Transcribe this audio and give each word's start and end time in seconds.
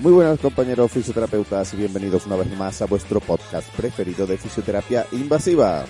Muy 0.00 0.12
buenas 0.12 0.38
compañeros 0.38 0.92
fisioterapeutas 0.92 1.74
y 1.74 1.76
bienvenidos 1.76 2.24
una 2.26 2.36
vez 2.36 2.56
más 2.56 2.80
a 2.82 2.86
vuestro 2.86 3.18
podcast 3.18 3.68
preferido 3.74 4.28
de 4.28 4.38
fisioterapia 4.38 5.04
invasiva. 5.10 5.84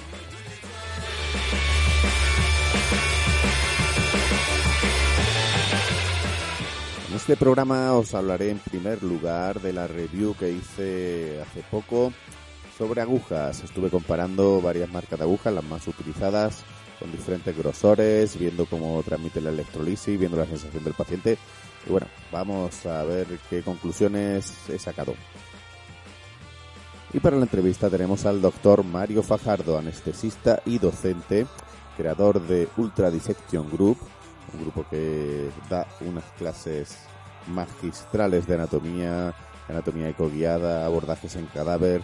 En 7.11 7.17
este 7.17 7.37
programa 7.37 7.93
os 7.93 8.15
hablaré 8.15 8.48
en 8.48 8.59
primer 8.61 9.03
lugar 9.03 9.61
de 9.61 9.75
la 9.75 9.87
review 9.87 10.34
que 10.34 10.53
hice 10.53 11.43
hace 11.43 11.62
poco 11.70 12.11
sobre 12.79 13.03
agujas. 13.03 13.62
Estuve 13.62 13.91
comparando 13.91 14.62
varias 14.62 14.91
marcas 14.91 15.19
de 15.19 15.27
agujas, 15.27 15.53
las 15.53 15.65
más 15.65 15.87
utilizadas, 15.87 16.65
con 16.98 17.12
diferentes 17.12 17.55
grosores, 17.55 18.39
viendo 18.39 18.65
cómo 18.65 19.03
transmite 19.03 19.43
la 19.43 19.51
electrolisis, 19.51 20.19
viendo 20.19 20.39
la 20.39 20.47
sensación 20.47 20.83
del 20.83 20.95
paciente. 20.95 21.37
Y 21.89 21.91
bueno, 21.91 22.06
vamos 22.31 22.84
a 22.84 23.03
ver 23.05 23.27
qué 23.48 23.62
conclusiones 23.62 24.53
he 24.69 24.78
sacado. 24.78 25.14
Y 27.14 27.20
para 27.20 27.36
la 27.36 27.44
entrevista 27.44 27.89
tenemos 27.89 28.27
al 28.27 28.42
doctor 28.42 28.84
Mario 28.84 29.22
Fajardo, 29.22 29.78
anestesista 29.78 30.61
y 30.66 30.78
docente, 30.78 31.47
creador 31.97 32.42
de 32.47 32.69
Ultra 32.77 33.11
Dissection 33.11 33.70
Group, 33.70 33.97
un 34.53 34.61
grupo 34.61 34.84
que 34.91 35.48
da 35.70 35.86
unas 36.03 36.25
clases 36.36 36.98
magistrales 37.47 38.47
de 38.47 38.55
anatomía, 38.56 39.34
anatomía 39.66 40.11
ecoguiada, 40.11 40.84
abordajes 40.84 41.36
en 41.36 41.47
cadáver, 41.47 42.03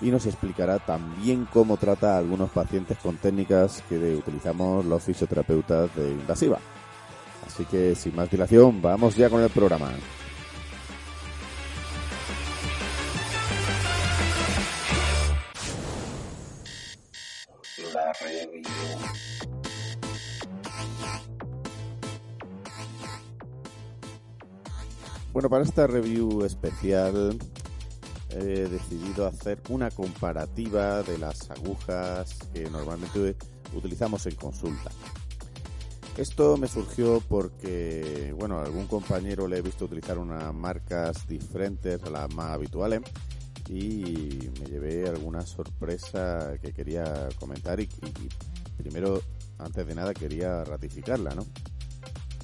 y 0.00 0.10
nos 0.10 0.26
explicará 0.26 0.80
también 0.80 1.46
cómo 1.52 1.76
trata 1.76 2.14
a 2.14 2.18
algunos 2.18 2.50
pacientes 2.50 2.98
con 2.98 3.16
técnicas 3.18 3.84
que 3.88 4.16
utilizamos 4.16 4.84
los 4.84 5.04
fisioterapeutas 5.04 5.94
de 5.94 6.10
invasiva. 6.10 6.58
Así 7.46 7.64
que 7.64 7.94
sin 7.94 8.14
más 8.14 8.30
dilación, 8.30 8.82
vamos 8.82 9.16
ya 9.16 9.30
con 9.30 9.42
el 9.42 9.50
programa. 9.50 9.92
La 17.94 18.12
review. 18.12 18.62
Bueno, 25.32 25.50
para 25.50 25.64
esta 25.64 25.86
review 25.86 26.44
especial 26.44 27.38
he 28.30 28.68
decidido 28.68 29.26
hacer 29.26 29.60
una 29.68 29.90
comparativa 29.90 31.02
de 31.02 31.18
las 31.18 31.50
agujas 31.50 32.38
que 32.52 32.68
normalmente 32.70 33.36
utilizamos 33.74 34.26
en 34.26 34.34
consulta. 34.34 34.90
Esto 36.16 36.56
me 36.56 36.66
surgió 36.66 37.22
porque, 37.28 38.34
bueno, 38.38 38.58
algún 38.58 38.86
compañero 38.86 39.46
le 39.46 39.58
he 39.58 39.62
visto 39.62 39.84
utilizar 39.84 40.16
unas 40.16 40.54
marcas 40.54 41.26
diferentes 41.28 42.02
a 42.02 42.10
las 42.10 42.34
más 42.34 42.52
habituales 42.52 43.02
y 43.68 44.48
me 44.58 44.66
llevé 44.66 45.06
alguna 45.06 45.44
sorpresa 45.44 46.56
que 46.62 46.72
quería 46.72 47.28
comentar 47.38 47.80
y, 47.80 47.82
y 47.82 48.82
primero, 48.82 49.20
antes 49.58 49.86
de 49.86 49.94
nada, 49.94 50.14
quería 50.14 50.64
ratificarla, 50.64 51.34
¿no? 51.34 51.44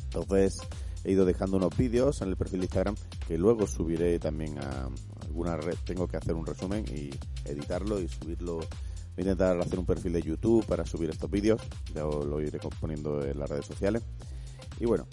Entonces 0.04 0.58
he 1.04 1.12
ido 1.12 1.24
dejando 1.24 1.56
unos 1.56 1.74
vídeos 1.74 2.20
en 2.20 2.28
el 2.28 2.36
perfil 2.36 2.60
de 2.60 2.66
Instagram 2.66 2.96
que 3.26 3.38
luego 3.38 3.66
subiré 3.66 4.18
también 4.18 4.58
a 4.58 4.90
alguna 5.22 5.56
red. 5.56 5.76
Tengo 5.84 6.06
que 6.06 6.18
hacer 6.18 6.34
un 6.34 6.44
resumen 6.44 6.84
y 6.88 7.10
editarlo 7.48 7.98
y 8.00 8.08
subirlo 8.08 8.60
Voy 9.14 9.18
a 9.18 9.32
intentar 9.32 9.60
hacer 9.60 9.78
un 9.78 9.86
perfil 9.86 10.14
de 10.14 10.22
YouTube 10.22 10.64
para 10.66 10.86
subir 10.86 11.10
estos 11.10 11.30
vídeos, 11.30 11.60
ya 11.94 12.02
lo 12.02 12.40
iré 12.40 12.58
poniendo 12.80 13.22
en 13.24 13.38
las 13.38 13.50
redes 13.50 13.66
sociales. 13.66 14.02
Y 14.80 14.86
bueno, 14.86 15.06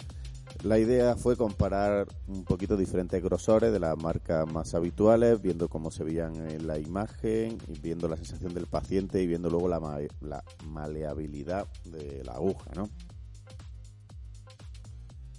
la 0.62 0.78
idea 0.78 1.16
fue 1.16 1.36
comparar 1.36 2.06
un 2.26 2.44
poquito 2.44 2.76
diferentes 2.76 3.22
grosores 3.22 3.72
de 3.72 3.78
las 3.78 3.96
marcas 3.96 4.50
más 4.50 4.74
habituales, 4.74 5.40
viendo 5.40 5.68
cómo 5.68 5.90
se 5.90 6.04
veían 6.04 6.34
en 6.50 6.66
la 6.66 6.78
imagen, 6.78 7.58
y 7.66 7.78
viendo 7.78 8.08
la 8.08 8.16
sensación 8.16 8.52
del 8.52 8.66
paciente 8.66 9.22
y 9.22 9.26
viendo 9.26 9.48
luego 9.48 9.68
la, 9.68 9.80
la 10.20 10.44
maleabilidad 10.66 11.66
de 11.84 12.22
la 12.24 12.32
aguja, 12.32 12.70
¿no? 12.74 12.88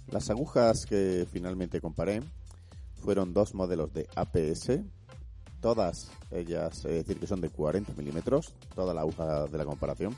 Las 0.08 0.28
agujas 0.28 0.86
que 0.86 1.26
finalmente 1.30 1.80
comparé 1.80 2.20
fueron 2.96 3.32
dos 3.32 3.54
modelos 3.54 3.92
de 3.92 4.08
APS, 4.14 4.80
todas 5.62 6.10
ellas, 6.30 6.84
es 6.84 7.06
decir, 7.06 7.18
que 7.18 7.26
son 7.26 7.40
de 7.40 7.48
40 7.48 7.94
milímetros, 7.94 8.52
toda 8.74 8.92
la 8.92 9.00
aguja 9.00 9.46
de 9.46 9.56
la 9.56 9.64
comparación. 9.64 10.14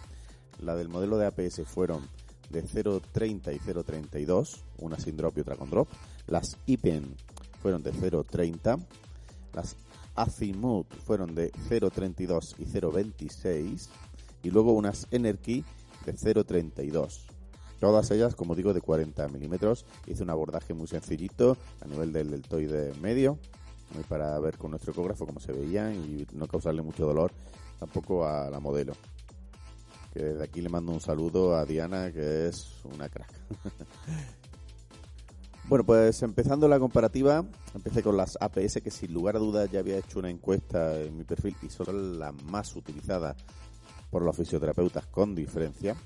La 0.58 0.74
del 0.74 0.88
modelo 0.88 1.18
de 1.18 1.26
APS 1.26 1.62
fueron 1.66 2.08
de 2.50 2.64
0,30 2.64 3.54
y 3.54 3.58
0,32, 3.58 4.62
una 4.78 4.98
sin 4.98 5.16
drop 5.16 5.36
y 5.36 5.42
otra 5.42 5.56
con 5.56 5.70
drop. 5.70 5.88
Las 6.26 6.56
IPEN 6.66 7.14
fueron 7.62 7.82
de 7.82 7.92
0,30. 7.92 8.84
Las 9.52 9.76
Azimut 10.14 10.92
fueron 11.04 11.34
de 11.34 11.52
0,32 11.52 12.54
y 12.58 12.64
0,26. 12.64 13.88
Y 14.42 14.50
luego 14.50 14.72
unas 14.72 15.06
Energy 15.10 15.64
de 16.06 16.14
0,32. 16.14 17.26
Todas 17.80 18.10
ellas, 18.10 18.34
como 18.34 18.54
digo, 18.54 18.72
de 18.72 18.80
40 18.80 19.28
milímetros. 19.28 19.84
Hice 20.06 20.22
un 20.22 20.30
abordaje 20.30 20.72
muy 20.72 20.86
sencillito 20.86 21.58
a 21.82 21.86
nivel 21.86 22.12
del 22.12 22.30
deltoide 22.30 22.94
medio 23.00 23.38
para 24.08 24.38
ver 24.40 24.58
con 24.58 24.70
nuestro 24.70 24.92
ecógrafo 24.92 25.26
cómo 25.26 25.40
se 25.40 25.52
veían 25.52 25.94
y 25.94 26.26
no 26.32 26.46
causarle 26.46 26.82
mucho 26.82 27.06
dolor 27.06 27.32
tampoco 27.78 28.26
a 28.26 28.50
la 28.50 28.60
modelo. 28.60 28.94
Que 30.12 30.22
desde 30.22 30.44
aquí 30.44 30.60
le 30.60 30.68
mando 30.68 30.92
un 30.92 31.00
saludo 31.00 31.56
a 31.56 31.64
Diana, 31.64 32.12
que 32.12 32.48
es 32.48 32.84
una 32.84 33.08
crack. 33.08 33.32
bueno, 35.68 35.84
pues 35.84 36.22
empezando 36.22 36.68
la 36.68 36.78
comparativa, 36.78 37.44
empecé 37.74 38.02
con 38.02 38.16
las 38.16 38.38
APS, 38.40 38.80
que 38.82 38.90
sin 38.90 39.12
lugar 39.12 39.36
a 39.36 39.40
dudas 39.40 39.70
ya 39.70 39.80
había 39.80 39.98
hecho 39.98 40.20
una 40.20 40.30
encuesta 40.30 41.00
en 41.00 41.16
mi 41.16 41.24
perfil 41.24 41.56
y 41.62 41.68
son 41.68 42.18
las 42.18 42.34
más 42.44 42.74
utilizadas 42.76 43.36
por 44.10 44.22
los 44.22 44.36
fisioterapeutas 44.36 45.06
con 45.06 45.34
diferencia. 45.34 45.96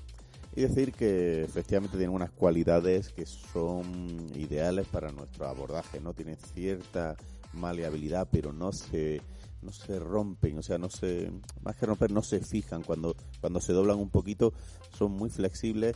Y 0.55 0.61
decir 0.61 0.93
que 0.93 1.43
efectivamente 1.43 1.95
tienen 1.95 2.15
unas 2.15 2.31
cualidades 2.31 3.09
que 3.09 3.27
son 3.27 4.27
ideales 4.33 4.87
para 4.87 5.11
nuestro 5.11 5.47
abordaje, 5.47 5.99
¿no? 5.99 6.13
Tienen 6.13 6.37
cierta 6.37 7.15
maleabilidad, 7.53 8.27
pero 8.31 8.53
no 8.53 8.71
se 8.71 9.21
no 9.61 9.73
se 9.73 9.99
rompen, 9.99 10.57
o 10.57 10.63
sea, 10.63 10.77
no 10.77 10.89
se 10.89 11.31
más 11.61 11.75
que 11.75 11.85
romper, 11.85 12.11
no 12.11 12.21
se 12.21 12.39
fijan. 12.39 12.83
Cuando 12.83 13.15
cuando 13.41 13.59
se 13.59 13.73
doblan 13.73 13.97
un 13.97 14.09
poquito, 14.09 14.53
son 14.97 15.11
muy 15.11 15.29
flexibles, 15.29 15.95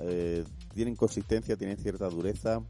eh, 0.00 0.44
tienen 0.74 0.96
consistencia, 0.96 1.56
tienen 1.56 1.78
cierta 1.78 2.08
dureza, 2.08 2.62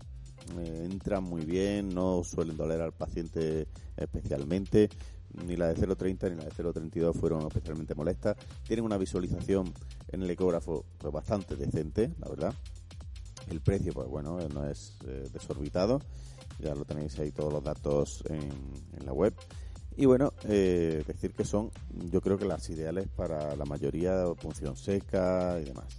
eh, 0.58 0.88
entran 0.90 1.24
muy 1.24 1.44
bien, 1.44 1.88
no 1.88 2.22
suelen 2.24 2.56
doler 2.56 2.80
al 2.80 2.92
paciente 2.92 3.66
especialmente, 3.96 4.88
ni 5.44 5.56
la 5.56 5.68
de 5.68 5.76
0.30 5.76 6.30
ni 6.30 6.36
la 6.36 6.44
de 6.44 6.52
0.32 6.52 7.14
fueron 7.14 7.46
especialmente 7.46 7.94
molestas, 7.94 8.36
tienen 8.66 8.84
una 8.84 8.96
visualización 8.96 9.72
en 10.08 10.22
el 10.22 10.30
ecógrafo 10.30 10.84
pues, 10.98 11.12
bastante 11.12 11.56
decente, 11.56 12.12
la 12.20 12.28
verdad. 12.28 12.54
El 13.50 13.60
precio, 13.60 13.92
pues 13.92 14.08
bueno, 14.08 14.38
no 14.48 14.68
es 14.68 14.96
eh, 15.06 15.28
desorbitado 15.32 16.00
ya 16.58 16.74
lo 16.74 16.84
tenéis 16.84 17.18
ahí 17.18 17.32
todos 17.32 17.52
los 17.52 17.62
datos 17.62 18.22
en, 18.28 18.50
en 18.98 19.06
la 19.06 19.12
web. 19.12 19.34
Y 19.96 20.04
bueno, 20.04 20.32
eh, 20.44 21.02
decir 21.06 21.32
que 21.32 21.44
son, 21.44 21.70
yo 22.10 22.20
creo 22.20 22.36
que 22.36 22.44
las 22.44 22.68
ideales 22.68 23.08
para 23.08 23.56
la 23.56 23.64
mayoría 23.64 24.24
punción 24.40 24.76
seca 24.76 25.58
y 25.60 25.64
demás. 25.64 25.98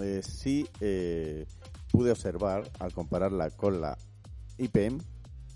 Eh, 0.00 0.22
sí 0.22 0.66
eh, 0.80 1.46
pude 1.90 2.12
observar 2.12 2.70
al 2.78 2.92
compararla 2.92 3.50
con 3.50 3.80
la 3.80 3.98
IPM 4.56 4.98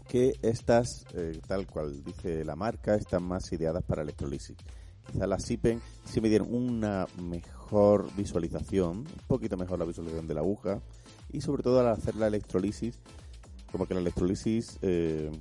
que 0.09 0.35
estas, 0.43 1.07
eh, 1.15 1.41
tal 1.47 1.67
cual 1.67 2.05
dice 2.05 2.45
la 2.45 2.55
marca, 2.57 2.95
están 2.97 3.23
más 3.23 3.51
ideadas 3.53 3.83
para 3.83 4.03
electrolisis. 4.03 4.57
Quizá 5.11 5.27
las 5.27 5.51
IPEN 5.51 5.81
sí 6.05 6.21
me 6.21 6.29
dieron 6.29 6.55
una 6.55 7.07
mejor 7.23 8.15
visualización, 8.15 8.99
un 8.99 9.07
poquito 9.27 9.57
mejor 9.57 9.79
la 9.79 9.85
visualización 9.85 10.27
de 10.27 10.35
la 10.35 10.41
aguja 10.41 10.81
y 11.33 11.41
sobre 11.41 11.63
todo 11.63 11.81
al 11.81 11.89
hacer 11.89 12.15
la 12.17 12.27
electrolisis 12.27 12.99
como 13.75 13.87
que 13.87 13.95
la 13.95 13.99
electrolisis 13.99 14.79
eh, 14.83 15.33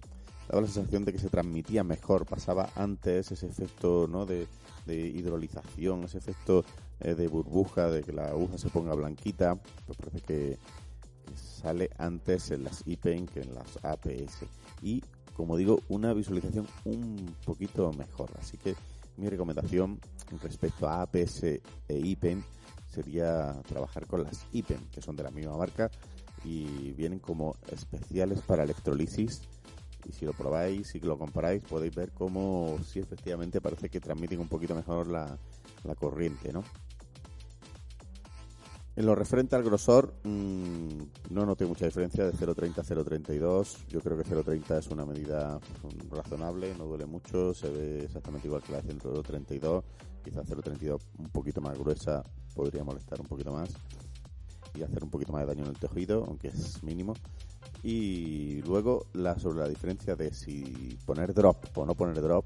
daba 0.50 0.62
la 0.62 0.68
sensación 0.68 1.06
de 1.06 1.14
que 1.14 1.20
se 1.20 1.30
transmitía 1.30 1.84
mejor, 1.84 2.26
pasaba 2.26 2.68
antes 2.74 3.32
ese 3.32 3.46
efecto 3.46 4.08
¿no? 4.10 4.26
de, 4.26 4.48
hidrolización, 4.88 6.06
ese 6.06 6.18
efecto 6.18 6.66
eh, 7.00 7.14
de 7.14 7.28
burbuja, 7.28 7.92
de 7.92 8.02
que 8.02 8.12
la 8.12 8.30
aguja 8.30 8.58
se 8.58 8.70
ponga 8.70 8.96
blanquita, 8.96 9.62
pues 9.86 10.00
parece 10.00 10.22
que, 10.22 10.58
sale 11.36 11.92
antes 12.00 12.50
en 12.50 12.64
las 12.64 12.82
IPEN 12.88 13.28
que 13.28 13.42
en 13.42 13.54
las 13.54 13.78
APS. 13.84 14.46
Y, 14.82 15.04
como 15.36 15.56
digo, 15.56 15.82
una 15.90 16.12
visualización 16.14 16.66
un 16.86 17.36
poquito 17.46 17.94
mejor. 17.94 18.32
Así 18.40 18.58
que 18.58 18.76
mi 19.18 19.30
recomendación 19.30 20.00
respecto 20.42 20.88
a 20.88 21.04
APS 21.04 21.44
e 21.44 21.62
IPEN 21.88 22.44
sería 22.88 23.62
trabajar 23.68 24.08
con 24.08 24.24
las 24.24 24.48
IPEN, 24.54 24.80
que 24.92 25.02
son 25.02 25.16
de 25.16 25.24
la 25.24 25.30
misma 25.30 25.56
marca 25.56 25.92
y 26.44 26.92
vienen 26.94 27.20
como 27.20 27.56
especiales 27.72 28.42
para 28.42 28.64
electrolisis 28.64 29.42
y 30.06 30.12
si 30.12 30.26
lo 30.26 30.34
probáis 30.34 30.96
y 30.96 31.00
lo 31.00 31.18
comparáis 31.18 31.64
podéis 31.64 31.96
ver 31.96 32.12
cómo 32.12 32.78
si 32.86 33.00
efectivamente 33.00 33.62
parece 33.62 33.90
que 33.90 34.00
transmiten 34.00 34.40
un 34.40 34.48
poquito 34.48 34.76
mejor 34.76 35.08
la, 35.08 35.38
la 35.84 35.96
corriente, 35.96 36.52
¿no? 36.52 36.64
En 38.96 39.08
lo 39.08 39.16
referente 39.16 39.56
al 39.56 39.64
grosor, 39.64 40.14
mmm, 40.24 41.02
no 41.32 41.46
noté 41.48 41.66
mucha 41.66 41.86
diferencia 41.86 42.26
de 42.26 42.34
0.30 42.34 42.78
a 42.78 42.84
0.32. 42.84 43.88
Yo 43.88 44.00
creo 44.02 44.16
que 44.16 44.24
0.30 44.24 44.78
es 44.78 44.88
una 44.90 45.04
medida 45.04 45.60
razonable, 46.12 46.76
no 46.78 46.86
duele 46.86 47.08
mucho, 47.08 47.56
se 47.56 47.70
ve 47.72 48.04
exactamente 48.04 48.48
igual 48.48 48.62
que 48.62 48.72
la 48.72 48.82
de 48.82 48.94
0.32. 48.94 49.84
Quizás 50.24 50.48
0.32 50.48 51.02
un 51.18 51.30
poquito 51.30 51.60
más 51.60 51.78
gruesa 51.78 52.22
podría 52.54 52.84
molestar 52.84 53.20
un 53.20 53.26
poquito 53.26 53.52
más 53.52 53.74
y 54.76 54.84
hacer 54.84 55.04
un 55.04 55.10
poquito 55.10 55.32
más 55.32 55.42
de 55.42 55.48
daño 55.48 55.64
en 55.64 55.70
el 55.70 55.80
tejido, 55.80 56.26
aunque 56.28 56.50
es 56.50 56.84
mínimo. 56.84 57.14
Y 57.84 58.62
luego 58.62 59.08
la, 59.14 59.38
sobre 59.38 59.60
la 59.60 59.68
diferencia 59.68 60.16
de 60.16 60.34
si 60.34 60.98
poner 61.06 61.34
drop 61.34 61.78
o 61.78 61.86
no 61.86 61.96
poner 61.96 62.22
drop. 62.22 62.46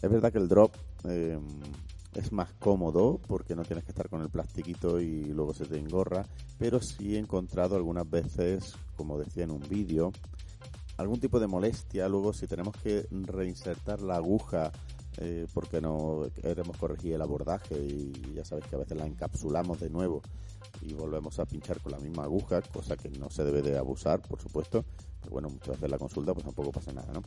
Es 0.00 0.10
verdad 0.10 0.32
que 0.32 0.38
el 0.38 0.48
drop 0.48 0.74
eh, 1.08 1.38
es 2.14 2.32
más 2.32 2.52
cómodo 2.54 3.20
porque 3.26 3.54
no 3.54 3.64
tienes 3.64 3.84
que 3.84 3.92
estar 3.92 4.08
con 4.08 4.20
el 4.20 4.28
plastiquito 4.28 5.00
y 5.00 5.24
luego 5.26 5.54
se 5.54 5.66
te 5.66 5.78
engorra, 5.78 6.26
pero 6.58 6.80
sí 6.80 7.16
he 7.16 7.18
encontrado 7.18 7.76
algunas 7.76 8.08
veces, 8.08 8.74
como 8.96 9.18
decía 9.18 9.44
en 9.44 9.52
un 9.52 9.62
vídeo, 9.68 10.12
algún 10.96 11.20
tipo 11.20 11.40
de 11.40 11.46
molestia 11.46 12.08
luego 12.08 12.32
si 12.32 12.46
tenemos 12.46 12.76
que 12.76 13.06
reinsertar 13.10 14.02
la 14.02 14.16
aguja 14.16 14.72
eh, 15.18 15.46
porque 15.52 15.80
no 15.80 16.26
queremos 16.40 16.76
corregir 16.76 17.14
el 17.14 17.22
abordaje 17.22 17.76
y 17.76 18.12
ya 18.34 18.44
sabes 18.44 18.64
que 18.66 18.76
a 18.76 18.78
veces 18.78 18.96
la 18.96 19.06
encapsulamos 19.06 19.80
de 19.80 19.90
nuevo 19.90 20.22
y 20.80 20.94
volvemos 20.94 21.38
a 21.38 21.46
pinchar 21.46 21.80
con 21.80 21.92
la 21.92 21.98
misma 21.98 22.24
aguja, 22.24 22.62
cosa 22.62 22.96
que 22.96 23.08
no 23.10 23.30
se 23.30 23.44
debe 23.44 23.62
de 23.62 23.78
abusar, 23.78 24.20
por 24.22 24.40
supuesto, 24.40 24.84
pero 25.20 25.32
bueno, 25.32 25.48
muchas 25.48 25.76
veces 25.76 25.90
la 25.90 25.98
consulta 25.98 26.32
pues 26.34 26.44
tampoco 26.44 26.72
pasa 26.72 26.92
nada, 26.92 27.12
¿no? 27.12 27.22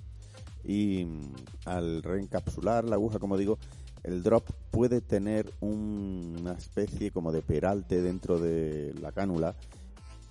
Y 0.63 1.05
mm, 1.05 1.33
al 1.65 2.03
reencapsular 2.03 2.83
la 2.85 2.95
aguja, 2.95 3.19
como 3.19 3.37
digo, 3.37 3.57
el 4.03 4.21
drop 4.21 4.49
puede 4.71 5.01
tener 5.01 5.51
una 5.61 6.53
especie 6.53 7.11
como 7.11 7.31
de 7.31 7.41
peralte 7.41 8.01
dentro 8.01 8.39
de 8.39 8.93
la 9.01 9.11
cánula 9.11 9.55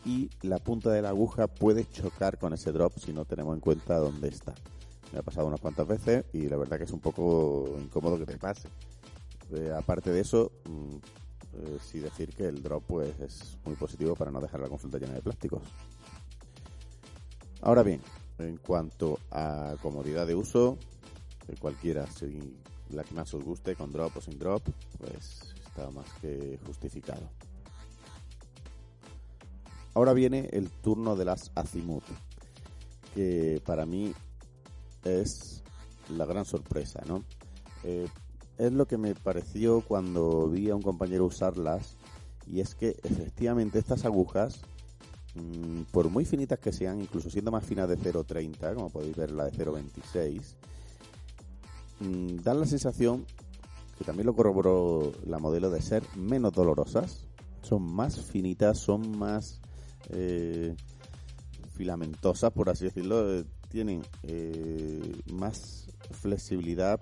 y 0.05 0.31
la 0.43 0.59
punta 0.59 0.91
de 0.91 1.03
la 1.03 1.09
aguja 1.09 1.47
puede 1.47 1.89
chocar 1.91 2.39
con 2.39 2.53
ese 2.53 2.73
drop 2.73 2.99
si 2.99 3.13
no 3.13 3.25
tenemos 3.25 3.55
en 3.55 3.61
cuenta 3.61 3.97
dónde 3.97 4.29
está. 4.29 4.55
Me 5.13 5.19
ha 5.19 5.23
pasado 5.23 5.47
unas 5.47 5.61
cuantas 5.61 5.87
veces 5.87 6.25
y 6.33 6.49
la 6.49 6.57
verdad 6.57 6.79
que 6.79 6.85
es 6.85 6.93
un 6.93 7.01
poco 7.01 7.77
incómodo 7.81 8.19
que 8.19 8.27
te 8.27 8.37
pase. 8.37 8.69
Eh, 9.53 9.73
aparte 9.77 10.11
de 10.11 10.21
eso, 10.21 10.53
mm, 10.65 10.97
eh, 11.55 11.79
sí 11.81 12.01
decir 12.01 12.35
que 12.35 12.47
el 12.47 12.63
drop 12.63 12.85
pues 12.87 13.19
es 13.21 13.59
muy 13.65 13.77
positivo 13.77 14.15
para 14.15 14.31
no 14.31 14.41
dejar 14.41 14.61
la 14.61 14.69
consulta 14.69 14.99
llena 14.99 15.15
de 15.15 15.23
plásticos. 15.23 15.63
Ahora 17.63 17.83
bien, 17.83 18.01
en 18.39 18.57
cuanto 18.59 19.19
a 19.31 19.77
comodidad 19.81 20.27
de 20.27 20.35
uso, 20.35 20.79
cualquiera, 21.61 22.07
si 22.07 22.57
la 22.91 23.05
que 23.05 23.15
más 23.15 23.33
os 23.35 23.45
guste, 23.45 23.77
con 23.77 23.91
drop 23.91 24.17
o 24.17 24.21
sin 24.21 24.39
drop, 24.39 24.63
pues 24.99 25.55
está 25.67 25.91
más 25.91 26.07
que 26.21 26.59
justificado. 26.67 27.29
Ahora 29.95 30.13
viene 30.13 30.49
el 30.53 30.71
turno 30.71 31.15
de 31.17 31.25
las 31.25 31.53
Azimuth, 31.55 32.05
que 33.15 33.63
para 33.65 33.87
mí 33.87 34.13
es 35.05 35.63
la 36.09 36.27
gran 36.27 36.45
sorpresa, 36.45 37.01
¿no? 37.07 37.25
Eh, 37.85 38.09
es 38.59 38.73
lo 38.73 38.87
que 38.87 38.99
me 38.99 39.15
pareció 39.15 39.81
cuando 39.81 40.49
vi 40.49 40.71
a 40.71 40.77
un 40.77 40.83
compañero 40.83 41.27
usarlas, 41.27 41.97
y 42.47 42.61
es 42.61 42.75
que 42.75 42.97
efectivamente 43.03 43.79
estas 43.79 44.05
agujas, 44.05 44.61
mm, 45.35 45.83
por 45.93 46.09
muy 46.11 46.25
finitas 46.25 46.59
que 46.59 46.73
sean, 46.73 47.01
incluso 47.01 47.31
siendo 47.31 47.51
más 47.51 47.65
finas 47.65 47.89
de 47.89 47.97
0.30, 47.97 48.75
como 48.75 48.91
podéis 48.91 49.17
ver 49.17 49.31
la 49.31 49.45
de 49.45 49.53
0.26, 49.53 50.57
Mm, 52.01 52.37
dan 52.43 52.61
la 52.61 52.67
sensación, 52.67 53.25
que 53.99 54.05
también 54.05 54.27
lo 54.27 54.35
corroboró 54.35 55.13
la 55.25 55.39
modelo, 55.39 55.71
de 55.71 55.81
ser 55.81 56.03
menos 56.17 56.53
dolorosas. 56.53 57.27
Son 57.63 57.83
más 57.83 58.21
finitas, 58.21 58.79
son 58.79 59.17
más 59.17 59.61
eh, 60.11 60.75
filamentosas, 61.73 62.53
por 62.53 62.69
así 62.69 62.85
decirlo. 62.85 63.33
Eh, 63.33 63.45
tienen 63.69 64.03
eh, 64.23 65.21
más 65.33 65.87
flexibilidad. 66.11 67.01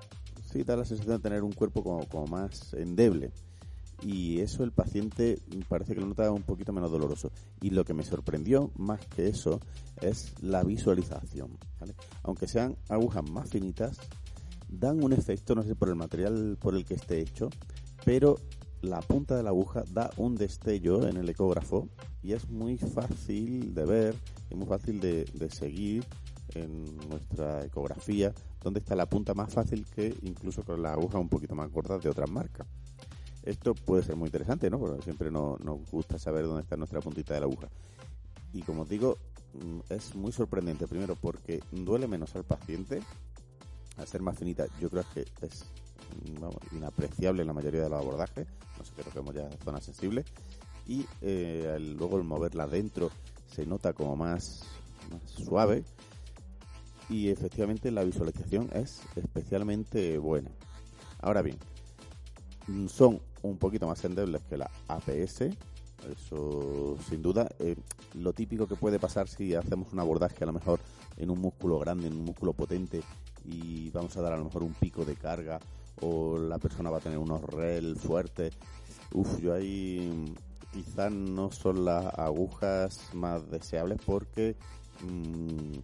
Sí, 0.53 0.65
da 0.65 0.77
la 0.77 0.85
sensación 0.85 1.17
de 1.17 1.23
tener 1.23 1.43
un 1.43 1.53
cuerpo 1.53 1.83
como, 1.83 2.07
como 2.09 2.27
más 2.27 2.75
endeble 2.75 3.33
y 4.05 4.41
eso 4.41 4.65
el 4.65 4.73
paciente 4.73 5.41
parece 5.69 5.95
que 5.95 6.01
lo 6.01 6.07
nota 6.07 6.31
un 6.31 6.43
poquito 6.43 6.73
menos 6.73 6.91
doloroso. 6.91 7.31
Y 7.61 7.71
lo 7.71 7.85
que 7.85 7.95
me 7.95 8.03
sorprendió 8.03 8.71
más 8.77 9.05
que 9.07 9.29
eso 9.29 9.61
es 10.01 10.35
la 10.43 10.63
visualización. 10.65 11.59
Aunque 12.23 12.49
sean 12.49 12.77
agujas 12.89 13.29
más 13.31 13.51
finitas, 13.51 13.99
dan 14.69 15.03
un 15.03 15.13
efecto, 15.13 15.55
no 15.55 15.63
sé 15.63 15.75
por 15.75 15.89
el 15.89 15.97
material 15.97 16.57
por 16.61 16.75
el 16.75 16.85
que 16.85 16.95
esté 16.95 17.21
hecho, 17.21 17.51
pero 18.05 18.37
la 18.81 19.01
punta 19.01 19.37
de 19.37 19.45
la 19.45 19.51
aguja 19.51 19.85
da 19.93 20.11
un 20.17 20.35
destello 20.35 21.07
en 21.07 21.17
el 21.17 21.29
ecógrafo 21.29 21.89
y 22.23 22.33
es 22.33 22.49
muy 22.51 22.79
fácil 22.79 23.75
de 23.75 23.85
ver 23.85 24.15
y 24.51 24.57
muy 24.57 24.67
fácil 24.67 25.01
de, 25.01 25.27
seguir 25.51 26.05
en 26.55 26.97
nuestra 27.09 27.65
ecografía 27.65 28.35
donde 28.63 28.81
está 28.81 28.95
la 28.95 29.07
punta 29.07 29.35
más 29.35 29.53
fácil 29.53 29.87
que 29.87 30.15
incluso 30.23 30.63
con 30.63 30.83
la 30.83 30.93
aguja 30.93 31.19
un 31.19 31.29
poquito 31.29 31.55
más 31.55 31.71
corta 31.71 31.99
de 31.99 32.09
otras 32.09 32.31
marcas. 32.31 32.67
Esto 33.43 33.75
puede 33.75 34.05
ser 34.05 34.17
muy 34.17 34.27
interesante, 34.27 34.71
¿no? 34.71 34.79
Porque 34.79 35.03
siempre 35.03 35.31
nos, 35.31 35.59
gusta 35.91 36.19
saber 36.19 36.45
dónde 36.45 36.63
está 36.63 36.77
nuestra 36.77 37.01
puntita 37.01 37.35
de 37.35 37.41
la 37.41 37.47
aguja. 37.47 37.69
Y 38.53 38.63
como 38.63 38.83
os 38.83 38.89
digo, 38.89 39.19
mm, 39.55 39.81
es 39.93 40.15
muy 40.15 40.31
sorprendente, 40.31 40.87
primero 40.87 41.17
porque 41.17 41.61
duele 41.73 42.07
menos 42.07 42.37
al 42.37 42.45
paciente, 42.45 43.03
al 43.97 44.07
ser 44.07 44.23
más 44.23 44.39
finita, 44.39 44.67
yo 44.81 44.89
creo 44.89 45.05
que 45.13 45.27
es 45.41 45.65
inapreciable 46.73 47.43
en 47.43 47.49
la 47.49 47.55
mayoría 47.55 47.83
de 47.83 47.91
los 47.91 48.01
abordajes. 48.01 48.47
No 48.79 48.85
sé, 48.85 48.93
creo 48.95 49.13
que 49.13 49.19
hemos 49.19 49.35
ya 49.35 49.51
zona 49.65 49.81
sensible. 49.81 50.25
Y 50.87 51.07
eh, 51.21 51.77
luego 51.81 52.19
el 52.19 52.25
moverla 52.25 52.67
dentro 52.67 53.11
se 53.47 53.67
nota 53.67 53.93
como 53.93 54.15
más, 54.17 54.63
suave. 55.27 55.85
Y 57.13 57.29
efectivamente 57.29 57.91
la 57.91 58.05
visualización 58.05 58.71
es 58.73 59.03
especialmente 59.17 60.17
buena. 60.17 60.51
Ahora 61.21 61.43
bien, 61.43 61.59
son 62.89 63.21
un 63.43 63.59
poquito 63.59 63.87
más 63.87 64.03
endebles 64.07 64.43
que 64.49 64.57
la 64.57 64.71
APS. 64.89 65.43
Eso 66.11 66.97
sin 67.07 67.21
duda. 67.21 67.49
Eh, 67.59 67.77
lo 68.15 68.33
típico 68.33 68.67
que 68.67 68.77
puede 68.77 68.99
pasar 68.99 69.29
si 69.29 69.55
hacemos 69.55 69.93
un 69.93 70.01
abordaje 70.01 70.43
a 70.43 70.47
lo 70.47 70.55
mejor 70.55 70.81
en 71.19 71.29
un 71.29 71.39
músculo 71.39 71.79
grande, 71.79 72.07
en 72.07 72.15
un 72.15 72.25
músculo 72.25 72.55
potente 72.55 73.03
y 73.45 73.91
vamos 73.91 74.17
a 74.17 74.23
dar 74.23 74.33
a 74.33 74.39
lo 74.39 74.45
mejor 74.45 74.63
un 74.63 74.73
pico 74.73 75.05
de 75.05 75.15
carga 75.15 75.61
o 76.01 76.39
la 76.39 76.59
persona 76.59 76.89
va 76.91 76.97
a 76.97 77.01
tener 77.01 77.19
unos 77.19 77.43
rel 77.43 77.95
fuertes. 77.97 78.55
Uf, 79.13 79.39
yo 79.39 79.53
ahí 79.53 80.35
quizás 80.73 81.13
no 81.13 81.53
son 81.53 81.85
las 81.85 82.07
agujas 82.19 83.11
más 83.13 83.51
deseables 83.51 84.01
porque 84.05 84.57
mmm, 85.03 85.79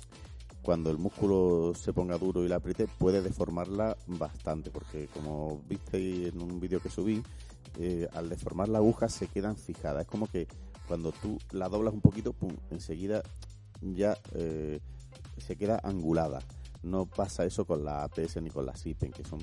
cuando 0.69 0.91
el 0.91 0.99
músculo 0.99 1.73
se 1.75 1.95
ponga 1.95 2.19
duro 2.19 2.45
y 2.45 2.49
la 2.49 2.57
apriete 2.57 2.87
puede 2.87 3.23
deformarla 3.23 3.97
bastante 4.07 4.71
porque 4.71 5.09
como 5.15 5.63
viste 5.67 6.29
en 6.29 6.43
un 6.43 6.61
vídeo 6.61 6.79
que 6.83 6.91
subí 6.91 7.23
eh, 7.79 8.07
al 8.13 8.29
deformar 8.29 8.69
la 8.69 8.77
aguja 8.77 9.09
se 9.09 9.29
quedan 9.29 9.57
fijadas 9.57 10.03
es 10.03 10.07
como 10.07 10.27
que 10.27 10.47
cuando 10.87 11.11
tú 11.11 11.39
la 11.53 11.71
doblas 11.71 11.95
un 11.95 12.03
poquito 12.03 12.35
pum 12.35 12.55
enseguida 12.71 13.23
ya 13.81 14.19
eh, 14.35 14.81
se 15.39 15.57
queda 15.57 15.81
angulada 15.83 16.41
no 16.83 17.07
pasa 17.07 17.47
eso 17.47 17.65
con 17.65 17.83
la 17.83 18.05
APS 18.05 18.43
ni 18.43 18.51
con 18.51 18.67
la 18.67 18.77
SIPEN, 18.77 19.13
que 19.13 19.25
son 19.25 19.41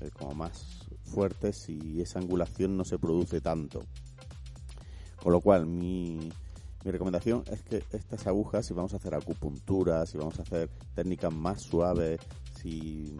eh, 0.00 0.10
como 0.18 0.34
más 0.34 0.88
fuertes 1.04 1.68
y 1.68 2.00
esa 2.00 2.18
angulación 2.18 2.76
no 2.76 2.84
se 2.84 2.98
produce 2.98 3.40
tanto. 3.40 3.84
Con 5.22 5.32
lo 5.32 5.40
cual, 5.40 5.66
mi, 5.66 6.30
mi 6.84 6.90
recomendación 6.90 7.44
es 7.50 7.62
que 7.62 7.82
estas 7.92 8.26
agujas, 8.26 8.66
si 8.66 8.74
vamos 8.74 8.92
a 8.92 8.96
hacer 8.96 9.14
acupuntura, 9.14 10.04
si 10.04 10.18
vamos 10.18 10.38
a 10.38 10.42
hacer 10.42 10.68
técnicas 10.94 11.32
más 11.32 11.62
suaves, 11.62 12.20
si 12.60 13.16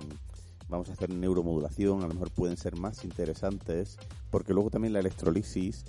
vamos 0.68 0.90
a 0.90 0.92
hacer 0.92 1.10
neuromodulación, 1.10 2.02
a 2.02 2.06
lo 2.06 2.12
mejor 2.12 2.30
pueden 2.30 2.58
ser 2.58 2.76
más 2.76 3.04
interesantes, 3.04 3.96
porque 4.30 4.52
luego 4.52 4.70
también 4.70 4.92
la 4.92 5.00
electrolisis 5.00 5.86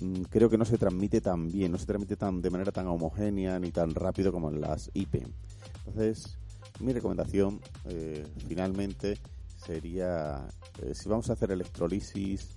mm, 0.00 0.22
creo 0.30 0.48
que 0.48 0.56
no 0.56 0.64
se 0.64 0.78
transmite 0.78 1.20
tan 1.20 1.48
bien, 1.48 1.70
no 1.70 1.78
se 1.78 1.86
transmite 1.86 2.16
tan 2.16 2.40
de 2.40 2.50
manera 2.50 2.72
tan 2.72 2.86
homogénea 2.86 3.58
ni 3.58 3.72
tan 3.72 3.94
rápido 3.94 4.32
como 4.32 4.48
en 4.50 4.62
las 4.62 4.90
IP. 4.94 5.16
Entonces, 5.84 6.38
mi 6.80 6.94
recomendación 6.94 7.60
eh, 7.84 8.26
finalmente 8.46 9.18
sería, 9.56 10.48
eh, 10.80 10.94
si 10.94 11.08
vamos 11.10 11.28
a 11.28 11.34
hacer 11.34 11.50
electrolisis, 11.50 12.56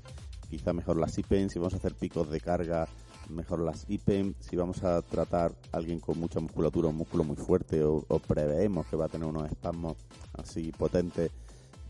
quizá 0.49 0.71
mejor 0.71 0.97
las 0.97 1.17
IPEN, 1.17 1.49
si 1.49 1.59
vamos 1.59 1.73
a 1.73 1.77
hacer 1.77 1.95
picos 1.95 2.29
de 2.29 2.39
carga, 2.39 2.87
mejor 3.29 3.59
las 3.61 3.89
IPEN, 3.89 4.35
si 4.39 4.55
vamos 4.55 4.83
a 4.83 5.01
tratar 5.01 5.53
a 5.71 5.77
alguien 5.77 5.99
con 5.99 6.19
mucha 6.19 6.39
musculatura, 6.39 6.89
un 6.89 6.97
músculo 6.97 7.23
muy 7.23 7.35
fuerte 7.35 7.83
o, 7.83 8.03
preveemos 8.27 8.85
que 8.87 8.95
va 8.95 9.05
a 9.05 9.09
tener 9.09 9.27
unos 9.27 9.49
espasmos 9.49 9.97
así 10.33 10.71
potentes, 10.71 11.31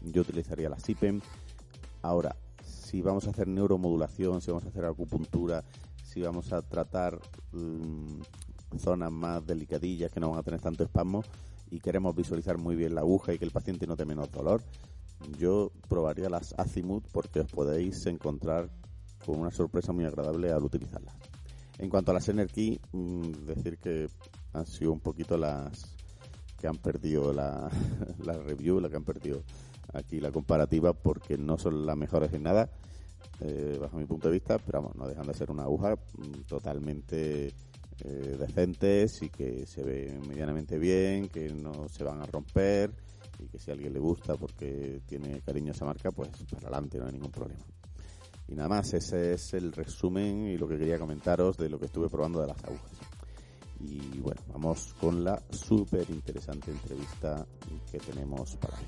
yo 0.02 0.22
utilizaría 0.22 0.70
las 0.70 0.88
IPEN. 0.88 1.22
Ahora, 2.02 2.36
si 2.64 3.02
vamos 3.02 3.28
a 3.28 3.32
hacer 3.32 3.48
neuromodulación, 3.48 4.42
si 4.42 4.52
vamos 4.52 4.66
a 4.66 4.70
hacer 4.70 4.86
acupuntura, 4.86 5.64
si 6.04 6.22
vamos 6.22 6.52
a 6.52 6.62
tratar 6.62 7.20
mm, 7.54 8.78
zonas 8.78 9.12
más 9.12 9.46
delicadillas 9.46 10.12
que 10.12 10.20
no 10.20 10.30
van 10.30 10.40
a 10.40 10.44
tener 10.44 10.60
tanto 10.60 10.84
espasmo 10.84 11.24
y 11.70 11.80
queremos 11.80 12.16
visualizar 12.16 12.58
muy 12.58 12.76
bien 12.76 12.96
la 12.96 13.02
aguja 13.02 13.34
y 13.34 13.40
que 13.40 13.46
el 13.46 13.52
paciente 13.52 13.88
no 13.88 13.96
tenga 13.96 14.10
menos 14.10 14.32
dolor, 14.32 14.62
yo 15.38 15.72
probaría 15.88 16.30
las 16.30 16.54
Azimut 16.58 17.06
porque 17.12 17.42
os 17.42 17.52
podéis 17.52 18.06
encontrar 18.06 18.70
con 19.26 19.40
una 19.40 19.52
sorpresa 19.52 19.92
muy 19.92 20.06
agradable 20.06 20.52
al 20.52 20.64
utilizarlas. 20.64 21.16
En 21.78 21.90
cuanto 21.90 22.12
a 22.12 22.14
las 22.14 22.30
Energy, 22.30 22.80
mm, 22.92 23.32
decir 23.46 23.78
que 23.78 24.08
han 24.54 24.66
sido 24.66 24.92
un 24.92 25.00
poquito 25.00 25.38
las 25.38 25.96
que 26.60 26.68
han 26.68 26.78
perdido 26.78 27.34
la, 27.34 27.70
review, 28.46 28.80
la 28.80 28.90
que 28.90 28.98
han 28.98 29.04
perdido 29.04 29.44
aquí 29.94 30.20
la 30.20 30.32
comparativa 30.32 30.94
porque 30.94 31.38
no 31.38 31.58
son 31.58 31.86
las 31.86 31.98
mejores 31.98 32.32
en 32.34 32.44
nada, 32.44 32.70
eh, 33.40 33.78
bajo 33.82 33.98
mi 33.98 34.06
punto 34.06 34.28
de 34.28 34.34
vista, 34.34 34.60
pero 34.60 34.82
vamos, 34.82 34.96
no 34.96 35.08
dejan 35.08 35.26
de 35.26 35.34
ser 35.34 35.50
una 35.50 35.64
aguja 35.64 35.96
mm, 35.96 36.42
totalmente 36.48 37.48
eh, 37.48 38.36
decentes 38.40 39.22
y 39.24 39.30
que 39.30 39.66
se 39.66 39.84
ve 39.84 40.20
medianamente 40.28 40.78
bien, 40.78 41.30
que 41.30 41.50
no 41.50 41.90
se 41.90 42.04
van 42.04 42.22
a 42.22 42.26
romper 42.26 42.92
y 43.40 43.48
que 43.48 43.58
si 43.58 43.72
a 43.72 43.74
alguien 43.74 43.94
le 43.94 44.00
gusta 44.00 44.36
porque 44.36 45.02
tiene 45.08 45.42
cariño 45.42 45.72
a 45.72 45.76
esa 45.76 45.86
marca, 45.86 46.12
pues 46.12 46.30
para 46.52 46.68
adelante, 46.68 47.00
no 47.00 47.08
hay 47.08 47.14
ningún 47.14 47.32
problema. 47.32 47.64
Y 48.52 48.54
nada 48.54 48.68
más, 48.68 48.94
ese 48.94 49.34
es 49.34 49.54
el 49.54 49.72
resumen 49.72 50.48
y 50.48 50.58
lo 50.58 50.68
que 50.68 50.78
quería 50.78 51.00
comentaros 51.00 51.56
de 51.56 51.70
lo 51.70 51.80
que 51.80 51.86
estuve 51.86 52.10
probando 52.10 52.42
de 52.42 52.48
las 52.48 52.62
agujas. 52.66 52.92
Y 53.80 54.20
bueno, 54.20 54.42
vamos 54.48 54.94
con 55.00 55.24
la 55.24 55.42
súper 55.50 56.10
interesante 56.10 56.70
entrevista 56.70 57.48
que 57.90 57.98
tenemos 58.00 58.58
para 58.58 58.78
hoy. 58.78 58.84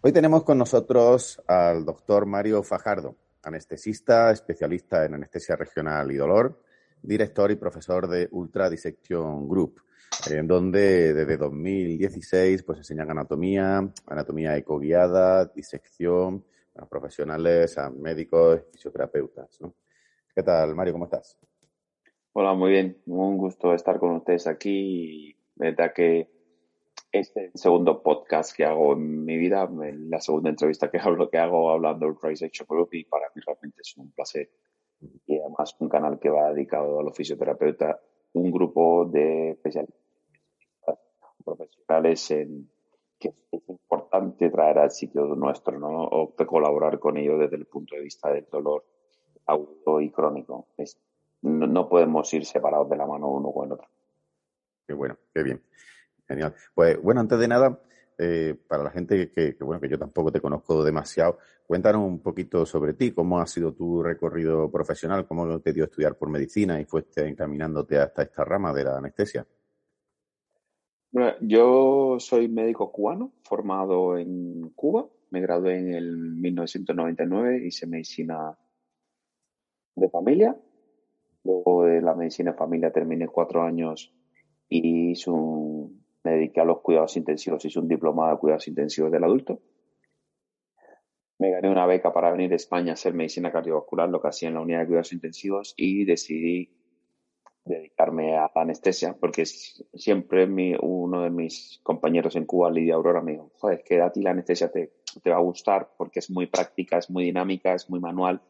Hoy 0.00 0.12
tenemos 0.12 0.42
con 0.42 0.56
nosotros 0.56 1.42
al 1.46 1.84
doctor 1.84 2.24
Mario 2.24 2.62
Fajardo, 2.62 3.14
anestesista, 3.42 4.30
especialista 4.30 5.04
en 5.04 5.16
anestesia 5.16 5.54
regional 5.54 6.10
y 6.10 6.16
dolor, 6.16 6.62
director 7.02 7.50
y 7.50 7.56
profesor 7.56 8.08
de 8.08 8.26
Ultra 8.32 8.70
Dissection 8.70 9.46
Group, 9.46 9.82
en 10.30 10.46
donde 10.46 11.14
desde 11.14 11.36
2016 11.36 12.62
pues 12.62 12.78
enseñan 12.78 13.10
anatomía, 13.10 13.88
anatomía 14.06 14.56
ecoguiada, 14.56 15.46
disección 15.46 16.44
a 16.76 16.86
profesionales, 16.86 17.78
a 17.78 17.90
médicos, 17.90 18.62
fisioterapeutas. 18.72 19.60
¿no? 19.60 19.74
¿Qué 20.34 20.42
tal, 20.42 20.74
Mario? 20.74 20.92
¿Cómo 20.92 21.04
estás? 21.06 21.38
Hola, 22.32 22.54
muy 22.54 22.70
bien. 22.70 22.98
Un 23.06 23.38
gusto 23.38 23.74
estar 23.74 23.98
con 23.98 24.12
ustedes 24.16 24.46
aquí. 24.46 25.36
Verdad 25.56 25.92
que 25.94 26.28
este 27.12 27.50
segundo 27.54 28.02
podcast 28.02 28.56
que 28.56 28.64
hago 28.64 28.92
en 28.92 29.24
mi 29.24 29.36
vida, 29.36 29.68
la 30.08 30.20
segunda 30.20 30.50
entrevista 30.50 30.90
que 30.90 30.98
hablo 31.02 31.28
que 31.28 31.38
hago 31.38 31.70
hablando 31.70 32.06
del 32.06 32.16
Rise 32.22 32.46
Action 32.46 32.66
Group 32.68 32.90
y 32.92 33.04
para 33.04 33.26
mí 33.34 33.42
realmente 33.44 33.80
es 33.80 33.96
un 33.96 34.12
placer. 34.12 34.50
Y 35.26 35.38
además 35.38 35.74
un 35.78 35.88
canal 35.88 36.18
que 36.18 36.28
va 36.28 36.52
dedicado 36.52 37.00
a 37.00 37.02
los 37.02 37.16
fisioterapeutas, 37.16 37.96
un 38.34 38.50
grupo 38.50 39.06
de 39.06 39.50
especialistas 39.50 39.99
profesionales 41.56 42.30
en 42.30 42.70
que 43.18 43.34
es 43.52 43.68
importante 43.68 44.48
traer 44.48 44.78
al 44.78 44.90
sitio 44.90 45.26
nuestro, 45.36 45.78
¿no? 45.78 46.04
O 46.04 46.34
colaborar 46.34 46.98
con 46.98 47.18
ellos 47.18 47.38
desde 47.38 47.56
el 47.56 47.66
punto 47.66 47.94
de 47.94 48.02
vista 48.02 48.32
del 48.32 48.46
dolor 48.50 48.84
agudo 49.46 50.00
y 50.00 50.10
crónico. 50.10 50.68
Es, 50.78 50.98
no, 51.42 51.66
no 51.66 51.88
podemos 51.88 52.32
ir 52.32 52.46
separados 52.46 52.88
de 52.88 52.96
la 52.96 53.06
mano 53.06 53.28
uno 53.28 53.52
con 53.52 53.66
el 53.66 53.72
otro. 53.72 53.88
Qué 54.86 54.94
bueno, 54.94 55.18
qué 55.34 55.42
bien. 55.42 55.62
Genial. 56.26 56.54
Pues 56.74 57.00
bueno, 57.02 57.20
antes 57.20 57.38
de 57.38 57.48
nada, 57.48 57.78
eh, 58.16 58.54
para 58.68 58.82
la 58.84 58.90
gente 58.90 59.30
que, 59.30 59.54
que, 59.54 59.64
bueno, 59.64 59.80
que 59.80 59.88
yo 59.88 59.98
tampoco 59.98 60.32
te 60.32 60.40
conozco 60.40 60.82
demasiado, 60.82 61.38
cuéntanos 61.66 62.02
un 62.02 62.20
poquito 62.20 62.64
sobre 62.64 62.94
ti, 62.94 63.12
cómo 63.12 63.38
ha 63.38 63.46
sido 63.46 63.74
tu 63.74 64.02
recorrido 64.02 64.70
profesional, 64.70 65.26
cómo 65.26 65.60
te 65.60 65.72
dio 65.72 65.84
estudiar 65.84 66.16
por 66.16 66.30
medicina 66.30 66.80
y 66.80 66.86
fuiste 66.86 67.26
encaminándote 67.26 67.98
hasta 67.98 68.22
esta 68.22 68.44
rama 68.44 68.72
de 68.72 68.84
la 68.84 68.96
anestesia. 68.96 69.46
Bueno, 71.12 71.34
yo 71.40 72.16
soy 72.20 72.48
médico 72.48 72.92
cubano, 72.92 73.32
formado 73.42 74.16
en 74.16 74.70
Cuba. 74.70 75.06
Me 75.30 75.40
gradué 75.40 75.78
en 75.78 75.94
el 75.94 76.16
1999, 76.36 77.66
hice 77.66 77.86
medicina 77.86 78.56
de 79.96 80.08
familia. 80.08 80.56
Luego 81.44 81.84
de 81.84 82.02
la 82.02 82.14
medicina 82.14 82.52
de 82.52 82.58
familia 82.58 82.92
terminé 82.92 83.26
cuatro 83.28 83.62
años 83.62 84.14
y 84.68 85.10
hice 85.10 85.30
un 85.30 86.00
me 86.22 86.32
dediqué 86.32 86.60
a 86.60 86.64
los 86.64 86.80
cuidados 86.80 87.16
intensivos, 87.16 87.64
hice 87.64 87.78
un 87.78 87.88
diplomado 87.88 88.32
de 88.32 88.38
cuidados 88.38 88.68
intensivos 88.68 89.10
del 89.10 89.24
adulto. 89.24 89.60
Me 91.38 91.50
gané 91.50 91.70
una 91.70 91.86
beca 91.86 92.12
para 92.12 92.30
venir 92.30 92.52
a 92.52 92.56
España 92.56 92.92
a 92.92 92.94
hacer 92.94 93.14
medicina 93.14 93.50
cardiovascular, 93.50 94.10
lo 94.10 94.20
que 94.20 94.28
hacía 94.28 94.48
en 94.48 94.54
la 94.56 94.60
unidad 94.60 94.80
de 94.80 94.86
cuidados 94.86 95.12
intensivos, 95.12 95.74
y 95.76 96.04
decidí 96.04 96.70
dedicarme 97.64 98.36
a 98.36 98.50
la 98.54 98.62
anestesia, 98.62 99.16
porque 99.18 99.44
siempre 99.46 100.46
mi, 100.46 100.74
uno 100.80 101.22
de 101.22 101.30
mis 101.30 101.80
compañeros 101.82 102.36
en 102.36 102.46
Cuba, 102.46 102.70
Lidia 102.70 102.94
Aurora, 102.94 103.20
me 103.20 103.32
dijo, 103.32 103.50
joder, 103.58 103.78
es 103.78 103.84
que 103.84 104.00
a 104.00 104.10
ti 104.10 104.22
la 104.22 104.30
anestesia 104.30 104.70
te, 104.70 104.92
te 105.22 105.30
va 105.30 105.36
a 105.36 105.40
gustar 105.40 105.90
porque 105.96 106.20
es 106.20 106.30
muy 106.30 106.46
práctica, 106.46 106.98
es 106.98 107.10
muy 107.10 107.24
dinámica, 107.24 107.74
es 107.74 107.88
muy 107.90 108.00
manual. 108.00 108.40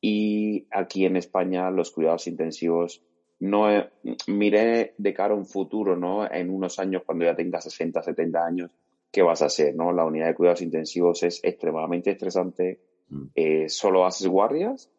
Y 0.00 0.66
aquí 0.70 1.04
en 1.04 1.16
España 1.16 1.70
los 1.70 1.90
cuidados 1.90 2.26
intensivos 2.26 3.02
no 3.40 3.70
eh, 3.70 3.90
miré 4.26 4.94
de 4.96 5.14
cara 5.14 5.34
a 5.34 5.36
un 5.36 5.46
futuro, 5.46 5.96
¿no? 5.96 6.30
En 6.30 6.50
unos 6.50 6.78
años, 6.78 7.02
cuando 7.04 7.24
ya 7.24 7.36
tengas 7.36 7.64
60, 7.64 8.02
70 8.02 8.44
años, 8.44 8.70
¿qué 9.10 9.22
vas 9.22 9.42
a 9.42 9.46
hacer, 9.46 9.74
no? 9.74 9.92
La 9.92 10.04
unidad 10.04 10.26
de 10.26 10.34
cuidados 10.34 10.62
intensivos 10.62 11.22
es 11.22 11.40
extremadamente 11.42 12.10
estresante, 12.10 12.80
mm. 13.08 13.26
eh, 13.34 13.68
solo 13.68 14.06
haces 14.06 14.26
guardias 14.26 14.90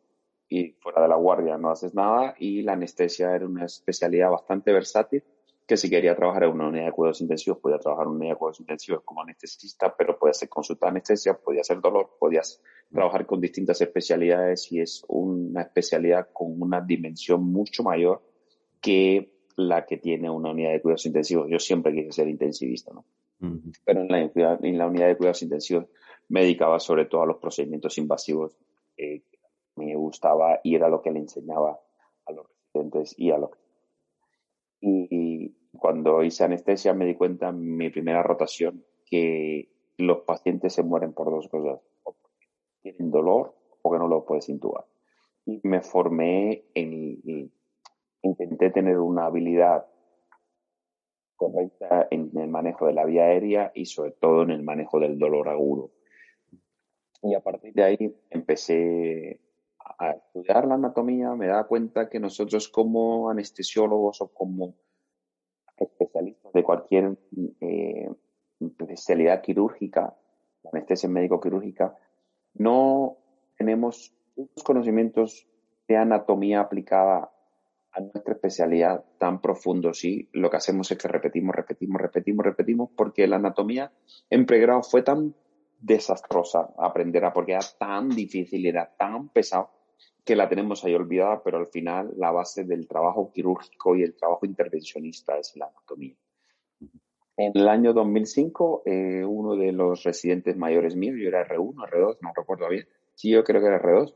y 0.49 0.71
fuera 0.79 1.03
de 1.03 1.07
la 1.07 1.15
guardia 1.15 1.57
no 1.57 1.69
haces 1.69 1.93
nada 1.93 2.35
y 2.39 2.63
la 2.63 2.73
anestesia 2.73 3.35
era 3.35 3.45
una 3.45 3.65
especialidad 3.65 4.31
bastante 4.31 4.73
versátil 4.73 5.23
que 5.69 5.77
si 5.77 5.87
quería 5.87 6.15
trabajar 6.15 6.45
en 6.45 6.49
una 6.49 6.67
unidad 6.67 6.85
de 6.85 6.91
cuidados 6.91 7.21
intensivos, 7.21 7.59
podía 7.59 7.77
trabajar 7.77 8.05
en 8.05 8.09
una 8.09 8.17
unidad 8.21 8.33
de 8.33 8.37
cuidados 8.39 8.59
intensivos 8.59 9.03
como 9.05 9.21
anestesista, 9.21 9.95
pero 9.95 10.17
podía 10.17 10.31
hacer 10.31 10.49
consulta 10.49 10.87
de 10.87 10.89
anestesia, 10.89 11.35
podía 11.35 11.61
hacer 11.61 11.79
dolor, 11.79 12.17
podías 12.19 12.59
trabajar 12.91 13.27
con 13.27 13.39
distintas 13.39 13.79
especialidades 13.79 14.71
y 14.71 14.79
es 14.79 15.05
una 15.07 15.61
especialidad 15.61 16.29
con 16.33 16.59
una 16.59 16.81
dimensión 16.81 17.43
mucho 17.43 17.83
mayor 17.83 18.23
que 18.81 19.31
la 19.57 19.85
que 19.85 19.97
tiene 19.97 20.27
una 20.27 20.49
unidad 20.49 20.71
de 20.71 20.81
cuidados 20.81 21.05
intensivos. 21.05 21.47
Yo 21.51 21.59
siempre 21.59 21.93
quise 21.93 22.13
ser 22.13 22.27
intensivista, 22.29 22.91
¿no? 22.91 23.05
Pero 23.85 24.01
en 24.01 24.07
la, 24.07 24.57
en 24.63 24.77
la, 24.77 24.87
unidad 24.87 25.07
de 25.07 25.17
cuidados 25.17 25.43
intensivos 25.43 25.85
me 26.29 26.41
dedicaba 26.41 26.79
sobre 26.79 27.05
todo 27.05 27.21
a 27.21 27.25
los 27.27 27.37
procedimientos 27.37 27.97
invasivos 27.99 28.57
eh, 28.97 29.21
me 29.85 29.95
gustaba 29.95 30.59
y 30.63 30.75
era 30.75 30.89
lo 30.89 31.01
que 31.01 31.11
le 31.11 31.19
enseñaba 31.19 31.79
a 32.25 32.31
los 32.31 32.47
residentes 32.47 33.15
y 33.17 33.31
a 33.31 33.37
los... 33.37 33.51
Y, 34.81 35.07
y 35.09 35.55
cuando 35.77 36.23
hice 36.23 36.43
anestesia 36.43 36.93
me 36.93 37.05
di 37.05 37.15
cuenta 37.15 37.49
en 37.49 37.77
mi 37.77 37.89
primera 37.89 38.23
rotación 38.23 38.83
que 39.05 39.69
los 39.97 40.19
pacientes 40.19 40.73
se 40.73 40.83
mueren 40.83 41.13
por 41.13 41.31
dos 41.31 41.47
cosas. 41.49 41.79
O 42.03 42.15
tienen 42.81 43.11
dolor 43.11 43.55
o 43.81 43.91
que 43.91 43.97
no 43.97 44.07
lo 44.07 44.25
puedes 44.25 44.49
intubar. 44.49 44.85
Y 45.45 45.59
me 45.63 45.81
formé 45.81 46.65
en 46.73 47.51
intenté 48.21 48.69
tener 48.69 48.97
una 48.99 49.25
habilidad 49.25 49.85
correcta 51.35 52.07
en 52.11 52.31
el 52.37 52.49
manejo 52.49 52.87
de 52.87 52.93
la 52.93 53.05
vía 53.05 53.23
aérea 53.23 53.71
y 53.73 53.85
sobre 53.85 54.11
todo 54.11 54.43
en 54.43 54.51
el 54.51 54.61
manejo 54.61 54.99
del 54.99 55.17
dolor 55.17 55.47
agudo. 55.47 55.91
Y 57.21 57.33
a 57.33 57.39
partir 57.39 57.73
de 57.73 57.83
ahí 57.83 58.15
empecé 58.29 59.39
a 59.97 60.11
estudiar 60.11 60.67
la 60.67 60.75
anatomía, 60.75 61.33
me 61.35 61.47
daba 61.47 61.67
cuenta 61.67 62.09
que 62.09 62.19
nosotros 62.19 62.69
como 62.69 63.29
anestesiólogos 63.29 64.21
o 64.21 64.27
como 64.27 64.75
especialistas 65.77 66.51
de 66.53 66.63
cualquier 66.63 67.17
eh, 67.61 68.09
especialidad 68.59 69.41
quirúrgica, 69.41 70.15
anestesia 70.71 71.09
médico-quirúrgica, 71.09 71.97
no 72.55 73.17
tenemos 73.57 74.13
unos 74.35 74.63
conocimientos 74.63 75.47
de 75.87 75.97
anatomía 75.97 76.61
aplicada 76.61 77.31
a 77.91 78.01
nuestra 78.01 78.33
especialidad 78.33 79.03
tan 79.17 79.41
profundo, 79.41 79.93
sí, 79.93 80.29
lo 80.33 80.49
que 80.49 80.57
hacemos 80.57 80.91
es 80.91 80.97
que 80.97 81.07
repetimos, 81.07 81.55
repetimos, 81.55 81.99
repetimos, 81.99 82.45
repetimos, 82.45 82.89
porque 82.95 83.27
la 83.27 83.37
anatomía 83.37 83.91
en 84.29 84.45
pregrado 84.45 84.83
fue 84.83 85.01
tan 85.01 85.33
desastrosa 85.79 86.69
aprender 86.77 87.25
a 87.25 87.33
porque 87.33 87.53
era 87.53 87.65
tan 87.79 88.09
difícil, 88.09 88.65
era 88.65 88.93
tan 88.97 89.29
pesado, 89.29 89.71
que 90.23 90.35
la 90.35 90.47
tenemos 90.47 90.83
ahí 90.83 90.93
olvidada, 90.93 91.41
pero 91.43 91.57
al 91.57 91.67
final 91.67 92.11
la 92.17 92.31
base 92.31 92.63
del 92.63 92.87
trabajo 92.87 93.31
quirúrgico 93.33 93.95
y 93.95 94.03
el 94.03 94.15
trabajo 94.15 94.45
intervencionista 94.45 95.37
es 95.37 95.55
la 95.55 95.67
anatomía. 95.67 96.15
En 97.37 97.53
el 97.55 97.69
año 97.69 97.93
2005, 97.93 98.83
eh, 98.85 99.23
uno 99.25 99.55
de 99.55 99.71
los 99.71 100.03
residentes 100.03 100.57
mayores 100.57 100.95
míos, 100.95 101.15
yo 101.17 101.29
era 101.29 101.47
R1, 101.47 101.73
R2, 101.73 102.17
no 102.21 102.33
recuerdo 102.35 102.67
bien, 102.67 102.85
sí, 103.15 103.29
yo 103.29 103.43
creo 103.43 103.61
que 103.61 103.67
era 103.67 103.81
R2, 103.81 104.13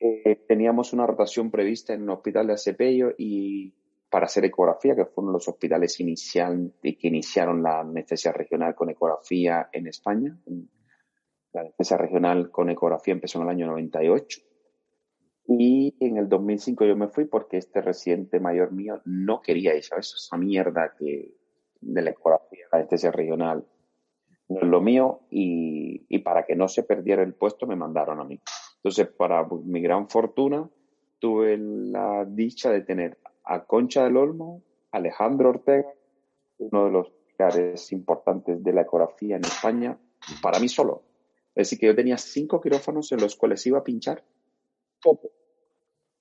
eh, 0.00 0.44
teníamos 0.48 0.92
una 0.92 1.06
rotación 1.06 1.50
prevista 1.50 1.94
en 1.94 2.02
un 2.02 2.10
hospital 2.10 2.48
de 2.48 2.54
Acepello 2.54 3.14
y 3.16 3.74
para 4.10 4.26
hacer 4.26 4.44
ecografía, 4.44 4.94
que 4.94 5.04
fue 5.04 5.22
uno 5.22 5.32
de 5.32 5.38
los 5.38 5.48
hospitales 5.48 5.98
inicial, 6.00 6.72
que 6.82 6.96
iniciaron 7.02 7.62
la 7.62 7.80
anestesia 7.80 8.32
regional 8.32 8.74
con 8.74 8.90
ecografía 8.90 9.68
en 9.72 9.86
España. 9.86 10.36
La 11.52 11.62
anestesia 11.62 11.96
regional 11.96 12.50
con 12.50 12.70
ecografía 12.70 13.14
empezó 13.14 13.38
en 13.38 13.44
el 13.44 13.50
año 13.50 13.66
98. 13.66 14.40
Y 15.48 15.94
en 16.00 16.16
el 16.16 16.28
2005 16.28 16.84
yo 16.84 16.96
me 16.96 17.08
fui 17.08 17.26
porque 17.26 17.56
este 17.56 17.80
residente 17.80 18.40
mayor 18.40 18.72
mío 18.72 19.00
no 19.04 19.40
quería 19.40 19.74
eso, 19.74 19.96
esa 19.96 20.36
mierda 20.36 20.94
que 20.98 21.34
de 21.80 22.02
la 22.02 22.10
ecografía, 22.10 22.66
la 22.72 22.78
anestesia 22.78 23.12
regional, 23.12 23.64
no 24.48 24.60
es 24.60 24.66
lo 24.66 24.80
mío 24.80 25.20
y, 25.30 26.04
y 26.08 26.18
para 26.18 26.44
que 26.44 26.56
no 26.56 26.68
se 26.68 26.82
perdiera 26.82 27.22
el 27.22 27.34
puesto 27.34 27.66
me 27.66 27.76
mandaron 27.76 28.20
a 28.20 28.24
mí. 28.24 28.40
Entonces, 28.76 29.08
para 29.08 29.46
mi 29.64 29.80
gran 29.80 30.08
fortuna, 30.08 30.68
tuve 31.18 31.56
la 31.58 32.24
dicha 32.24 32.70
de 32.70 32.82
tener 32.82 33.18
a 33.44 33.64
Concha 33.64 34.04
del 34.04 34.16
Olmo, 34.16 34.62
Alejandro 34.90 35.50
Ortega, 35.50 35.92
uno 36.58 36.86
de 36.86 36.90
los 36.90 37.10
pilares 37.10 37.92
importantes 37.92 38.62
de 38.62 38.72
la 38.72 38.82
ecografía 38.82 39.36
en 39.36 39.44
España, 39.44 39.98
para 40.42 40.58
mí 40.58 40.68
solo. 40.68 41.02
Es 41.54 41.68
decir, 41.68 41.78
que 41.78 41.86
yo 41.86 41.96
tenía 41.96 42.18
cinco 42.18 42.60
quirófanos 42.60 43.12
en 43.12 43.20
los 43.20 43.36
cuales 43.36 43.66
iba 43.66 43.78
a 43.78 43.84
pinchar 43.84 44.22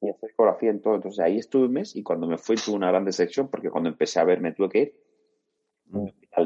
y 0.01 0.09
hacer 0.09 0.31
ecografía 0.31 0.69
en 0.69 0.81
todo. 0.81 0.95
Entonces 0.95 1.19
ahí 1.19 1.37
estuve 1.37 1.65
un 1.65 1.73
mes 1.73 1.95
y 1.95 2.03
cuando 2.03 2.27
me 2.27 2.37
fui 2.37 2.55
tuve 2.55 2.75
una 2.75 2.89
gran 2.89 3.05
decepción 3.05 3.49
porque 3.49 3.69
cuando 3.69 3.89
empecé 3.89 4.19
a 4.19 4.25
ver 4.25 4.41
me 4.41 4.51
tuve 4.51 4.69
que 4.69 4.79
ir. 4.79 5.05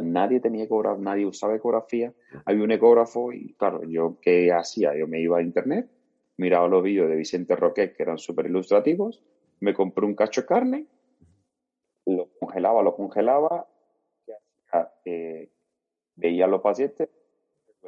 Nadie 0.01 0.39
tenía 0.39 0.65
ecografía, 0.65 1.03
nadie 1.03 1.25
usaba 1.25 1.55
ecografía. 1.55 2.13
Había 2.45 2.63
un 2.63 2.71
ecógrafo 2.71 3.31
y 3.31 3.53
claro, 3.55 3.83
yo 3.83 4.17
qué 4.21 4.51
hacía? 4.51 4.95
Yo 4.97 5.07
me 5.07 5.19
iba 5.21 5.39
a 5.39 5.41
internet 5.41 5.89
miraba 6.39 6.69
los 6.69 6.81
vídeos 6.81 7.09
de 7.09 7.17
Vicente 7.17 7.55
Roque, 7.55 7.93
que 7.93 8.01
eran 8.01 8.17
súper 8.17 8.45
ilustrativos, 8.45 9.21
me 9.59 9.73
compré 9.73 10.05
un 10.05 10.15
cacho 10.15 10.41
de 10.41 10.47
carne, 10.47 10.87
lo 12.05 12.29
congelaba, 12.39 12.81
lo 12.81 12.95
congelaba, 12.95 13.67
eh, 15.03 15.51
veía 16.15 16.45
a 16.45 16.47
los 16.47 16.61
pacientes, 16.61 17.09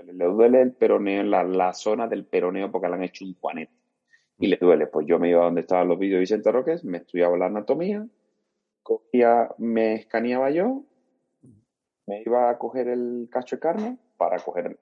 le 0.03 0.25
duele 0.25 0.61
el 0.61 0.73
peroneo, 0.73 1.23
la, 1.23 1.43
la 1.43 1.73
zona 1.73 2.07
del 2.07 2.25
peroneo 2.25 2.69
porque 2.71 2.89
le 2.89 2.95
han 2.95 3.03
hecho 3.03 3.23
un 3.23 3.35
juanete 3.35 3.73
y 4.41 4.47
le 4.47 4.57
duele. 4.57 4.87
Pues 4.87 5.07
yo 5.07 5.19
me 5.19 5.29
iba 5.29 5.41
a 5.41 5.45
donde 5.45 5.61
estaban 5.61 5.87
los 5.87 5.97
vídeos 5.97 6.17
de 6.17 6.21
Vicente 6.21 6.51
Roque, 6.51 6.75
me 6.83 6.97
estudiaba 6.97 7.37
la 7.37 7.45
anatomía, 7.45 8.05
cogía, 8.83 9.49
me 9.57 9.93
escaneaba 9.93 10.49
yo, 10.49 10.83
me 12.07 12.21
iba 12.25 12.49
a 12.49 12.57
coger 12.57 12.89
el 12.89 13.29
cacho 13.31 13.55
de 13.55 13.59
carne 13.61 13.97
para 14.17 14.39
coger 14.39 14.79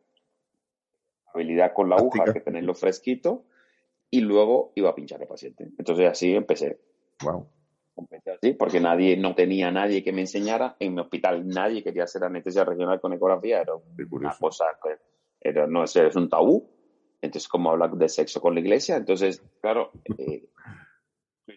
habilidad 1.34 1.74
con 1.74 1.90
la 1.90 1.98
aguja, 1.98 2.34
que 2.34 2.40
tenerlo 2.40 2.74
fresquito, 2.74 3.44
y 4.10 4.22
luego 4.22 4.72
iba 4.76 4.90
a 4.90 4.96
pinchar 4.96 5.22
al 5.22 5.28
paciente. 5.28 5.70
Entonces 5.78 6.10
así 6.10 6.34
empecé. 6.34 6.80
Wow. 7.24 7.48
Empecé 7.98 8.32
así 8.32 8.54
porque 8.54 8.80
nadie, 8.80 9.18
no 9.18 9.36
tenía 9.36 9.72
nadie 9.72 10.04
que 10.04 10.14
me 10.14 10.22
enseñara. 10.22 10.78
En 10.80 10.96
mi 10.96 11.02
hospital 11.02 11.46
nadie 11.48 11.84
quería 11.84 12.06
hacer 12.06 12.24
anestesia 12.24 12.64
regional 12.64 13.02
con 13.02 13.14
ecografía. 13.14 13.62
Era 13.62 13.74
una 14.10 14.36
cosa 14.40 14.66
que 14.82 14.96
era, 15.42 15.68
no 15.68 15.84
es, 15.84 15.96
es 15.96 16.16
un 16.16 16.30
tabú. 16.30 16.79
Entonces, 17.22 17.48
como 17.48 17.72
hablar 17.72 17.92
de 17.92 18.10
sexo 18.10 18.42
con 18.42 18.54
la 18.54 18.62
iglesia? 18.62 18.96
Entonces, 18.96 19.44
claro, 19.62 19.92
eh, 20.18 20.48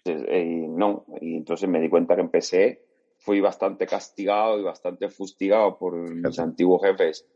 eh, 0.05 0.67
no. 0.69 1.05
Y 1.21 1.37
entonces 1.37 1.69
me 1.69 1.81
di 1.81 1.89
cuenta 1.89 2.15
que 2.15 2.23
empecé, 2.23 2.85
fui 3.19 3.41
bastante 3.41 3.87
castigado 3.87 4.59
y 4.59 4.63
bastante 4.63 5.09
fustigado 5.09 5.79
por 5.79 5.95
mis 5.95 6.39
antiguos 6.39 6.83
jefes 6.83 7.27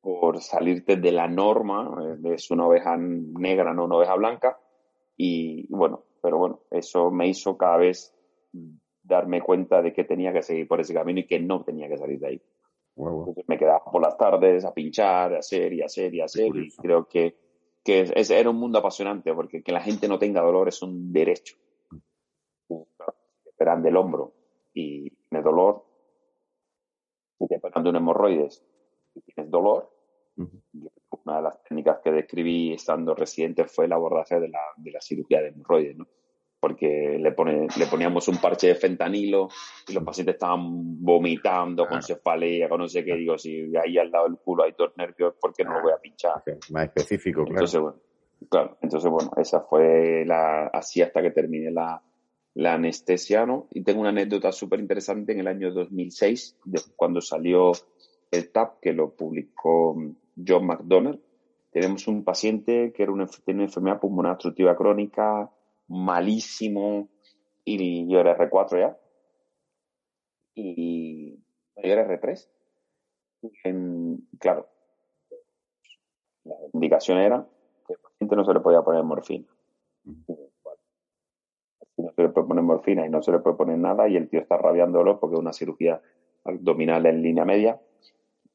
por 0.00 0.40
salirte 0.40 0.96
de 0.96 1.12
la 1.12 1.28
norma, 1.28 2.18
eh, 2.24 2.34
es 2.34 2.50
una 2.50 2.66
oveja 2.66 2.96
negra, 2.96 3.74
no 3.74 3.84
una 3.84 3.96
oveja 3.96 4.14
blanca, 4.14 4.58
y 5.16 5.66
bueno, 5.68 6.04
pero 6.22 6.38
bueno, 6.38 6.60
eso 6.70 7.10
me 7.10 7.28
hizo 7.28 7.56
cada 7.56 7.78
vez 7.78 8.14
darme 9.02 9.42
cuenta 9.42 9.82
de 9.82 9.92
que 9.92 10.04
tenía 10.04 10.32
que 10.32 10.42
seguir 10.42 10.68
por 10.68 10.80
ese 10.80 10.94
camino 10.94 11.20
y 11.20 11.26
que 11.26 11.40
no 11.40 11.64
tenía 11.64 11.88
que 11.88 11.98
salir 11.98 12.20
de 12.20 12.26
ahí. 12.26 12.42
Entonces 12.96 13.44
me 13.46 13.58
quedaba 13.58 13.84
por 13.84 14.02
las 14.02 14.16
tardes 14.16 14.64
a 14.64 14.74
pinchar, 14.74 15.34
a 15.34 15.38
hacer 15.38 15.72
y 15.72 15.82
hacer 15.82 16.14
y 16.14 16.20
hacer, 16.20 16.56
y 16.56 16.70
creo 16.76 17.06
que, 17.06 17.36
que 17.88 18.00
es, 18.14 18.28
era 18.28 18.50
un 18.50 18.56
mundo 18.56 18.80
apasionante, 18.80 19.32
porque 19.32 19.62
que 19.62 19.72
la 19.72 19.80
gente 19.80 20.08
no 20.08 20.18
tenga 20.18 20.42
dolor 20.42 20.68
es 20.68 20.82
un 20.82 21.10
derecho. 21.10 21.56
Esperan 23.46 23.82
del 23.82 23.96
hombro 23.96 24.34
y 24.74 25.08
tienes 25.08 25.42
dolor, 25.42 25.86
si 27.38 27.46
te 27.46 27.56
operan 27.56 27.84
de 27.84 27.88
un 27.88 27.96
hemorroides 27.96 28.62
y 29.14 29.22
tienes 29.22 29.50
dolor, 29.50 29.90
una 30.36 31.36
de 31.36 31.42
las 31.42 31.62
técnicas 31.62 32.00
que 32.04 32.12
describí 32.12 32.74
estando 32.74 33.14
residente 33.14 33.64
fue 33.64 33.86
el 33.86 33.94
abordaje 33.94 34.38
de 34.38 34.50
la, 34.50 34.60
de 34.76 34.90
la 34.90 35.00
cirugía 35.00 35.40
de 35.40 35.48
hemorroides, 35.48 35.96
¿no? 35.96 36.06
Porque 36.60 37.18
le, 37.20 37.32
pone, 37.32 37.68
le 37.76 37.86
poníamos 37.86 38.26
un 38.26 38.38
parche 38.38 38.68
de 38.68 38.74
fentanilo 38.74 39.48
y 39.86 39.92
los 39.92 40.02
pacientes 40.02 40.34
estaban 40.34 41.02
vomitando 41.02 41.86
con 41.86 42.02
cefalea, 42.02 42.68
con 42.68 42.80
no 42.80 42.88
sé 42.88 43.04
qué. 43.04 43.14
Digo, 43.14 43.38
si 43.38 43.70
ahí 43.76 43.96
al 43.96 44.10
lado 44.10 44.26
del 44.26 44.38
culo 44.38 44.64
hay 44.64 44.74
dos 44.76 44.92
nervios, 44.96 45.34
¿por 45.40 45.54
qué 45.54 45.64
no 45.64 45.74
lo 45.74 45.82
voy 45.82 45.92
a 45.92 45.98
pinchar? 45.98 46.42
Más 46.70 46.84
específico, 46.84 47.44
claro. 47.44 47.50
Entonces, 47.52 47.80
bueno, 47.80 47.96
claro. 48.50 48.78
Entonces, 48.82 49.10
bueno, 49.10 49.30
esa 49.36 49.60
fue 49.60 50.24
la, 50.26 50.66
así 50.66 51.00
hasta 51.00 51.22
que 51.22 51.30
terminé 51.30 51.70
la, 51.70 52.02
la 52.54 52.74
anestesia, 52.74 53.46
¿no? 53.46 53.68
Y 53.70 53.82
tengo 53.82 54.00
una 54.00 54.10
anécdota 54.10 54.50
súper 54.50 54.80
interesante 54.80 55.30
en 55.32 55.38
el 55.38 55.46
año 55.46 55.72
2006, 55.72 56.56
de 56.64 56.80
cuando 56.96 57.20
salió 57.20 57.70
el 58.32 58.50
TAP, 58.50 58.80
que 58.80 58.92
lo 58.92 59.14
publicó 59.14 59.96
John 60.44 60.66
McDonald. 60.66 61.20
Tenemos 61.70 62.08
un 62.08 62.24
paciente 62.24 62.92
que 62.92 63.04
era 63.04 63.12
una, 63.12 63.26
tiene 63.44 63.60
una 63.60 63.68
enfermedad 63.68 64.00
pulmonar 64.00 64.32
obstructiva 64.32 64.76
crónica, 64.76 65.50
malísimo, 65.88 67.08
y 67.64 68.08
yo 68.08 68.20
era 68.20 68.36
R4 68.36 68.78
ya. 68.78 68.98
Y 70.54 71.36
yo 71.36 71.42
era 71.82 72.06
R3. 72.06 72.48
claro, 74.38 74.68
la 76.44 76.54
indicación 76.72 77.18
era 77.18 77.46
que 77.86 77.94
al 77.94 78.00
paciente 78.00 78.36
no 78.36 78.44
se 78.44 78.54
le 78.54 78.60
podía 78.60 78.82
poner 78.82 79.02
morfina. 79.02 79.46
No 81.96 82.12
se 82.12 82.22
le 82.22 82.28
puede 82.28 82.46
poner 82.46 82.64
morfina 82.64 83.06
y 83.06 83.10
no 83.10 83.22
se 83.22 83.32
le 83.32 83.40
puede 83.40 83.56
poner 83.56 83.78
nada, 83.78 84.08
y 84.08 84.16
el 84.16 84.28
tío 84.28 84.40
está 84.40 84.56
rabiándolo 84.56 85.18
porque 85.18 85.34
es 85.34 85.40
una 85.40 85.52
cirugía 85.52 86.00
abdominal 86.44 87.06
en 87.06 87.22
línea 87.22 87.44
media, 87.44 87.80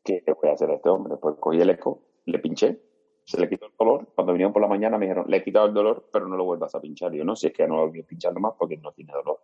¿qué 0.03 0.23
voy 0.25 0.49
a 0.49 0.53
hacer 0.53 0.69
a 0.71 0.75
este 0.75 0.89
hombre? 0.89 1.17
Pues 1.17 1.35
cogí 1.39 1.61
el 1.61 1.69
eco, 1.69 2.01
le 2.25 2.39
pinché, 2.39 2.79
se 3.25 3.39
le 3.39 3.49
quitó 3.49 3.67
el 3.67 3.73
dolor. 3.77 4.07
Cuando 4.13 4.33
vinieron 4.33 4.53
por 4.53 4.61
la 4.61 4.67
mañana 4.67 4.97
me 4.97 5.05
dijeron, 5.05 5.25
le 5.27 5.37
he 5.37 5.43
quitado 5.43 5.67
el 5.67 5.73
dolor, 5.73 6.09
pero 6.11 6.27
no 6.27 6.35
lo 6.35 6.43
vuelvas 6.45 6.75
a 6.75 6.81
pinchar. 6.81 7.11
yo 7.13 7.23
no, 7.23 7.35
si 7.35 7.47
es 7.47 7.53
que 7.53 7.67
no 7.67 7.87
voy 7.87 8.01
a 8.01 8.05
pincharlo 8.05 8.39
más 8.39 8.53
porque 8.57 8.77
no 8.77 8.91
tiene 8.91 9.13
dolor. 9.13 9.39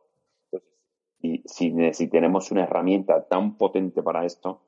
Entonces, 0.45 0.69
y 1.21 1.43
si, 1.45 1.93
si 1.93 2.07
tenemos 2.07 2.51
una 2.51 2.63
herramienta 2.63 3.25
tan 3.27 3.57
potente 3.57 4.03
para 4.03 4.25
esto, 4.25 4.67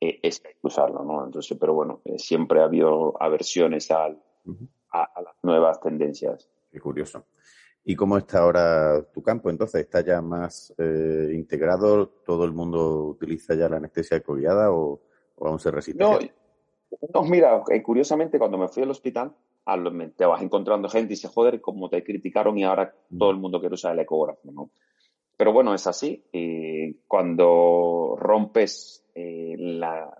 eh, 0.00 0.20
es 0.22 0.40
que 0.40 0.48
hay 0.48 0.54
que 0.54 0.66
usarlo, 0.66 1.04
¿no? 1.04 1.24
Entonces, 1.24 1.56
pero 1.58 1.74
bueno, 1.74 2.00
eh, 2.04 2.18
siempre 2.18 2.60
ha 2.60 2.64
habido 2.64 3.20
aversiones 3.20 3.90
al, 3.90 4.22
a, 4.92 5.20
las 5.22 5.34
nuevas 5.42 5.80
tendencias. 5.80 6.48
Qué 6.70 6.80
curioso. 6.80 7.26
¿Y 7.84 7.96
cómo 7.96 8.18
está 8.18 8.40
ahora 8.40 9.02
tu 9.12 9.22
campo? 9.22 9.50
Entonces, 9.50 9.82
¿está 9.82 10.02
ya 10.02 10.20
más 10.20 10.74
eh, 10.78 11.30
integrado? 11.32 12.08
¿Todo 12.08 12.44
el 12.44 12.52
mundo 12.52 13.06
utiliza 13.06 13.54
ya 13.54 13.68
la 13.68 13.78
anestesia 13.78 14.18
ecoguiada 14.18 14.70
o, 14.70 15.00
o 15.36 15.48
aún 15.48 15.58
se 15.58 15.70
resiste? 15.70 16.02
No, 16.02 16.18
no, 17.14 17.22
mira, 17.22 17.62
eh, 17.70 17.82
curiosamente 17.82 18.38
cuando 18.38 18.58
me 18.58 18.68
fui 18.68 18.82
al 18.82 18.90
hospital, 18.90 19.34
te 20.16 20.24
vas 20.24 20.42
encontrando 20.42 20.88
gente 20.88 21.12
y 21.12 21.16
dice, 21.16 21.28
joder, 21.28 21.60
como 21.60 21.90
te 21.90 22.02
criticaron 22.02 22.56
y 22.58 22.64
ahora 22.64 22.94
todo 23.16 23.30
el 23.30 23.36
mundo 23.36 23.60
quiere 23.60 23.74
usar 23.74 23.92
el 23.92 24.00
ecógrafo, 24.00 24.50
¿no? 24.50 24.70
Pero 25.36 25.52
bueno, 25.52 25.74
es 25.74 25.86
así. 25.86 26.24
cuando 27.06 28.16
rompes 28.18 29.04
eh, 29.14 29.54
la, 29.58 30.16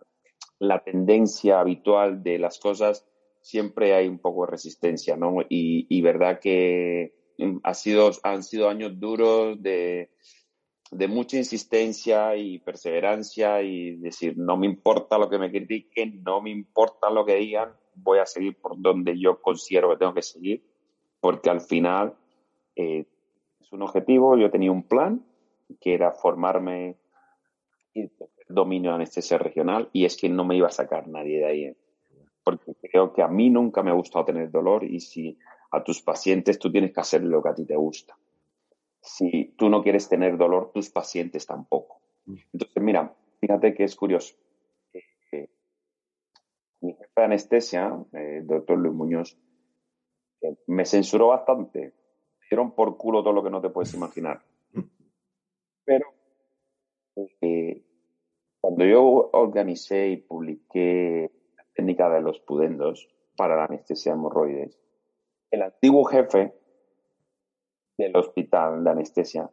la, 0.58 0.78
tendencia 0.84 1.60
habitual 1.60 2.22
de 2.22 2.38
las 2.38 2.58
cosas, 2.58 3.04
siempre 3.40 3.94
hay 3.94 4.06
un 4.06 4.18
poco 4.18 4.44
de 4.44 4.52
resistencia, 4.52 5.16
¿no? 5.16 5.40
Y, 5.48 5.86
y 5.88 6.02
verdad 6.02 6.38
que 6.40 7.14
mm, 7.38 7.58
ha 7.62 7.74
sido, 7.74 8.10
han 8.22 8.42
sido 8.42 8.68
años 8.68 9.00
duros 9.00 9.60
de, 9.62 10.10
de 10.90 11.08
mucha 11.08 11.36
insistencia 11.36 12.36
y 12.36 12.58
perseverancia 12.58 13.62
y 13.62 13.96
decir, 13.96 14.36
no 14.38 14.56
me 14.56 14.66
importa 14.66 15.18
lo 15.18 15.28
que 15.28 15.38
me 15.38 15.50
critiquen, 15.50 16.22
no 16.22 16.40
me 16.40 16.50
importa 16.50 17.10
lo 17.10 17.24
que 17.24 17.36
digan, 17.36 17.72
voy 17.94 18.18
a 18.18 18.26
seguir 18.26 18.60
por 18.60 18.80
donde 18.80 19.18
yo 19.18 19.40
considero 19.40 19.90
que 19.90 19.96
tengo 19.96 20.14
que 20.14 20.22
seguir, 20.22 20.64
porque 21.20 21.50
al 21.50 21.60
final 21.60 22.14
eh, 22.76 23.06
es 23.60 23.72
un 23.72 23.82
objetivo, 23.82 24.36
yo 24.36 24.50
tenía 24.50 24.72
un 24.72 24.84
plan 24.84 25.24
que 25.80 25.94
era 25.94 26.12
formarme 26.12 26.96
y 27.94 28.10
dominio 28.48 28.90
de 28.90 28.96
anestesia 28.96 29.38
regional 29.38 29.90
y 29.92 30.04
es 30.04 30.16
que 30.16 30.28
no 30.28 30.44
me 30.44 30.56
iba 30.56 30.68
a 30.68 30.72
sacar 30.72 31.08
nadie 31.08 31.38
de 31.38 31.46
ahí, 31.46 31.76
porque 32.42 32.74
creo 32.80 33.12
que 33.12 33.22
a 33.22 33.28
mí 33.28 33.50
nunca 33.50 33.82
me 33.82 33.90
ha 33.90 33.94
gustado 33.94 34.24
tener 34.24 34.50
dolor 34.50 34.84
y 34.84 35.00
si 35.00 35.38
A 35.70 35.84
tus 35.84 36.00
pacientes 36.00 36.58
tú 36.58 36.72
tienes 36.72 36.94
que 36.94 37.00
hacer 37.00 37.22
lo 37.22 37.42
que 37.42 37.48
a 37.50 37.54
ti 37.54 37.66
te 37.66 37.76
gusta. 37.76 38.16
Si 39.08 39.54
tú 39.56 39.70
no 39.70 39.82
quieres 39.82 40.08
tener 40.08 40.36
dolor, 40.36 40.70
tus 40.72 40.90
pacientes 40.90 41.46
tampoco. 41.46 42.02
Entonces, 42.26 42.82
mira, 42.82 43.14
fíjate 43.40 43.74
que 43.74 43.84
es 43.84 43.96
curioso. 43.96 44.36
Eh, 44.92 45.48
mi 46.82 46.92
jefe 46.92 47.12
de 47.16 47.24
anestesia, 47.24 48.04
el 48.12 48.46
doctor 48.46 48.78
Luis 48.78 48.94
Muñoz, 48.94 49.38
eh, 50.42 50.56
me 50.66 50.84
censuró 50.84 51.28
bastante. 51.28 51.94
Dieron 52.50 52.74
por 52.74 52.98
culo 52.98 53.22
todo 53.22 53.32
lo 53.32 53.42
que 53.42 53.50
no 53.50 53.62
te 53.62 53.70
puedes 53.70 53.94
imaginar. 53.94 54.42
Pero 55.84 56.06
eh, 57.40 57.82
cuando 58.60 58.84
yo 58.84 59.30
organicé 59.32 60.08
y 60.08 60.16
publiqué 60.18 61.30
la 61.56 61.64
técnica 61.74 62.10
de 62.10 62.20
los 62.20 62.40
pudendos 62.40 63.08
para 63.36 63.56
la 63.56 63.64
anestesia 63.64 64.12
de 64.12 64.18
hemorroides, 64.18 64.78
el 65.50 65.62
antiguo 65.62 66.04
jefe 66.04 66.52
del 67.98 68.16
hospital 68.16 68.84
de 68.84 68.90
anestesia, 68.90 69.50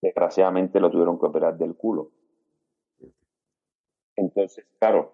desgraciadamente 0.00 0.80
lo 0.80 0.90
tuvieron 0.90 1.18
que 1.18 1.26
operar 1.26 1.58
del 1.58 1.74
culo. 1.74 2.10
Entonces, 4.16 4.64
claro, 4.78 5.12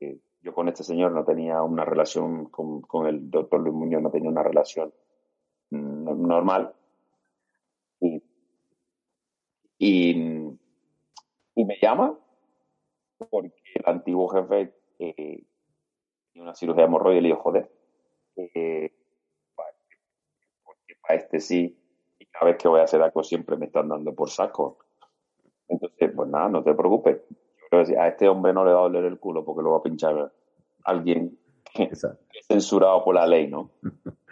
eh, 0.00 0.20
yo 0.42 0.54
con 0.54 0.68
este 0.68 0.84
señor 0.84 1.12
no 1.12 1.24
tenía 1.24 1.62
una 1.62 1.84
relación, 1.84 2.46
con, 2.46 2.82
con 2.82 3.06
el 3.06 3.30
doctor 3.30 3.60
Luis 3.60 3.74
Muñoz 3.74 4.02
no 4.02 4.10
tenía 4.10 4.30
una 4.30 4.42
relación 4.42 4.92
mm, 5.70 6.26
normal. 6.26 6.74
Y, 8.00 8.22
y, 9.78 10.14
me 11.64 11.78
llama 11.80 12.16
porque 13.30 13.54
el 13.74 13.82
antiguo 13.86 14.28
jefe 14.28 14.72
eh, 14.98 15.42
una 16.34 16.54
cirugía 16.54 16.82
de 16.82 16.88
hemorroide 16.88 17.18
y 17.18 17.20
le 17.22 17.28
dijo, 17.28 17.40
joder, 17.40 17.70
eh, 18.36 18.92
para 21.06 21.20
este 21.20 21.40
sí, 21.40 21.76
y 22.18 22.26
cada 22.26 22.46
vez 22.46 22.56
que 22.58 22.68
voy 22.68 22.80
a 22.80 22.84
hacer 22.84 23.02
algo 23.02 23.22
siempre 23.22 23.56
me 23.56 23.66
están 23.66 23.88
dando 23.88 24.14
por 24.14 24.30
saco. 24.30 24.78
Entonces, 25.68 26.10
pues 26.14 26.28
nada, 26.28 26.48
no 26.48 26.62
te 26.62 26.74
preocupes. 26.74 27.20
A 27.98 28.08
este 28.08 28.28
hombre 28.28 28.52
no 28.52 28.64
le 28.64 28.72
va 28.72 28.78
a 28.78 28.82
doler 28.82 29.04
el 29.04 29.18
culo 29.18 29.44
porque 29.44 29.62
lo 29.62 29.72
va 29.72 29.78
a 29.78 29.82
pinchar 29.82 30.32
alguien 30.84 31.36
que 31.74 31.82
es 31.92 32.06
censurado 32.46 33.04
por 33.04 33.14
la 33.16 33.26
ley, 33.26 33.48
¿no? 33.48 33.70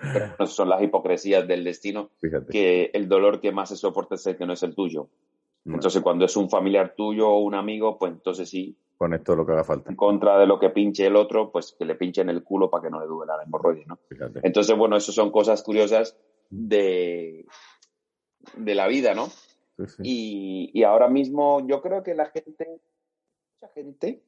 Pero 0.01 0.47
son 0.47 0.69
las 0.69 0.83
hipocresías 0.83 1.47
del 1.47 1.65
destino, 1.65 2.11
Fíjate. 2.21 2.53
que 2.53 2.91
el 2.95 3.09
dolor 3.09 3.41
que 3.41 3.53
más 3.53 3.69
se 3.71 3.77
soporta 3.77 4.15
es 4.15 4.27
el 4.27 4.37
que 4.37 4.47
no 4.47 4.53
es 4.53 4.63
el 4.63 4.75
tuyo. 4.75 5.09
No. 5.65 5.75
Entonces, 5.75 6.01
cuando 6.03 6.25
es 6.27 6.37
un 6.37 6.49
familiar 6.49 6.95
tuyo 6.97 7.29
o 7.29 7.39
un 7.41 7.55
amigo, 7.55 7.99
pues 7.99 8.13
entonces 8.13 8.49
sí, 8.49 8.77
Pones 8.97 9.25
todo 9.25 9.37
lo 9.37 9.45
que 9.45 9.53
haga 9.53 9.65
falta. 9.65 9.91
en 9.91 9.97
contra 9.97 10.39
de 10.39 10.47
lo 10.47 10.61
que 10.61 10.71
pinche 10.71 11.07
el 11.07 11.17
otro, 11.17 11.51
pues 11.51 11.75
que 11.77 11.85
le 11.85 11.97
pinchen 11.97 12.29
el 12.29 12.45
culo 12.45 12.71
para 12.71 12.85
que 12.85 12.91
no 12.91 13.01
le 13.01 13.07
duela 13.07 13.37
la 13.37 13.43
hemorroide, 13.43 13.85
¿no? 13.87 13.99
Fíjate. 14.09 14.41
Entonces, 14.45 14.77
bueno, 14.77 14.97
eso 14.97 15.11
son 15.11 15.33
cosas 15.33 15.63
curiosas 15.65 16.17
de, 16.51 17.47
de 18.57 18.75
la 18.75 18.87
vida, 18.87 19.15
¿no? 19.15 19.27
Sí, 19.29 19.87
sí. 19.89 20.03
Y, 20.03 20.71
y 20.73 20.83
ahora 20.85 21.09
mismo 21.09 21.67
yo 21.67 21.81
creo 21.83 22.03
que 22.03 22.15
la 22.15 22.27
gente, 22.27 22.81
mucha 23.61 23.73
gente, 23.75 24.23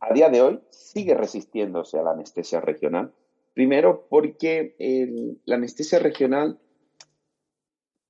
a 0.00 0.12
día 0.12 0.28
de 0.30 0.40
hoy 0.42 0.60
sigue 0.70 1.14
resistiéndose 1.14 1.98
a 1.98 2.02
la 2.02 2.12
anestesia 2.12 2.60
regional. 2.60 3.12
Primero 3.52 4.06
porque 4.08 4.74
el- 4.78 5.40
la 5.44 5.56
anestesia 5.56 5.98
regional 5.98 6.58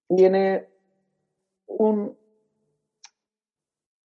tiene 0.09 0.68
un, 1.66 2.16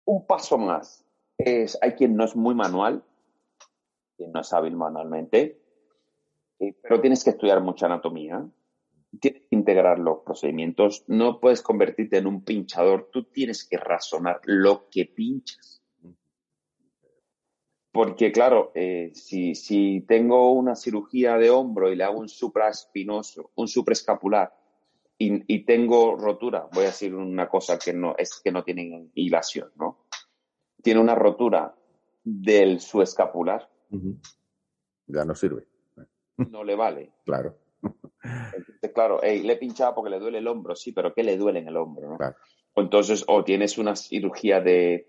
un 0.07 0.27
paso 0.27 0.59
más. 0.59 1.05
Es, 1.37 1.77
hay 1.83 1.92
quien 1.92 2.16
no 2.16 2.25
es 2.25 2.37
muy 2.37 2.55
manual, 2.55 3.05
quien 4.16 4.33
no 4.33 4.40
es 4.40 4.53
hábil 4.53 4.77
manualmente, 4.77 5.59
eh, 6.61 6.75
pero 6.81 7.01
tienes 7.01 7.25
que 7.25 7.31
estudiar 7.31 7.61
mucha 7.61 7.87
anatomía, 7.87 8.47
tienes 9.20 9.42
que 9.42 9.57
integrar 9.57 9.98
los 9.98 10.18
procedimientos, 10.24 11.05
no 11.07 11.40
puedes 11.40 11.62
convertirte 11.62 12.18
en 12.18 12.27
un 12.27 12.44
pinchador, 12.44 13.11
tú 13.12 13.24
tienes 13.24 13.64
que 13.64 13.77
razonar 13.77 14.40
lo 14.44 14.88
que 14.90 15.07
pinchas. 15.07 15.83
Porque, 17.92 18.33
claro, 18.33 18.72
eh, 18.74 19.12
si, 19.14 19.55
si 19.55 20.00
tengo 20.00 20.53
una 20.53 20.74
cirugía 20.74 21.38
de 21.38 21.50
hombro 21.50 21.92
y 21.92 21.96
le 21.96 22.03
hago 22.03 22.18
un 22.18 22.29
supraespinoso, 22.29 23.53
un 23.55 23.68
supraescapular, 23.68 24.53
y, 25.16 25.55
y 25.55 25.64
tengo 25.64 26.16
rotura, 26.16 26.68
voy 26.72 26.85
a 26.85 26.88
decir 26.88 27.14
una 27.14 27.48
cosa 27.48 27.79
que 27.79 27.92
no 27.92 28.16
es 28.18 28.40
que 28.42 28.50
no 28.50 28.64
tienen 28.64 29.12
hilación, 29.14 29.70
¿no? 29.77 30.07
Tiene 30.83 31.00
una 31.00 31.14
rotura 31.14 31.77
del 32.24 32.81
su 32.81 33.00
escapular. 33.00 33.70
Ya 35.07 35.24
no 35.24 35.35
sirve. 35.35 35.68
no 36.37 36.64
le 36.64 36.74
vale. 36.74 37.12
Claro. 37.24 37.57
Entonces, 38.25 38.93
claro, 38.95 39.21
hey, 39.23 39.43
le 39.43 39.55
he 39.55 39.57
pinchado 39.57 39.95
porque 39.95 40.11
le 40.11 40.19
duele 40.19 40.39
el 40.39 40.49
hombro, 40.49 40.75
sí, 40.75 40.93
pero 40.93 41.13
¿qué 41.13 41.23
le 41.23 41.37
duele 41.37 41.61
en 41.61 41.69
el 41.69 41.77
hombro? 41.77 42.11
¿no? 42.11 42.17
Claro. 42.17 42.37
Entonces, 42.77 43.25
o 43.29 43.45
tienes 43.45 43.79
una 43.79 43.95
cirugía 43.95 44.61
de, 44.61 45.07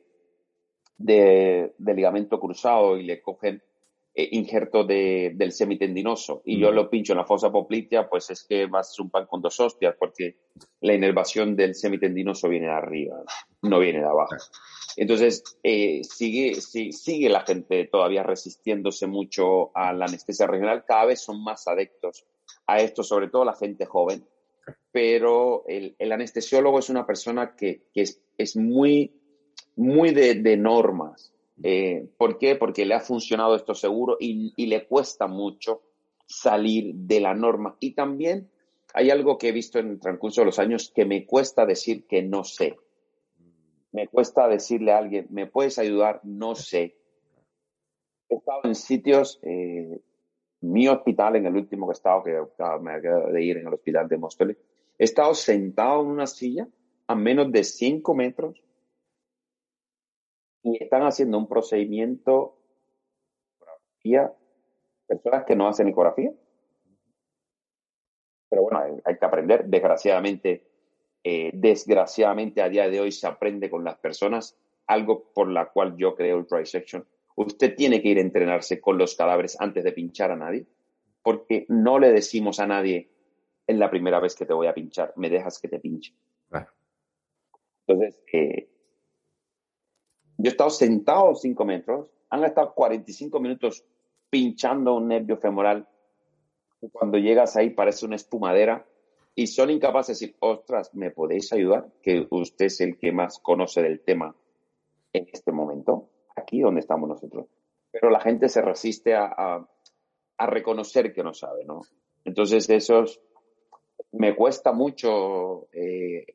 de, 0.97 1.73
de 1.77 1.93
ligamento 1.93 2.39
cruzado 2.39 2.97
y 2.97 3.03
le 3.03 3.21
cogen 3.21 3.61
eh, 4.15 4.29
injerto 4.31 4.83
de, 4.85 5.33
del 5.35 5.51
semitendinoso 5.51 6.41
y 6.45 6.59
yo 6.59 6.71
Mm. 6.71 6.75
lo 6.75 6.89
pincho 6.89 7.13
en 7.13 7.17
la 7.17 7.25
fosa 7.25 7.51
poplitea, 7.51 8.09
pues 8.09 8.29
es 8.29 8.43
que 8.43 8.65
vas 8.67 8.97
un 8.99 9.09
pan 9.09 9.25
con 9.25 9.41
dos 9.41 9.59
hostias 9.59 9.95
porque 9.99 10.37
la 10.81 10.93
inervación 10.93 11.55
del 11.55 11.75
semitendinoso 11.75 12.47
viene 12.49 12.67
de 12.67 12.73
arriba, 12.73 13.17
no 13.63 13.79
viene 13.79 13.99
de 13.99 14.05
abajo. 14.07 14.35
Entonces, 14.97 15.43
eh, 15.63 16.01
sigue, 16.03 16.55
sí- 16.61 16.93
sigue 16.93 17.27
la 17.29 17.41
gente 17.41 17.85
todavía 17.91 18.23
resistiéndose 18.23 19.07
mucho 19.07 19.75
a 19.77 19.91
la 19.91 20.05
anestesia 20.05 20.47
regional. 20.47 20.85
Cada 20.87 21.05
vez 21.05 21.19
son 21.21 21.43
más 21.43 21.67
adeptos 21.67 22.25
a 22.67 22.79
esto, 22.79 23.03
sobre 23.03 23.27
todo 23.27 23.43
la 23.43 23.53
gente 23.55 23.85
joven. 23.85 24.25
Pero 24.91 25.65
el, 25.67 25.95
el 25.99 26.11
anestesiólogo 26.13 26.79
es 26.79 26.89
una 26.89 27.05
persona 27.05 27.55
que, 27.55 27.83
que 27.93 28.01
es, 28.03 28.21
es 28.37 28.55
muy, 28.55 29.11
muy 29.75 30.11
de, 30.11 30.35
de 30.35 30.55
normas. 30.57 31.33
Eh, 31.63 32.07
¿Por 32.17 32.37
qué? 32.37 32.55
Porque 32.55 32.85
le 32.85 32.95
ha 32.95 32.99
funcionado 32.99 33.55
esto 33.55 33.73
seguro 33.75 34.17
y, 34.19 34.53
le 34.65 34.85
cuesta 34.85 35.27
mucho 35.27 35.81
salir 36.25 36.93
de 36.95 37.19
la 37.19 37.33
norma. 37.33 37.77
Y 37.79 37.91
también 37.91 38.49
hay 38.93 39.09
algo 39.09 39.37
que 39.37 39.49
he 39.49 39.51
visto 39.51 39.79
en 39.79 39.89
el 39.89 39.99
transcurso 39.99 40.41
de 40.41 40.45
los 40.45 40.59
años 40.59 40.91
que 40.93 41.05
me 41.05 41.25
cuesta 41.25 41.65
decir 41.65 42.05
que 42.07 42.21
no 42.21 42.43
sé 42.43 42.77
me 43.95 44.09
cuesta 44.09 44.49
decirle 44.49 44.91
a 44.91 44.97
alguien, 44.97 45.25
¿me 45.29 45.47
puedes 45.47 45.79
ayudar? 45.79 46.19
No 46.23 46.53
sé. 46.53 46.97
He 48.27 48.35
estado 48.35 48.59
en 48.65 48.75
sitios, 48.75 49.39
eh, 49.41 50.01
mi 50.59 50.89
hospital, 50.89 51.37
en 51.37 51.45
el 51.45 51.55
último 51.55 51.87
que 51.87 51.91
he 51.91 51.93
estado, 51.93 52.23
que 52.23 52.31
me 52.81 52.91
acabo 52.91 53.31
de 53.31 53.41
ir 53.41 53.55
en 53.55 53.67
el 53.67 53.73
hospital 53.73 54.09
de 54.09 54.17
Móstoles, 54.17 54.57
he 54.97 55.05
estado 55.05 55.33
sentado 55.33 56.01
en 56.01 56.07
una 56.07 56.27
silla 56.27 56.67
a 57.07 57.15
menos 57.15 57.49
de 57.53 57.63
5 57.63 58.13
metros 58.15 58.61
y 60.65 60.81
están 60.83 61.03
haciendo 61.03 61.37
un 61.37 61.47
procedimiento, 61.47 62.57
ecografía, 63.55 64.33
personas 65.07 65.45
que 65.45 65.55
no 65.55 65.67
hacen 65.67 65.87
ecografía. 65.87 66.31
Pero 68.49 68.63
bueno, 68.63 68.79
hay, 68.79 68.93
hay 69.05 69.17
que 69.17 69.25
aprender. 69.25 69.65
Desgraciadamente, 69.65 70.67
eh, 71.23 71.51
desgraciadamente 71.53 72.63
a 72.63 72.69
día 72.69 72.89
de 72.89 72.99
hoy 72.99 73.11
se 73.11 73.27
aprende 73.27 73.69
con 73.69 73.83
las 73.83 73.97
personas, 73.99 74.57
algo 74.87 75.31
por 75.33 75.49
la 75.49 75.69
cual 75.69 75.95
yo 75.97 76.15
creo 76.15 76.39
el 76.39 76.47
Trisection. 76.47 77.05
Usted 77.35 77.75
tiene 77.75 78.01
que 78.01 78.09
ir 78.09 78.17
a 78.17 78.21
entrenarse 78.21 78.81
con 78.81 78.97
los 78.97 79.15
cadáveres 79.15 79.61
antes 79.61 79.83
de 79.83 79.91
pinchar 79.91 80.31
a 80.31 80.35
nadie, 80.35 80.65
porque 81.21 81.67
no 81.69 81.99
le 81.99 82.11
decimos 82.11 82.59
a 82.59 82.65
nadie, 82.65 83.11
es 83.67 83.77
la 83.77 83.91
primera 83.91 84.19
vez 84.19 84.35
que 84.35 84.47
te 84.47 84.53
voy 84.53 84.65
a 84.65 84.73
pinchar, 84.73 85.13
me 85.15 85.29
dejas 85.29 85.59
que 85.59 85.67
te 85.67 85.79
pinche. 85.79 86.15
Entonces, 87.87 88.19
eh, 88.33 88.67
yo 90.37 90.49
he 90.49 90.51
estado 90.51 90.69
sentado 90.69 91.35
cinco 91.35 91.65
metros, 91.65 92.11
han 92.29 92.43
estado 92.43 92.73
45 92.73 93.39
minutos 93.39 93.83
pinchando 94.29 94.95
un 94.95 95.07
nervio 95.07 95.37
femoral. 95.37 95.87
Cuando 96.91 97.17
llegas 97.17 97.55
ahí 97.55 97.69
parece 97.71 98.05
una 98.05 98.15
espumadera 98.15 98.85
y 99.33 99.47
son 99.47 99.69
incapaces 99.69 100.19
de 100.19 100.25
decir, 100.27 100.37
ostras, 100.41 100.93
¿me 100.93 101.11
podéis 101.11 101.51
ayudar? 101.53 101.87
Que 102.01 102.27
usted 102.29 102.65
es 102.65 102.81
el 102.81 102.97
que 102.97 103.11
más 103.11 103.39
conoce 103.39 103.81
del 103.81 104.01
tema 104.01 104.35
en 105.13 105.27
este 105.31 105.51
momento, 105.51 106.09
aquí 106.35 106.59
donde 106.59 106.81
estamos 106.81 107.07
nosotros. 107.09 107.47
Pero 107.91 108.09
la 108.09 108.19
gente 108.19 108.49
se 108.49 108.61
resiste 108.61 109.13
a, 109.15 109.25
a- 109.25 109.69
a 110.37 110.47
reconocer 110.47 111.13
que 111.13 111.23
no 111.23 111.33
sabe, 111.33 111.63
¿no? 111.63 111.81
Entonces, 112.25 112.69
eso 112.69 113.03
es- 113.03 113.19
me 114.11 114.35
cuesta 114.35 114.73
mucho 114.73 115.67
eh, 115.71 116.25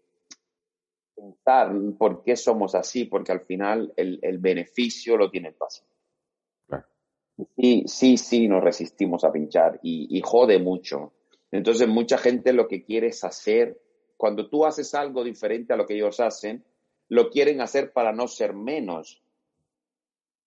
pensar 1.20 1.72
por 1.98 2.22
qué 2.22 2.36
somos 2.36 2.74
así, 2.74 3.04
porque 3.04 3.32
al 3.32 3.40
final 3.40 3.92
el, 3.96 4.18
el 4.22 4.38
beneficio 4.38 5.16
lo 5.16 5.30
tiene 5.30 5.48
el 5.48 5.54
paciente. 5.54 5.94
Claro. 6.66 6.86
Sí, 7.56 7.84
sí, 7.86 8.16
sí, 8.16 8.48
nos 8.48 8.62
resistimos 8.62 9.24
a 9.24 9.32
pinchar 9.32 9.78
y, 9.82 10.16
y 10.16 10.20
jode 10.22 10.58
mucho. 10.58 11.12
Entonces, 11.50 11.88
mucha 11.88 12.16
gente 12.16 12.52
lo 12.52 12.68
que 12.68 12.84
quiere 12.84 13.08
es 13.08 13.24
hacer, 13.24 13.80
cuando 14.16 14.48
tú 14.48 14.64
haces 14.64 14.94
algo 14.94 15.24
diferente 15.24 15.72
a 15.72 15.76
lo 15.76 15.86
que 15.86 15.94
ellos 15.94 16.20
hacen, 16.20 16.64
lo 17.08 17.30
quieren 17.30 17.60
hacer 17.60 17.92
para 17.92 18.12
no 18.12 18.28
ser 18.28 18.54
menos 18.54 19.22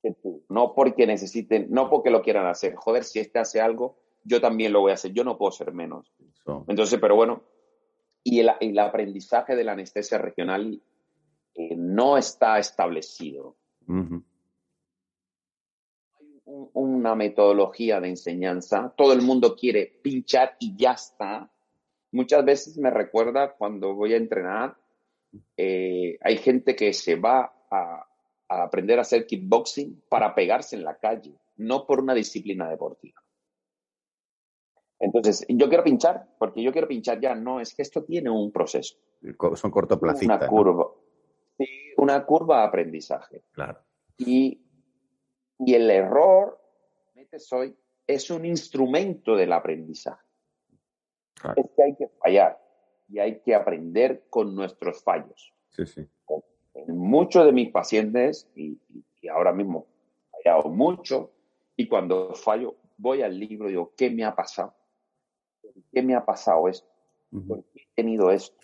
que 0.01 0.13
tú. 0.13 0.43
No 0.49 0.73
porque 0.73 1.05
necesiten, 1.05 1.67
no 1.69 1.89
porque 1.89 2.09
lo 2.09 2.21
quieran 2.21 2.47
hacer. 2.47 2.75
Joder, 2.75 3.03
si 3.03 3.19
este 3.19 3.39
hace 3.39 3.59
algo, 3.59 3.97
yo 4.23 4.39
también 4.39 4.71
lo 4.71 4.81
voy 4.81 4.91
a 4.91 4.95
hacer, 4.95 5.11
yo 5.11 5.23
no 5.23 5.37
puedo 5.37 5.51
ser 5.51 5.73
menos. 5.73 6.11
Eso. 6.19 6.65
Entonces, 6.67 6.99
pero 6.99 7.15
bueno, 7.15 7.43
y 8.23 8.39
el, 8.39 8.51
el 8.59 8.79
aprendizaje 8.79 9.55
de 9.55 9.63
la 9.63 9.73
anestesia 9.73 10.17
regional 10.17 10.81
eh, 11.55 11.75
no 11.75 12.17
está 12.17 12.57
establecido. 12.59 13.55
Un- 16.45 16.69
Una 16.73 17.15
metodología 17.15 17.99
de 17.99 18.09
enseñanza, 18.09 18.93
todo 18.97 19.13
el 19.13 19.21
mundo 19.21 19.55
quiere 19.55 19.99
pinchar 20.03 20.55
y 20.59 20.75
ya 20.75 20.91
está. 20.91 21.49
Muchas 22.11 22.43
veces 22.45 22.77
me 22.77 22.91
recuerda 22.91 23.53
cuando 23.55 23.95
voy 23.95 24.13
a 24.13 24.17
entrenar, 24.17 24.77
eh, 25.57 26.17
hay 26.21 26.37
gente 26.37 26.75
que 26.75 26.93
se 26.93 27.15
va 27.15 27.51
a, 27.71 28.05
a 28.49 28.63
aprender 28.63 28.99
a 28.99 29.01
hacer 29.01 29.25
kickboxing 29.25 30.03
para 30.09 30.35
pegarse 30.35 30.75
en 30.75 30.83
la 30.83 30.97
calle, 30.97 31.33
no 31.57 31.87
por 31.87 31.99
una 32.01 32.13
disciplina 32.13 32.69
deportiva. 32.69 33.22
Entonces, 34.99 35.45
yo 35.49 35.67
quiero 35.67 35.83
pinchar, 35.83 36.27
porque 36.39 36.63
yo 36.63 36.71
quiero 36.71 36.87
pinchar 36.87 37.19
ya. 37.19 37.35
No, 37.35 37.59
es 37.59 37.73
que 37.75 37.81
esto 37.81 38.03
tiene 38.03 38.29
un 38.29 38.51
proceso, 38.51 38.95
Son 39.55 39.71
cortoplacistas. 39.71 40.37
una 40.37 40.45
¿no? 40.45 40.51
curva. 40.51 40.87
Sí, 41.57 41.65
una 41.97 42.25
curva 42.25 42.61
de 42.61 42.67
aprendizaje. 42.67 43.43
Claro. 43.51 43.79
Y, 44.17 44.61
y 45.59 45.73
el 45.73 45.89
error, 45.91 46.59
metes 47.15 47.51
hoy, 47.51 47.75
es 48.07 48.29
un 48.31 48.45
instrumento 48.45 49.35
del 49.35 49.51
aprendizaje. 49.53 50.23
Claro. 51.35 51.61
Es 51.61 51.69
que 51.75 51.83
hay 51.83 51.95
que 51.95 52.07
fallar 52.21 52.59
y 53.09 53.19
hay 53.19 53.39
que 53.41 53.53
aprender 53.55 54.25
con 54.29 54.55
nuestros 54.55 55.03
fallos. 55.03 55.53
Sí, 55.71 55.85
sí. 55.85 56.07
En 56.75 56.97
muchos 56.97 57.45
de 57.45 57.51
mis 57.51 57.69
pacientes, 57.71 58.49
y, 58.55 58.71
y- 58.89 59.05
y 59.21 59.27
ahora 59.27 59.51
mismo 59.53 59.87
he 60.39 60.43
fallado 60.43 60.69
mucho, 60.69 61.31
y 61.75 61.87
cuando 61.87 62.33
fallo, 62.35 62.75
voy 62.97 63.21
al 63.21 63.37
libro 63.39 63.67
y 63.67 63.71
digo, 63.73 63.93
¿qué 63.97 64.09
me 64.09 64.23
ha 64.25 64.35
pasado? 64.35 64.73
¿Por 65.63 65.83
qué 65.91 66.01
me 66.03 66.15
ha 66.15 66.25
pasado 66.25 66.67
esto? 66.67 66.87
¿Por 67.47 67.63
qué 67.65 67.81
he 67.81 67.95
tenido 67.95 68.29
esto? 68.31 68.55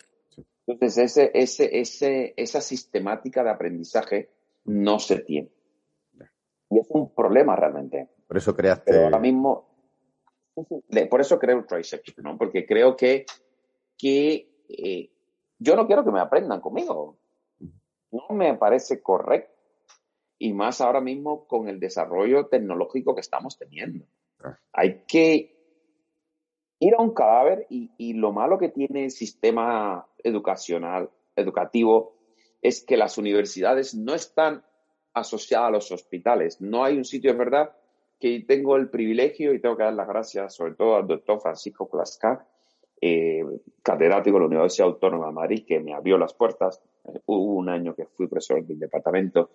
Entonces, 0.66 0.98
ese, 0.98 1.30
ese, 1.34 1.80
ese, 1.80 2.34
esa 2.36 2.60
sistemática 2.60 3.42
de 3.42 3.50
aprendizaje 3.50 4.30
no 4.64 4.98
se 4.98 5.20
tiene. 5.20 5.50
Y 6.70 6.78
es 6.78 6.86
un 6.90 7.12
problema 7.12 7.56
realmente. 7.56 8.08
Por 8.28 8.36
eso 8.36 8.54
creaste. 8.54 8.92
Pero 8.92 9.04
ahora 9.04 9.18
mismo, 9.18 9.66
por 10.54 11.20
eso 11.20 11.38
creo 11.38 11.58
el 11.58 11.66
trisection, 11.66 12.22
¿no? 12.22 12.38
Porque 12.38 12.64
creo 12.64 12.96
que, 12.96 13.26
que 13.98 14.64
eh, 14.68 15.10
yo 15.58 15.74
no 15.74 15.86
quiero 15.86 16.04
que 16.04 16.12
me 16.12 16.20
aprendan 16.20 16.60
conmigo. 16.60 17.18
No 18.12 18.28
me 18.30 18.54
parece 18.54 19.02
correcto. 19.02 19.52
Y 20.38 20.52
más 20.52 20.80
ahora 20.80 21.00
mismo 21.00 21.46
con 21.46 21.68
el 21.68 21.80
desarrollo 21.80 22.46
tecnológico 22.46 23.14
que 23.14 23.20
estamos 23.20 23.58
teniendo. 23.58 24.06
Claro. 24.36 24.56
Hay 24.72 25.02
que 25.06 25.59
ir 26.80 26.94
a 26.94 27.02
un 27.02 27.12
cadáver 27.12 27.66
y, 27.68 28.14
lo 28.14 28.32
malo 28.32 28.58
que 28.58 28.70
tiene 28.70 29.04
el 29.04 29.10
sistema 29.10 30.06
educacional, 30.24 31.10
educativo, 31.36 32.16
es 32.62 32.82
que 32.82 32.96
las 32.96 33.18
universidades 33.18 33.94
no 33.94 34.14
están 34.14 34.64
asociadas 35.12 35.68
a 35.68 35.70
los 35.70 35.92
hospitales. 35.92 36.60
No 36.60 36.82
hay 36.82 36.96
un 36.96 37.04
sitio, 37.04 37.30
es 37.30 37.38
verdad, 37.38 37.72
que 38.18 38.44
tengo 38.46 38.76
el 38.76 38.88
privilegio 38.88 39.52
y 39.52 39.60
tengo 39.60 39.76
que 39.76 39.84
dar 39.84 39.94
las 39.94 40.08
gracias 40.08 40.54
sobre 40.54 40.74
todo 40.74 40.96
al 40.96 41.06
doctor 41.06 41.40
Francisco 41.40 41.88
Clascar, 41.88 42.46
eh, 43.00 43.44
catedrático 43.82 44.36
de 44.36 44.40
la 44.40 44.46
Universidad 44.46 44.88
Autónoma 44.88 45.26
de 45.26 45.32
Madrid, 45.32 45.64
que 45.66 45.80
me 45.80 45.94
abrió 45.94 46.18
las 46.18 46.34
puertas. 46.34 46.82
Hubo 47.26 47.54
un 47.54 47.68
año 47.68 47.94
que 47.94 48.06
fui 48.06 48.26
profesor 48.26 48.64
del 48.64 48.78
departamento 48.78 49.50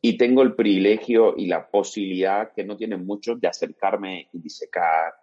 y 0.00 0.16
tengo 0.16 0.42
el 0.42 0.54
privilegio 0.54 1.34
y 1.36 1.46
la 1.46 1.68
posibilidad, 1.68 2.52
que 2.52 2.64
no 2.64 2.76
tienen 2.76 3.06
muchos, 3.06 3.40
de 3.40 3.48
acercarme 3.48 4.28
y 4.32 4.38
disecar 4.40 5.14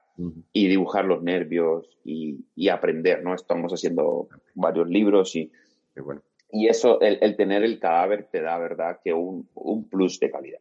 Y 0.53 0.67
dibujar 0.67 1.05
los 1.05 1.23
nervios 1.23 1.87
y, 2.03 2.45
y 2.55 2.69
aprender, 2.69 3.23
¿no? 3.23 3.33
Estamos 3.33 3.71
haciendo 3.71 4.27
varios 4.53 4.87
libros 4.87 5.35
y, 5.35 5.51
bueno. 5.95 6.21
y 6.51 6.67
eso, 6.67 7.01
el, 7.01 7.17
el 7.21 7.35
tener 7.35 7.63
el 7.63 7.79
cadáver 7.79 8.27
te 8.31 8.41
da, 8.41 8.57
¿verdad?, 8.57 8.99
que 9.03 9.13
un, 9.13 9.49
un 9.55 9.89
plus 9.89 10.19
de 10.19 10.29
calidad. 10.29 10.59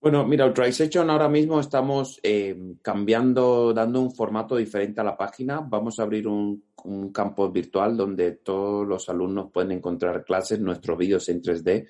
Bueno, 0.00 0.26
mira, 0.26 0.46
el 0.46 0.54
Trisection 0.54 1.10
ahora 1.10 1.28
mismo 1.28 1.60
estamos 1.60 2.18
eh, 2.22 2.56
cambiando, 2.80 3.74
dando 3.74 4.00
un 4.00 4.10
formato 4.10 4.56
diferente 4.56 5.02
a 5.02 5.04
la 5.04 5.14
página. 5.14 5.60
Vamos 5.60 5.98
a 5.98 6.04
abrir 6.04 6.26
un, 6.26 6.64
un 6.84 7.12
campo 7.12 7.50
virtual 7.50 7.98
donde 7.98 8.32
todos 8.36 8.86
los 8.88 9.10
alumnos 9.10 9.50
pueden 9.52 9.72
encontrar 9.72 10.24
clases, 10.24 10.58
nuestros 10.58 10.96
vídeos 10.96 11.28
en 11.28 11.42
3D, 11.42 11.86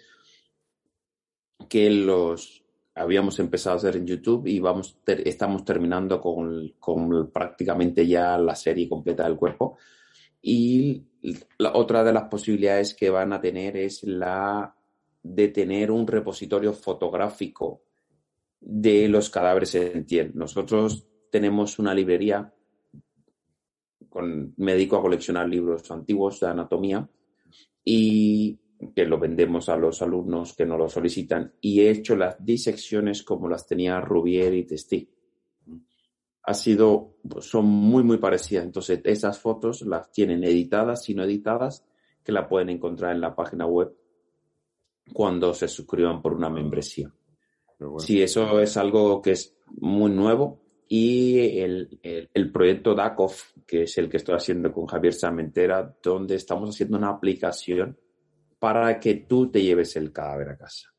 que 1.68 1.88
los 1.88 2.64
habíamos 2.94 3.38
empezado 3.38 3.74
a 3.74 3.78
hacer 3.78 3.96
en 3.96 4.06
YouTube 4.06 4.46
y 4.46 4.60
vamos 4.60 4.98
ter- 5.04 5.26
estamos 5.26 5.64
terminando 5.64 6.20
con, 6.20 6.74
con 6.78 7.30
prácticamente 7.30 8.06
ya 8.06 8.36
la 8.38 8.54
serie 8.54 8.88
completa 8.88 9.24
del 9.24 9.36
cuerpo. 9.36 9.78
Y 10.42 11.02
la 11.58 11.74
otra 11.74 12.02
de 12.02 12.12
las 12.12 12.24
posibilidades 12.24 12.94
que 12.94 13.10
van 13.10 13.32
a 13.32 13.40
tener 13.40 13.76
es 13.76 14.02
la 14.04 14.74
de 15.22 15.48
tener 15.48 15.90
un 15.90 16.06
repositorio 16.06 16.72
fotográfico 16.72 17.82
de 18.58 19.08
los 19.08 19.28
cadáveres 19.28 19.74
en 19.74 20.04
piel. 20.04 20.32
Nosotros 20.34 21.06
tenemos 21.30 21.78
una 21.78 21.94
librería, 21.94 22.52
con, 24.08 24.54
me 24.56 24.72
dedico 24.72 24.96
a 24.96 25.02
coleccionar 25.02 25.48
libros 25.48 25.90
antiguos 25.90 26.40
de 26.40 26.46
anatomía 26.46 27.08
y 27.84 28.59
que 28.94 29.04
lo 29.04 29.18
vendemos 29.18 29.68
a 29.68 29.76
los 29.76 30.00
alumnos 30.02 30.54
que 30.54 30.64
nos 30.64 30.78
lo 30.78 30.88
solicitan 30.88 31.52
y 31.60 31.80
he 31.80 31.90
hecho 31.90 32.16
las 32.16 32.42
disecciones 32.44 33.22
como 33.22 33.48
las 33.48 33.66
tenía 33.66 34.00
Rubier 34.00 34.54
y 34.54 34.64
Testi. 34.64 35.08
Ha 36.44 36.54
sido, 36.54 37.16
son 37.40 37.66
muy, 37.66 38.02
muy 38.02 38.16
parecidas. 38.16 38.64
Entonces, 38.64 39.00
esas 39.04 39.38
fotos 39.38 39.82
las 39.82 40.10
tienen 40.10 40.42
editadas 40.44 41.08
y 41.10 41.14
no 41.14 41.24
editadas, 41.24 41.84
que 42.24 42.32
la 42.32 42.48
pueden 42.48 42.70
encontrar 42.70 43.14
en 43.14 43.20
la 43.20 43.34
página 43.34 43.66
web 43.66 43.94
cuando 45.12 45.52
se 45.54 45.68
suscriban 45.68 46.22
por 46.22 46.32
una 46.34 46.48
membresía. 46.48 47.12
Bueno. 47.78 47.98
Sí, 47.98 48.22
eso 48.22 48.60
es 48.60 48.76
algo 48.76 49.20
que 49.20 49.32
es 49.32 49.54
muy 49.78 50.10
nuevo. 50.10 50.60
Y 50.88 51.58
el, 51.60 51.98
el- 52.02 52.28
el 52.34 52.50
proyecto 52.50 52.94
DACOF, 52.94 53.52
que 53.66 53.82
es 53.84 53.96
el 53.98 54.08
que 54.08 54.16
estoy 54.16 54.34
haciendo 54.34 54.72
con 54.72 54.86
Javier 54.86 55.12
Samentera, 55.14 55.96
donde 56.02 56.34
estamos 56.34 56.70
haciendo 56.70 56.96
una 56.98 57.10
aplicación 57.10 57.96
para 58.60 59.00
que 59.00 59.14
tú 59.14 59.50
te 59.50 59.60
lleves 59.62 59.96
el 59.96 60.12
cadáver 60.12 60.50
a 60.50 60.56
casa. 60.56 60.90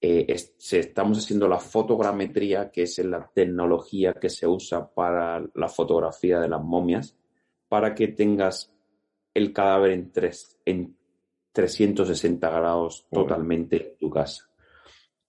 Eh, 0.00 0.26
es- 0.28 0.54
estamos 0.72 1.18
haciendo 1.18 1.46
la 1.46 1.58
fotogrametría, 1.60 2.70
que 2.72 2.82
es 2.82 2.98
la 2.98 3.30
tecnología 3.32 4.14
que 4.14 4.28
se 4.28 4.46
usa 4.46 4.92
para 4.92 5.44
la 5.54 5.68
fotografía 5.68 6.40
de 6.40 6.48
las 6.48 6.62
momias, 6.62 7.16
para 7.68 7.94
que 7.94 8.08
tengas 8.08 8.72
el 9.32 9.52
cadáver 9.52 9.92
en, 9.92 10.10
tres, 10.12 10.58
en 10.64 10.96
360 11.52 12.50
grados 12.50 13.06
totalmente 13.10 13.76
en 13.92 13.98
tu 13.98 14.10
casa 14.10 14.50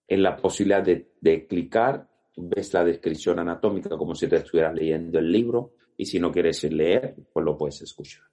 en 0.07 0.21
la 0.21 0.35
posibilidad 0.37 0.83
de, 0.83 1.13
de 1.19 1.47
clicar, 1.47 2.07
ves 2.37 2.71
la 2.75 2.83
descripción 2.83 3.39
anatómica 3.39 3.97
como 3.97 4.13
si 4.13 4.27
te 4.27 4.35
estuvieras 4.35 4.75
leyendo 4.75 5.17
el 5.17 5.31
libro 5.31 5.73
y 5.97 6.05
si 6.05 6.19
no 6.19 6.31
quieres 6.31 6.63
leer, 6.65 7.15
pues 7.33 7.43
lo 7.43 7.57
puedes 7.57 7.81
escuchar. 7.81 8.25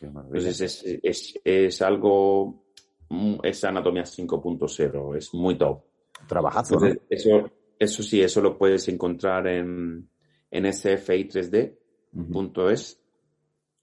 Entonces 0.00 0.60
es, 0.60 0.84
es, 1.02 1.34
es 1.44 1.82
algo, 1.82 2.64
mm, 3.08 3.38
es 3.42 3.64
anatomía 3.64 4.04
5.0, 4.04 5.16
es 5.16 5.34
muy 5.34 5.58
top. 5.58 5.82
Trabajazo, 6.26 6.76
eso, 7.08 7.48
eso 7.78 8.02
sí, 8.02 8.20
eso 8.20 8.40
lo 8.40 8.58
puedes 8.58 8.88
encontrar 8.88 9.46
en, 9.46 10.08
en 10.50 10.64
sfi3d.es. 10.64 13.00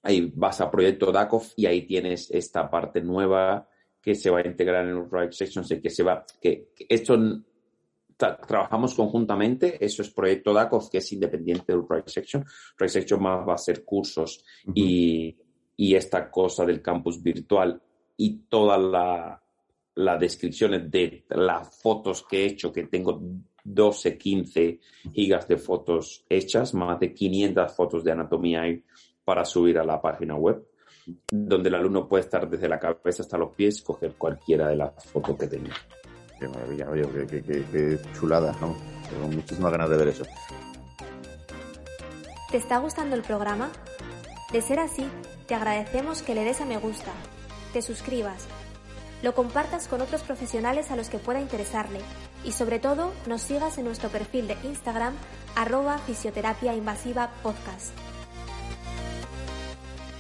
Ahí 0.04 0.32
vas 0.36 0.60
a 0.62 0.70
proyecto 0.70 1.12
DACOF 1.12 1.54
y 1.56 1.66
ahí 1.66 1.88
tienes 1.88 2.30
esta 2.30 2.70
parte 2.70 3.02
nueva 3.02 3.68
que 4.02 4.14
se 4.14 4.30
va 4.30 4.40
a 4.40 4.48
integrar 4.48 4.86
en 4.86 4.94
los 4.96 5.10
Right 5.12 5.32
Sections 5.32 5.72
y 5.72 5.82
que 5.82 5.90
se 5.90 6.04
va, 6.04 6.24
que, 6.40 6.70
que 6.76 6.86
esto 6.88 7.16
tra- 8.16 8.40
trabajamos 8.46 8.94
conjuntamente, 8.94 9.84
eso 9.84 10.04
es 10.04 10.12
proyecto 10.12 10.54
DACOF 10.54 10.90
que 10.92 11.00
es 11.00 11.12
independiente 11.12 11.74
del 11.74 11.82
Right 11.90 12.08
Section. 12.08 12.46
Right 12.78 12.92
Section 12.92 13.24
más 13.24 13.48
va 13.48 13.56
a 13.56 13.58
ser 13.58 13.84
cursos 13.84 14.46
y, 14.76 15.36
y 15.78 15.96
esta 15.96 16.30
cosa 16.32 16.66
del 16.66 16.82
campus 16.82 17.22
virtual 17.22 17.82
y 18.18 18.38
toda 18.50 18.78
la, 18.78 19.42
las 19.96 20.20
descripciones 20.20 20.90
de 20.90 21.26
las 21.30 21.82
fotos 21.82 22.26
que 22.30 22.44
he 22.44 22.46
hecho, 22.48 22.72
que 22.72 22.84
tengo 22.88 23.22
12, 23.64 24.18
15 24.18 24.80
gigas 25.14 25.48
de 25.48 25.58
fotos 25.58 26.24
hechas, 26.30 26.74
más 26.74 27.00
de 27.00 27.14
500 27.14 27.72
fotos 27.74 28.04
de 28.04 28.12
anatomía 28.12 28.62
hay 28.62 28.84
para 29.24 29.44
subir 29.44 29.78
a 29.80 29.84
la 29.84 30.00
página 30.02 30.36
web, 30.36 30.64
donde 31.32 31.70
el 31.70 31.76
alumno 31.76 32.08
puede 32.08 32.24
estar 32.24 32.48
desde 32.50 32.70
la 32.70 32.80
cabeza 32.80 33.24
hasta 33.24 33.38
los 33.38 33.54
pies, 33.54 33.82
coger 33.82 34.14
cualquiera 34.14 34.68
de 34.68 34.76
las 34.76 34.92
fotos 35.06 35.36
que 35.38 35.48
tenga. 35.48 35.74
Qué 36.40 36.48
maravilla, 36.48 36.90
oye, 36.90 37.04
qué, 37.12 37.26
qué- 37.28 37.44
qué- 37.44 37.66
qué 37.72 38.00
chulada, 38.20 38.52
¿no? 38.62 38.76
Tengo 39.10 39.28
muchísimas 39.30 39.72
ganas 39.72 39.90
de 39.90 39.98
ver 39.98 40.08
eso. 40.10 40.24
¿Te 42.52 42.58
está 42.58 42.78
gustando 42.80 43.16
el 43.16 43.22
programa? 43.24 43.72
De 44.56 44.62
ser 44.62 44.80
así, 44.80 45.06
te 45.48 45.54
agradecemos 45.54 46.22
que 46.22 46.34
le 46.34 46.46
des 46.46 46.62
a 46.62 46.66
me 46.66 46.78
gusta, 46.78 47.12
te 47.74 47.82
suscribas, 47.82 48.48
lo 49.22 49.36
compartas 49.36 49.90
con 49.90 50.00
otros 50.00 50.24
profesionales 50.24 50.92
a 50.92 50.96
los 50.96 51.10
que 51.10 51.20
pueda 51.20 51.42
interesarle 51.42 52.00
y 52.46 52.54
sobre 52.54 52.80
todo 52.80 53.12
nos 53.28 53.42
sigas 53.42 53.78
en 53.78 53.84
nuestro 53.84 54.08
perfil 54.08 54.48
de 54.48 54.56
Instagram 54.64 55.14
arroba 55.58 55.98
fisioterapia 55.98 56.74
invasiva 56.74 57.32
podcast. 57.44 57.92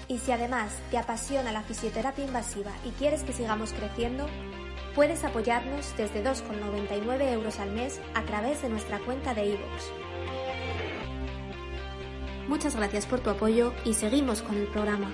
Y 0.10 0.18
si 0.18 0.34
además 0.34 0.74
te 0.92 0.98
apasiona 0.98 1.54
la 1.54 1.62
fisioterapia 1.62 2.26
invasiva 2.26 2.72
y 2.84 2.90
quieres 2.90 3.24
que 3.24 3.32
sigamos 3.32 3.72
creciendo, 3.72 4.28
puedes 4.96 5.24
apoyarnos 5.24 5.96
desde 5.96 6.22
2,99 6.22 7.32
euros 7.32 7.58
al 7.60 7.72
mes 7.72 8.02
a 8.14 8.24
través 8.24 8.62
de 8.62 8.68
nuestra 8.68 9.00
cuenta 9.00 9.34
de 9.34 9.46
iVoox. 9.46 10.05
Muchas 12.48 12.76
gracias 12.76 13.08
por 13.08 13.22
tu 13.22 13.32
apoyo 13.32 13.74
y 13.86 13.96
seguimos 13.96 14.44
con 14.44 14.56
el 14.56 14.68
programa. 14.68 15.12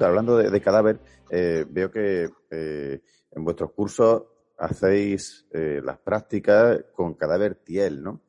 Hablando 0.00 0.38
de, 0.38 0.60
cadáver, 0.62 0.98
eh, 1.28 1.66
veo 1.68 1.90
que 1.90 2.30
eh, 2.50 3.02
en 3.32 3.44
vuestros 3.44 3.72
cursos 3.72 4.22
hacéis 4.56 5.46
eh, 5.52 5.82
las 5.84 5.98
prácticas 5.98 6.84
con 6.94 7.14
cadáver 7.14 7.56
tiel, 7.56 8.02
¿no? 8.02 8.22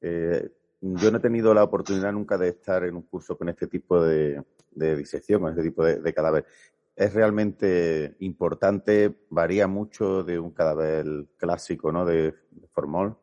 Yo 0.00 1.10
no 1.10 1.18
he 1.18 1.20
tenido 1.20 1.54
la 1.54 1.64
oportunidad 1.64 2.12
nunca 2.12 2.36
de 2.36 2.48
estar 2.48 2.84
en 2.84 2.96
un 2.96 3.02
curso 3.02 3.36
con 3.36 3.48
este 3.48 3.66
tipo 3.68 4.02
de, 4.02 4.42
de 4.72 4.96
disección, 4.96 5.40
con 5.40 5.50
este 5.50 5.62
tipo 5.62 5.84
de, 5.84 6.00
de, 6.00 6.14
cadáver. 6.14 6.46
¿Es 6.94 7.14
realmente 7.14 8.16
importante? 8.20 9.12
¿Varía 9.30 9.66
mucho 9.66 10.22
de 10.22 10.38
un 10.38 10.50
cadáver 10.52 11.26
clásico, 11.36 11.90
¿no? 11.90 12.04
De, 12.04 12.34
de 12.50 12.68
formol. 12.72 13.16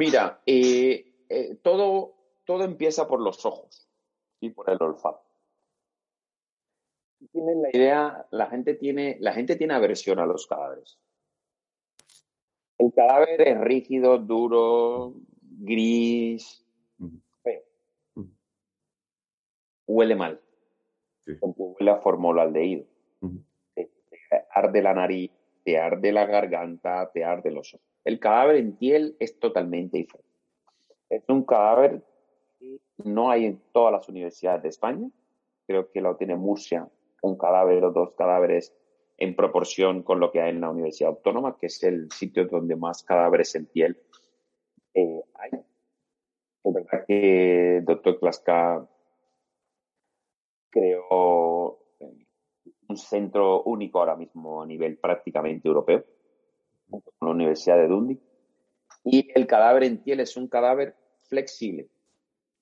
Mira, 0.00 0.40
eh, 0.46 1.26
eh, 1.28 1.56
todo, 1.56 2.14
todo 2.46 2.64
empieza 2.64 3.06
por 3.06 3.20
los 3.20 3.44
ojos 3.44 3.86
y 4.40 4.48
por 4.48 4.70
el 4.70 4.78
olfato. 4.80 5.20
Tienen 7.30 7.60
la 7.60 7.68
idea, 7.70 8.26
la 8.30 8.46
gente 8.46 8.72
tiene, 8.72 9.18
la 9.20 9.34
gente 9.34 9.56
tiene 9.56 9.74
aversión 9.74 10.18
a 10.18 10.24
los 10.24 10.46
cadáveres. 10.46 10.98
El 12.78 12.94
cadáver 12.94 13.46
es 13.46 13.60
rígido, 13.60 14.16
duro, 14.16 15.16
gris, 15.42 16.64
feo. 17.42 17.62
Huele 19.86 20.16
mal. 20.16 20.40
Sí. 21.26 21.32
Huele 21.42 21.90
a 21.90 21.96
formaldehído. 21.96 22.86
Te, 23.74 23.90
te 24.08 24.46
arde 24.50 24.80
la 24.80 24.94
nariz, 24.94 25.30
te 25.62 25.76
arde 25.76 26.10
la 26.10 26.24
garganta, 26.24 27.10
te 27.12 27.22
arde 27.22 27.50
los 27.50 27.74
ojos. 27.74 27.89
El 28.04 28.18
cadáver 28.18 28.56
en 28.56 28.76
piel 28.76 29.16
es 29.18 29.38
totalmente 29.38 29.98
diferente. 29.98 30.28
Es 31.08 31.22
un 31.28 31.44
cadáver 31.44 32.02
que 32.58 32.80
no 33.04 33.30
hay 33.30 33.46
en 33.46 33.60
todas 33.72 33.92
las 33.92 34.08
universidades 34.08 34.62
de 34.62 34.68
España. 34.68 35.10
Creo 35.66 35.90
que 35.90 36.00
lo 36.00 36.16
tiene 36.16 36.36
Murcia, 36.36 36.88
un 37.22 37.36
cadáver 37.36 37.84
o 37.84 37.90
dos 37.90 38.12
cadáveres 38.12 38.74
en 39.18 39.36
proporción 39.36 40.02
con 40.02 40.18
lo 40.18 40.30
que 40.32 40.40
hay 40.40 40.50
en 40.50 40.62
la 40.62 40.70
Universidad 40.70 41.10
Autónoma, 41.10 41.58
que 41.58 41.66
es 41.66 41.82
el 41.82 42.10
sitio 42.10 42.46
donde 42.46 42.74
más 42.74 43.02
cadáveres 43.02 43.54
en 43.54 43.66
piel 43.66 43.98
eh, 44.94 45.22
hay. 45.34 45.50
Es 46.64 46.74
verdad 46.74 47.04
que 47.06 47.82
doctor 47.84 48.18
Klaska 48.18 48.88
creó 50.70 51.78
un 52.88 52.96
centro 52.96 53.62
único 53.62 53.98
ahora 54.00 54.16
mismo 54.16 54.62
a 54.62 54.66
nivel 54.66 54.96
prácticamente 54.98 55.68
europeo, 55.68 56.04
con 56.90 57.02
la 57.28 57.30
Universidad 57.30 57.76
de 57.76 57.88
Dundee. 57.88 58.20
Y 59.04 59.30
el 59.34 59.46
cadáver 59.46 59.84
en 59.84 60.02
piel 60.02 60.20
es 60.20 60.36
un 60.36 60.48
cadáver 60.48 60.94
flexible, 61.22 61.88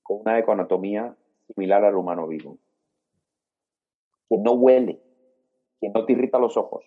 con 0.03 0.21
una 0.21 0.39
ecoanatomía 0.39 1.15
similar 1.47 1.83
al 1.83 1.95
humano 1.95 2.27
vivo, 2.27 2.57
que 4.29 4.37
no 4.37 4.53
huele, 4.53 5.01
que 5.81 5.89
no 5.89 6.05
te 6.05 6.13
irrita 6.13 6.39
los 6.39 6.55
ojos, 6.55 6.85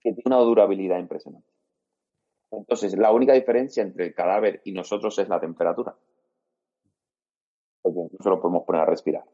que 0.00 0.12
tiene 0.12 0.34
una 0.34 0.38
durabilidad 0.38 0.98
impresionante. 0.98 1.48
Entonces, 2.50 2.96
la 2.96 3.12
única 3.12 3.32
diferencia 3.32 3.82
entre 3.82 4.06
el 4.06 4.14
cadáver 4.14 4.60
y 4.64 4.72
nosotros 4.72 5.18
es 5.18 5.28
la 5.28 5.40
temperatura. 5.40 5.96
Porque 7.80 8.00
incluso 8.00 8.30
lo 8.30 8.40
podemos 8.40 8.64
poner 8.64 8.82
a 8.82 8.86
respirar. 8.86 9.24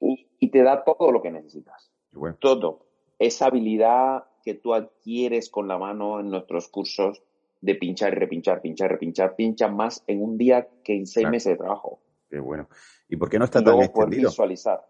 Y, 0.00 0.28
y 0.38 0.50
te 0.50 0.62
da 0.62 0.82
todo 0.82 1.12
lo 1.12 1.22
que 1.22 1.30
necesitas. 1.30 1.92
Bueno. 2.12 2.36
Todo. 2.40 2.86
Esa 3.18 3.46
habilidad 3.46 4.24
que 4.46 4.54
tú 4.54 4.74
adquieres 4.74 5.50
con 5.50 5.66
la 5.66 5.76
mano 5.76 6.20
en 6.20 6.30
nuestros 6.30 6.68
cursos 6.68 7.20
de 7.60 7.74
pinchar 7.74 8.12
y 8.12 8.16
repinchar, 8.16 8.60
pinchar, 8.62 8.92
repinchar, 8.92 9.34
pincha 9.34 9.66
más 9.66 10.04
en 10.06 10.22
un 10.22 10.38
día 10.38 10.68
que 10.84 10.94
en 10.94 11.04
seis 11.04 11.24
Claro. 11.24 11.32
meses 11.32 11.52
de 11.52 11.56
trabajo. 11.58 11.98
Qué 12.30 12.38
bueno. 12.38 12.68
¿Y 13.08 13.16
por 13.16 13.28
qué 13.28 13.40
no 13.40 13.44
está 13.44 13.58
Y 13.58 13.64
tan 13.64 13.72
luego 13.74 13.82
extendido? 13.86 14.30
visualizar. 14.30 14.86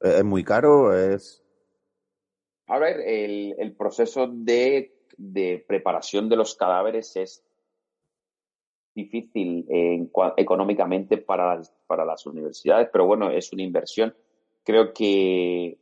¿Es 0.00 0.24
muy 0.24 0.44
caro? 0.44 0.94
¿Es 0.94 1.42
A 2.66 2.78
ver, 2.78 3.00
el, 3.00 3.54
el 3.58 3.72
proceso 3.74 4.26
de, 4.30 4.92
de 5.16 5.64
preparación 5.66 6.28
de 6.28 6.36
los 6.36 6.54
cadáveres 6.54 7.16
es 7.16 7.42
difícil 8.94 9.66
económicamente 10.36 11.16
para 11.16 11.56
las, 11.56 11.70
para 11.86 12.04
las 12.04 12.26
universidades, 12.26 12.90
pero 12.92 13.06
bueno, 13.06 13.30
es 13.30 13.50
una 13.54 13.62
inversión. 13.62 14.14
Creo 14.64 14.92
que, 14.92 15.78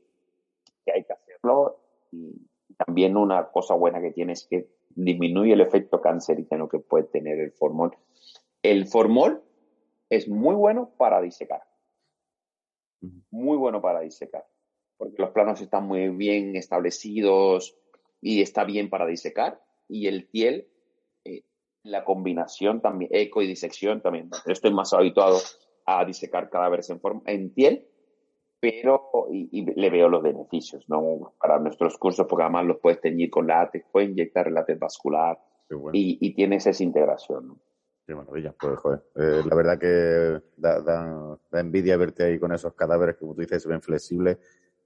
que 0.85 0.93
hay 0.93 1.03
que 1.03 1.12
hacerlo 1.12 1.81
y 2.12 2.37
también 2.77 3.17
una 3.17 3.49
cosa 3.51 3.75
buena 3.75 4.01
que 4.01 4.12
tiene 4.12 4.33
es 4.33 4.47
que 4.47 4.69
disminuye 4.91 5.53
el 5.53 5.61
efecto 5.61 6.01
cancerígeno 6.01 6.69
que 6.69 6.79
puede 6.79 7.05
tener 7.05 7.39
el 7.39 7.53
formol. 7.53 7.97
El 8.62 8.87
formol 8.87 9.43
es 10.09 10.29
muy 10.29 10.55
bueno 10.55 10.91
para 10.97 11.21
disecar, 11.21 11.62
muy 13.31 13.57
bueno 13.57 13.81
para 13.81 14.01
disecar, 14.01 14.47
porque 14.97 15.23
los 15.23 15.31
planos 15.31 15.61
están 15.61 15.87
muy 15.87 16.09
bien 16.09 16.57
establecidos 16.57 17.77
y 18.21 18.43
está 18.43 18.65
bien 18.65 18.89
para 18.89 19.07
disecar 19.07 19.61
y 19.89 20.07
el 20.07 20.27
piel, 20.27 20.69
eh, 21.25 21.45
la 21.83 22.05
combinación 22.05 22.81
también, 22.81 23.11
eco 23.12 23.43
y 23.43 23.47
disección 23.47 24.01
también. 24.01 24.31
Estoy 24.47 24.73
más 24.73 24.93
habituado 24.93 25.39
a 25.85 26.05
disecar 26.05 26.51
cadáveres 26.51 26.91
en, 26.91 27.01
en 27.27 27.51
piel, 27.51 27.87
pero 28.61 29.11
y, 29.31 29.49
y 29.53 29.64
le 29.81 29.90
veo 29.90 30.09
los 30.09 30.23
beneficios, 30.23 30.88
¿no? 30.88 31.35
Para 31.40 31.59
nuestros 31.59 31.99
cursos, 31.99 32.27
porque 32.29 32.45
además 32.45 32.66
los 32.66 32.79
puedes 32.79 33.01
teñir 33.01 33.31
con 33.31 33.47
látex, 33.47 33.87
puedes 33.92 34.11
inyectar 34.11 34.51
látex 34.51 34.79
vascular 34.79 35.38
bueno. 35.71 35.90
y, 35.92 36.19
y 36.21 36.35
tienes 36.35 36.66
esa 36.66 36.83
integración, 36.83 37.49
¿no? 37.49 37.59
Qué 38.07 38.14
maravilla, 38.14 38.55
pues 38.59 38.79
joder. 38.79 39.03
Eh, 39.16 39.42
la 39.45 39.57
verdad 39.57 39.79
que 39.79 40.40
da, 40.57 40.81
da- 40.81 41.38
da 41.51 41.61
envidia 41.61 41.97
verte 41.97 42.23
ahí 42.25 42.38
con 42.38 42.53
esos 42.53 42.73
cadáveres 42.75 43.16
que, 43.16 43.21
como 43.21 43.35
tú 43.35 43.40
dices, 43.40 43.62
se 43.62 43.69
ven 43.69 43.83
flexibles, 43.83 44.38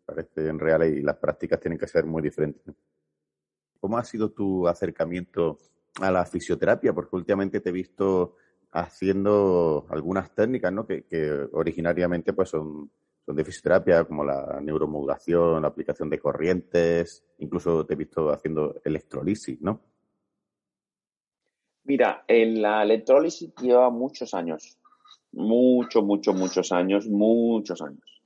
parecen 0.06 0.58
reales 0.58 0.96
y 0.96 1.02
las 1.02 1.16
prácticas 1.16 1.60
tienen 1.60 1.78
que 1.78 1.86
ser 1.86 2.06
muy 2.06 2.22
diferentes. 2.22 2.74
¿Cómo 3.78 3.98
ha 3.98 4.04
sido 4.04 4.30
tu 4.30 4.66
acercamiento 4.66 5.58
a 6.00 6.10
la 6.10 6.24
fisioterapia? 6.24 6.92
Porque 6.94 7.14
últimamente 7.16 7.60
te 7.60 7.68
he 7.68 7.72
visto 7.72 8.36
haciendo 8.72 9.86
algunas 9.90 10.34
técnicas, 10.34 10.72
¿no? 10.72 10.86
Que, 10.86 11.02
que 11.04 11.30
originariamente 11.52 12.32
pues 12.32 12.48
son 12.48 12.90
de 13.32 13.44
fisioterapia, 13.44 14.04
como 14.04 14.24
la 14.24 14.60
neuromodulación, 14.60 15.62
la 15.62 15.68
aplicación 15.68 16.10
de 16.10 16.18
corrientes, 16.18 17.24
incluso 17.38 17.84
te 17.86 17.94
he 17.94 17.96
visto 17.96 18.30
haciendo 18.30 18.80
electrolisis, 18.84 19.60
¿no? 19.60 19.80
Mira, 21.84 22.24
en 22.28 22.62
la 22.62 22.82
electrólisis 22.82 23.52
lleva 23.56 23.90
muchos 23.90 24.34
años, 24.34 24.78
mucho, 25.32 26.02
mucho, 26.02 26.32
muchos 26.32 26.72
años, 26.72 27.08
muchos 27.08 27.80
años. 27.82 28.22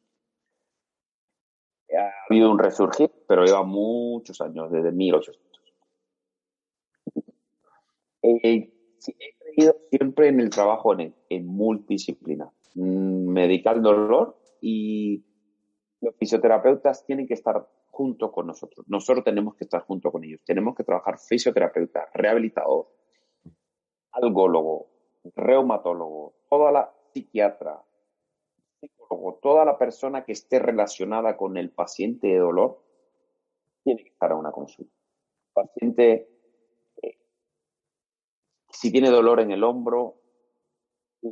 Ha 1.96 2.10
habido 2.28 2.50
un 2.50 2.58
resurgir, 2.58 3.10
pero 3.28 3.44
lleva 3.44 3.62
muchos 3.62 4.40
años, 4.40 4.70
desde 4.70 4.90
1800. 4.90 5.60
Eh, 8.22 8.72
he 9.06 9.34
creído 9.38 9.76
siempre 9.90 10.28
en 10.28 10.40
el 10.40 10.50
trabajo 10.50 10.98
en, 10.98 11.14
en 11.28 11.46
multidisciplina, 11.46 12.50
mm, 12.74 13.28
medical 13.28 13.82
dolor 13.82 14.43
y 14.66 15.22
los 16.00 16.16
fisioterapeutas 16.16 17.04
tienen 17.04 17.26
que 17.26 17.34
estar 17.34 17.68
junto 17.90 18.32
con 18.32 18.46
nosotros. 18.46 18.86
Nosotros 18.88 19.22
tenemos 19.22 19.56
que 19.56 19.64
estar 19.64 19.82
junto 19.82 20.10
con 20.10 20.24
ellos. 20.24 20.40
Tenemos 20.42 20.74
que 20.74 20.84
trabajar 20.84 21.18
fisioterapeuta, 21.18 22.08
rehabilitador, 22.14 22.88
algólogo, 24.12 24.88
reumatólogo, 25.36 26.36
toda 26.48 26.72
la 26.72 26.94
psiquiatra, 27.12 27.78
psicólogo, 28.80 29.38
toda 29.42 29.66
la 29.66 29.76
persona 29.76 30.24
que 30.24 30.32
esté 30.32 30.58
relacionada 30.60 31.36
con 31.36 31.58
el 31.58 31.70
paciente 31.70 32.28
de 32.28 32.38
dolor 32.38 32.82
tiene 33.82 34.02
que 34.02 34.08
estar 34.08 34.32
a 34.32 34.36
una 34.36 34.50
consulta. 34.50 34.94
El 35.48 35.52
paciente, 35.52 36.28
eh, 37.02 37.18
si 38.70 38.90
tiene 38.90 39.10
dolor 39.10 39.40
en 39.40 39.50
el 39.50 39.62
hombro 39.62 40.23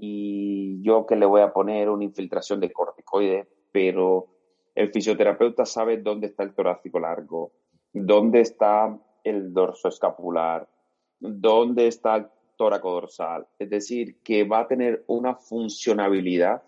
y 0.00 0.82
yo 0.82 1.06
que 1.06 1.16
le 1.16 1.26
voy 1.26 1.42
a 1.42 1.52
poner 1.52 1.90
una 1.90 2.04
infiltración 2.04 2.60
de 2.60 2.72
corticoides, 2.72 3.46
pero 3.70 4.28
el 4.74 4.90
fisioterapeuta 4.90 5.66
sabe 5.66 5.98
dónde 5.98 6.28
está 6.28 6.42
el 6.44 6.54
torácico 6.54 6.98
largo, 6.98 7.52
dónde 7.92 8.40
está 8.40 8.98
el 9.22 9.52
dorso 9.52 9.88
escapular, 9.88 10.68
dónde 11.20 11.86
está 11.86 12.16
el 12.16 12.26
tóraco 12.56 12.92
dorsal. 12.92 13.46
Es 13.58 13.70
decir, 13.70 14.18
que 14.22 14.44
va 14.44 14.60
a 14.60 14.68
tener 14.68 15.04
una 15.08 15.34
funcionabilidad 15.34 16.62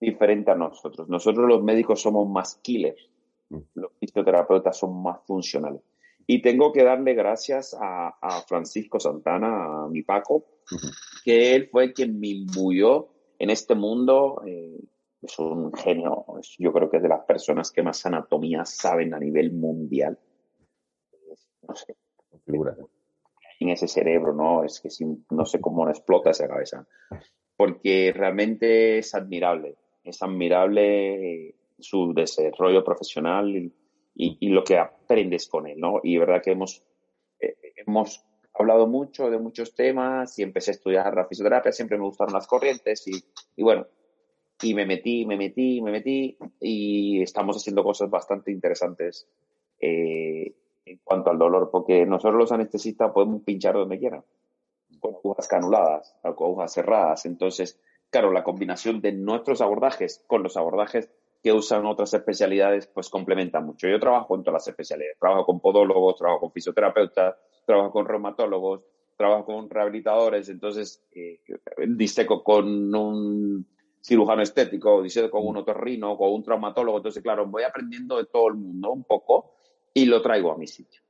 diferente 0.00 0.50
a 0.50 0.54
nosotros. 0.54 1.08
Nosotros 1.08 1.48
los 1.48 1.62
médicos 1.62 2.00
somos 2.02 2.28
más 2.28 2.56
killers. 2.56 3.10
Mm. 3.50 3.58
Los 3.74 3.92
fisioterapeutas 3.98 4.76
son 4.76 5.02
más 5.02 5.20
funcionales. 5.26 5.82
Y 6.26 6.42
tengo 6.42 6.72
que 6.72 6.84
darle 6.84 7.14
gracias 7.14 7.74
a, 7.80 8.08
a 8.20 8.42
Francisco 8.42 9.00
Santana, 9.00 9.84
a 9.84 9.88
mi 9.88 10.02
Paco. 10.02 10.44
Que 11.24 11.54
él 11.54 11.68
fue 11.70 11.92
quien 11.92 12.18
me 12.20 12.28
imbuyó 12.28 13.08
en 13.38 13.50
este 13.50 13.74
mundo. 13.74 14.42
eh, 14.46 14.78
es 15.20 15.38
un 15.40 15.72
genio. 15.72 16.24
yo 16.58 16.72
creo 16.72 16.88
que 16.88 16.98
es 16.98 17.02
de 17.02 17.08
las 17.08 17.24
personas 17.24 17.72
que 17.72 17.82
más 17.82 18.04
anatomía 18.06 18.64
saben 18.64 19.14
a 19.14 19.18
nivel 19.18 19.52
mundial. 19.52 20.16
No 21.66 21.74
sé, 21.74 21.96
en 23.60 23.68
ese 23.70 23.88
cerebro, 23.88 24.32
¿no? 24.32 24.62
Es 24.64 24.80
que 24.80 24.90
si- 24.90 25.04
no 25.30 25.44
sé 25.44 25.60
cómo 25.60 25.84
no 25.84 25.90
explota 25.90 26.30
esa 26.30 26.46
cabeza. 26.46 26.86
Porque 27.56 28.12
realmente 28.14 28.98
es 28.98 29.14
admirable. 29.14 29.76
Es 30.04 30.22
admirable 30.22 31.48
eh, 31.48 31.54
su 31.78 32.12
desarrollo 32.14 32.84
profesional 32.84 33.54
y, 33.56 33.72
y- 34.14 34.36
y 34.40 34.48
lo 34.50 34.62
que 34.62 34.78
aprendes 34.78 35.48
con 35.48 35.66
él, 35.66 35.78
¿no? 35.80 36.00
Y 36.04 36.16
verdad 36.18 36.40
que 36.42 36.52
hemos, 36.52 36.84
eh, 37.40 37.56
hemos 37.84 38.24
hablado 38.62 38.86
mucho 38.86 39.30
de 39.30 39.38
muchos 39.38 39.74
temas 39.74 40.38
y 40.38 40.42
empecé 40.42 40.70
a 40.70 40.74
estudiar 40.74 41.14
la 41.14 41.26
fisioterapia, 41.26 41.72
siempre 41.72 41.98
me 41.98 42.04
gustaron 42.04 42.34
las 42.34 42.46
corrientes 42.46 43.06
y, 43.06 43.12
y 43.56 43.62
bueno, 43.62 43.86
y 44.62 44.74
me 44.74 44.86
metí, 44.86 45.24
me 45.24 45.36
metí, 45.36 45.80
me 45.80 45.92
metí 45.92 46.36
y 46.60 47.22
estamos 47.22 47.56
haciendo 47.56 47.84
cosas 47.84 48.10
bastante 48.10 48.50
interesantes 48.50 49.28
eh, 49.80 50.54
en 50.84 51.00
cuanto 51.04 51.30
al 51.30 51.38
dolor, 51.38 51.70
porque 51.70 52.04
nosotros 52.06 52.38
los 52.38 52.52
anestesistas 52.52 53.12
podemos 53.12 53.42
pinchar 53.42 53.74
donde 53.74 53.98
quieran, 53.98 54.24
con 54.98 55.14
agujas 55.14 55.46
canuladas, 55.46 56.16
con 56.22 56.32
agujas 56.32 56.72
cerradas. 56.72 57.26
Entonces, 57.26 57.80
claro, 58.10 58.32
la 58.32 58.42
combinación 58.42 59.00
de 59.00 59.12
nuestros 59.12 59.60
abordajes 59.60 60.24
con 60.26 60.42
los 60.42 60.56
abordajes 60.56 61.10
que 61.42 61.52
usan 61.52 61.86
otras 61.86 62.12
especialidades, 62.14 62.88
pues 62.88 63.10
complementa 63.10 63.60
mucho. 63.60 63.86
Yo 63.86 64.00
trabajo 64.00 64.34
en 64.34 64.42
todas 64.42 64.62
las 64.62 64.68
especialidades. 64.68 65.18
Trabajo 65.20 65.46
con 65.46 65.60
podólogos, 65.60 66.16
trabajo 66.16 66.40
con 66.40 66.52
fisioterapeutas, 66.52 67.36
trabajo 67.68 67.92
con 67.92 68.06
reumatólogos, 68.06 68.82
trabajo 69.14 69.44
con 69.44 69.68
rehabilitadores. 69.68 70.48
Entonces, 70.48 71.04
eh, 71.14 71.40
diseco 71.86 72.42
con 72.42 72.94
un 72.94 73.66
cirujano 74.00 74.40
estético, 74.40 75.02
diseco 75.02 75.28
con 75.30 75.46
un 75.46 75.58
otorrino, 75.58 76.16
con 76.16 76.32
un 76.32 76.42
traumatólogo. 76.42 76.96
Entonces, 76.96 77.22
claro, 77.22 77.46
voy 77.46 77.64
aprendiendo 77.64 78.16
de 78.16 78.24
todo 78.24 78.48
el 78.48 78.54
mundo 78.54 78.90
un 78.90 79.04
poco 79.04 79.52
y 79.92 80.06
lo 80.06 80.22
traigo 80.22 80.50
a 80.50 80.56
mi 80.56 80.66
sitio. 80.66 81.02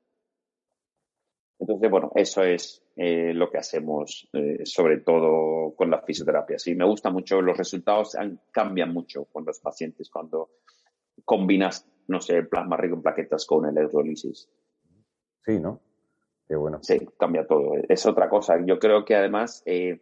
Entonces, 1.61 1.91
bueno, 1.91 2.11
eso 2.17 2.43
es 2.43 2.83
eh, 2.97 3.33
lo 3.35 3.49
que 3.51 3.59
hacemos, 3.59 4.29
eh, 4.33 4.63
sobre 4.65 4.99
todo 4.99 5.75
con 5.77 5.91
la 5.91 6.03
fisioterapia. 6.03 6.59
Sí, 6.59 6.75
me 6.75 6.85
gusta 6.87 7.11
mucho, 7.11 7.41
los 7.41 7.57
resultados 7.57 8.17
han- 8.17 8.41
cambian 8.51 8.93
mucho 8.93 9.27
con 9.27 9.45
los 9.45 9.61
pacientes 9.61 10.11
cuando 10.11 10.51
combinas, 11.25 11.87
no 12.09 12.21
sé, 12.21 12.43
plasma 12.43 12.77
rico 12.77 12.97
en 12.97 13.03
plaquetas 13.03 13.47
con 13.47 13.65
electrolisis. 13.67 14.49
Sí, 15.45 15.61
¿no? 15.61 15.81
Qué 16.49 16.57
bueno. 16.57 16.79
Sí, 16.83 16.99
cambia 17.19 17.47
todo. 17.47 17.75
Es 17.89 18.07
otra 18.07 18.29
cosa. 18.29 18.57
Yo 18.65 18.79
creo 18.79 19.05
que 19.05 19.15
además 19.15 19.63
eh, 19.67 20.01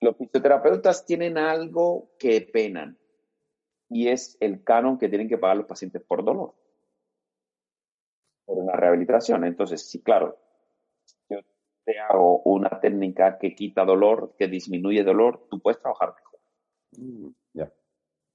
los 0.00 0.16
fisioterapeutas 0.16 1.04
tienen 1.04 1.36
algo 1.36 2.12
que 2.18 2.40
penan 2.42 2.96
y 3.88 4.08
es 4.08 4.36
el 4.40 4.62
canon 4.62 4.98
que 4.98 5.08
tienen 5.08 5.28
que 5.28 5.36
pagar 5.38 5.56
los 5.56 5.66
pacientes 5.66 6.00
por 6.02 6.24
dolor, 6.24 6.54
por 8.44 8.58
una 8.58 8.74
rehabilitación. 8.74 9.44
Entonces, 9.44 9.90
sí, 9.90 10.00
claro, 10.00 10.38
yo 11.28 11.40
te 11.84 11.98
hago 11.98 12.40
una 12.44 12.80
técnica 12.80 13.36
que 13.38 13.54
quita 13.54 13.84
dolor, 13.84 14.36
que 14.38 14.46
disminuye 14.46 15.02
dolor, 15.02 15.48
tú 15.50 15.60
puedes 15.60 15.80
trabajar 15.80 16.14
mejor. 16.14 16.40
Mm, 16.98 17.30
Ya. 17.54 17.72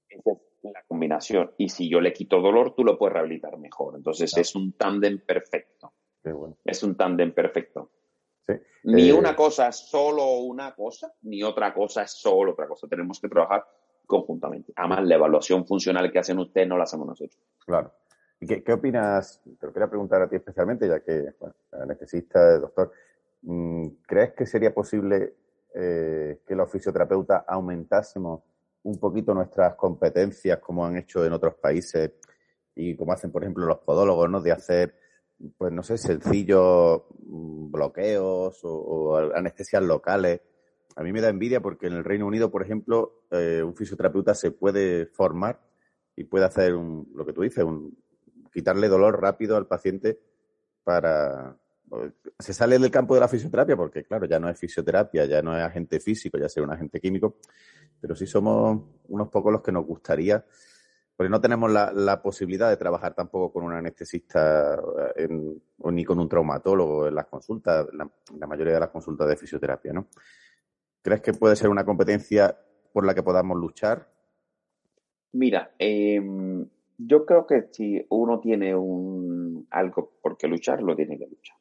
Esa 0.08 0.30
es 0.32 0.38
la 0.62 0.82
combinación. 0.86 1.52
Y 1.56 1.70
si 1.70 1.88
yo 1.88 2.00
le 2.02 2.12
quito 2.12 2.40
dolor, 2.40 2.74
tú 2.74 2.84
lo 2.84 2.98
puedes 2.98 3.14
rehabilitar 3.14 3.56
mejor. 3.58 3.96
Entonces, 3.96 4.30
Claro. 4.30 4.42
es 4.42 4.54
un 4.54 4.72
tándem 4.72 5.18
perfecto. 5.20 5.94
Bueno. 6.32 6.56
Es 6.64 6.82
un 6.82 6.96
tándem 6.96 7.32
perfecto. 7.32 7.90
Sí. 8.46 8.54
Ni 8.84 9.08
Eh, 9.08 9.12
una 9.12 9.34
cosa 9.34 9.68
es 9.68 9.76
solo 9.76 10.38
una 10.38 10.74
cosa, 10.74 11.12
ni 11.22 11.42
otra 11.42 11.74
cosa 11.74 12.02
es 12.02 12.12
solo 12.12 12.52
otra 12.52 12.68
cosa. 12.68 12.86
Tenemos 12.86 13.20
que 13.20 13.28
trabajar 13.28 13.64
conjuntamente. 14.06 14.72
Además, 14.76 15.04
la 15.04 15.14
evaluación 15.16 15.66
funcional 15.66 16.10
que 16.12 16.18
hacen 16.18 16.38
ustedes 16.38 16.68
no 16.68 16.76
la 16.76 16.84
hacemos 16.84 17.06
nosotros. 17.08 17.40
Claro. 17.64 17.92
¿Y 18.40 18.46
qué, 18.46 18.62
qué 18.62 18.72
opinas? 18.72 19.42
Te 19.58 19.66
lo 19.66 19.72
quería 19.72 19.88
preguntar 19.88 20.22
a 20.22 20.28
ti 20.28 20.36
especialmente, 20.36 20.86
ya 20.86 21.00
que, 21.00 21.34
bueno, 21.40 21.54
anestesista, 21.72 22.58
doctor, 22.58 22.92
mm, 23.42 23.86
¿crees 24.06 24.32
que 24.34 24.46
sería 24.46 24.72
posible 24.72 25.34
eh, 25.74 26.40
que 26.46 26.54
los 26.54 26.70
fisioterapeutas 26.70 27.44
aumentásemos 27.46 28.42
un 28.84 28.98
poquito 28.98 29.34
nuestras 29.34 29.74
competencias 29.74 30.58
como 30.60 30.86
han 30.86 30.96
hecho 30.96 31.24
en 31.26 31.32
otros 31.32 31.54
países 31.54 32.12
y 32.74 32.94
como 32.94 33.12
hacen, 33.12 33.32
por 33.32 33.42
ejemplo, 33.42 33.66
los 33.66 33.78
podólogos, 33.78 34.30
¿no? 34.30 34.40
De 34.40 34.52
hacer, 34.52 34.94
pues 35.56 35.72
no 35.72 35.82
sé, 35.82 35.98
sencillos 35.98 37.02
mm, 37.26 37.70
bloqueos 37.70 38.60
o, 38.62 39.16
anestesias 39.34 39.82
locales. 39.82 40.40
A 40.96 41.02
mí 41.02 41.12
me 41.12 41.20
da 41.20 41.28
envidia 41.28 41.60
porque 41.60 41.88
en 41.88 41.94
el 41.94 42.04
Reino 42.04 42.26
Unido, 42.26 42.50
por 42.50 42.62
ejemplo, 42.62 43.24
eh, 43.30 43.62
un 43.62 43.76
fisioterapeuta 43.76 44.34
se 44.34 44.50
puede 44.50 45.06
formar 45.06 45.60
y 46.16 46.24
puede 46.24 46.46
hacer 46.46 46.74
un, 46.74 47.10
lo 47.14 47.26
que 47.26 47.32
tú 47.32 47.42
dices, 47.42 47.64
un, 47.64 47.96
quitarle 48.56 48.88
dolor 48.88 49.20
rápido 49.20 49.56
al 49.56 49.66
paciente 49.66 50.18
para... 50.82 51.58
Se 52.38 52.54
sale 52.54 52.78
del 52.78 52.90
campo 52.90 53.14
de 53.14 53.20
la 53.20 53.28
fisioterapia 53.28 53.76
porque, 53.76 54.02
claro, 54.02 54.26
ya 54.26 54.40
no 54.40 54.48
es 54.48 54.58
fisioterapia, 54.58 55.26
ya 55.26 55.42
no 55.42 55.56
es 55.56 55.62
agente 55.62 56.00
físico, 56.00 56.38
ya 56.38 56.48
sea 56.48 56.62
un 56.62 56.72
agente 56.72 56.98
químico, 56.98 57.36
pero 58.00 58.16
sí 58.16 58.26
somos 58.26 58.82
unos 59.08 59.28
pocos 59.28 59.52
los 59.52 59.62
que 59.62 59.72
nos 59.72 59.84
gustaría, 59.84 60.44
porque 61.16 61.30
no 61.30 61.40
tenemos 61.40 61.70
la, 61.70 61.92
la 61.92 62.20
posibilidad 62.20 62.68
de 62.68 62.76
trabajar 62.76 63.14
tampoco 63.14 63.52
con 63.52 63.64
un 63.64 63.72
anestesista 63.72 64.74
eh, 64.74 65.24
en- 65.24 65.62
o 65.78 65.90
ni 65.90 66.04
con 66.04 66.18
un 66.18 66.28
traumatólogo 66.28 67.06
en 67.08 67.14
las 67.14 67.26
consultas, 67.26 67.86
la, 67.92 68.08
la 68.38 68.46
mayoría 68.46 68.74
de 68.74 68.80
las 68.80 68.90
consultas 68.90 69.28
de 69.28 69.36
fisioterapia, 69.36 69.92
¿no? 69.92 70.08
¿Crees 71.02 71.22
que 71.22 71.32
puede 71.32 71.56
ser 71.56 71.68
una 71.70 71.84
competencia 71.84 72.58
por 72.92 73.06
la 73.06 73.14
que 73.14 73.22
podamos 73.22 73.56
luchar? 73.58 74.08
Mira, 75.32 75.74
em, 75.78 76.66
yo 76.98 77.26
creo 77.26 77.46
que 77.46 77.68
si 77.70 78.04
uno 78.10 78.40
tiene 78.40 78.74
un, 78.74 79.66
algo 79.70 80.18
por 80.22 80.36
qué 80.36 80.48
luchar, 80.48 80.82
lo 80.82 80.96
tiene 80.96 81.18
que 81.18 81.26
luchar. 81.26 81.56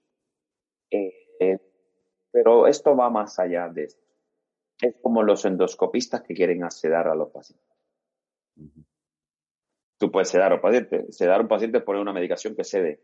Eh, 0.91 1.13
eh, 1.39 1.59
pero 2.31 2.67
esto 2.67 2.95
va 2.95 3.09
más 3.09 3.37
allá 3.39 3.69
de 3.69 3.83
esto. 3.85 4.01
Es 4.81 4.95
como 5.01 5.23
los 5.23 5.45
endoscopistas 5.45 6.21
que 6.23 6.33
quieren 6.33 6.69
sedar 6.71 7.07
a 7.07 7.15
los 7.15 7.29
pacientes. 7.31 7.67
Tú 10.05 10.11
puedes 10.11 10.29
sedar 10.29 10.51
a 10.51 10.55
un 10.57 10.61
paciente. 10.61 11.11
Sedar 11.11 11.39
a 11.39 11.41
un 11.41 11.47
paciente 11.47 11.79
es 11.79 11.83
poner 11.83 11.99
una 11.99 12.13
medicación 12.13 12.55
que 12.55 12.63
cede. 12.63 13.01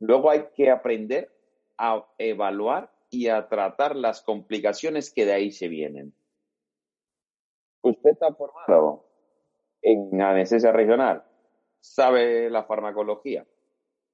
Luego 0.00 0.28
hay 0.28 0.48
que 0.56 0.68
aprender 0.68 1.30
a 1.78 2.04
evaluar 2.18 2.92
y 3.10 3.28
a 3.28 3.46
tratar 3.46 3.94
las 3.94 4.20
complicaciones 4.20 5.12
que 5.14 5.24
de 5.24 5.34
ahí 5.34 5.52
se 5.52 5.68
vienen. 5.68 6.12
Usted 7.82 8.10
está 8.10 8.34
formado 8.34 9.06
en 9.82 10.20
anestesia 10.20 10.72
regional, 10.72 11.22
sabe 11.78 12.50
la 12.50 12.64
farmacología, 12.64 13.46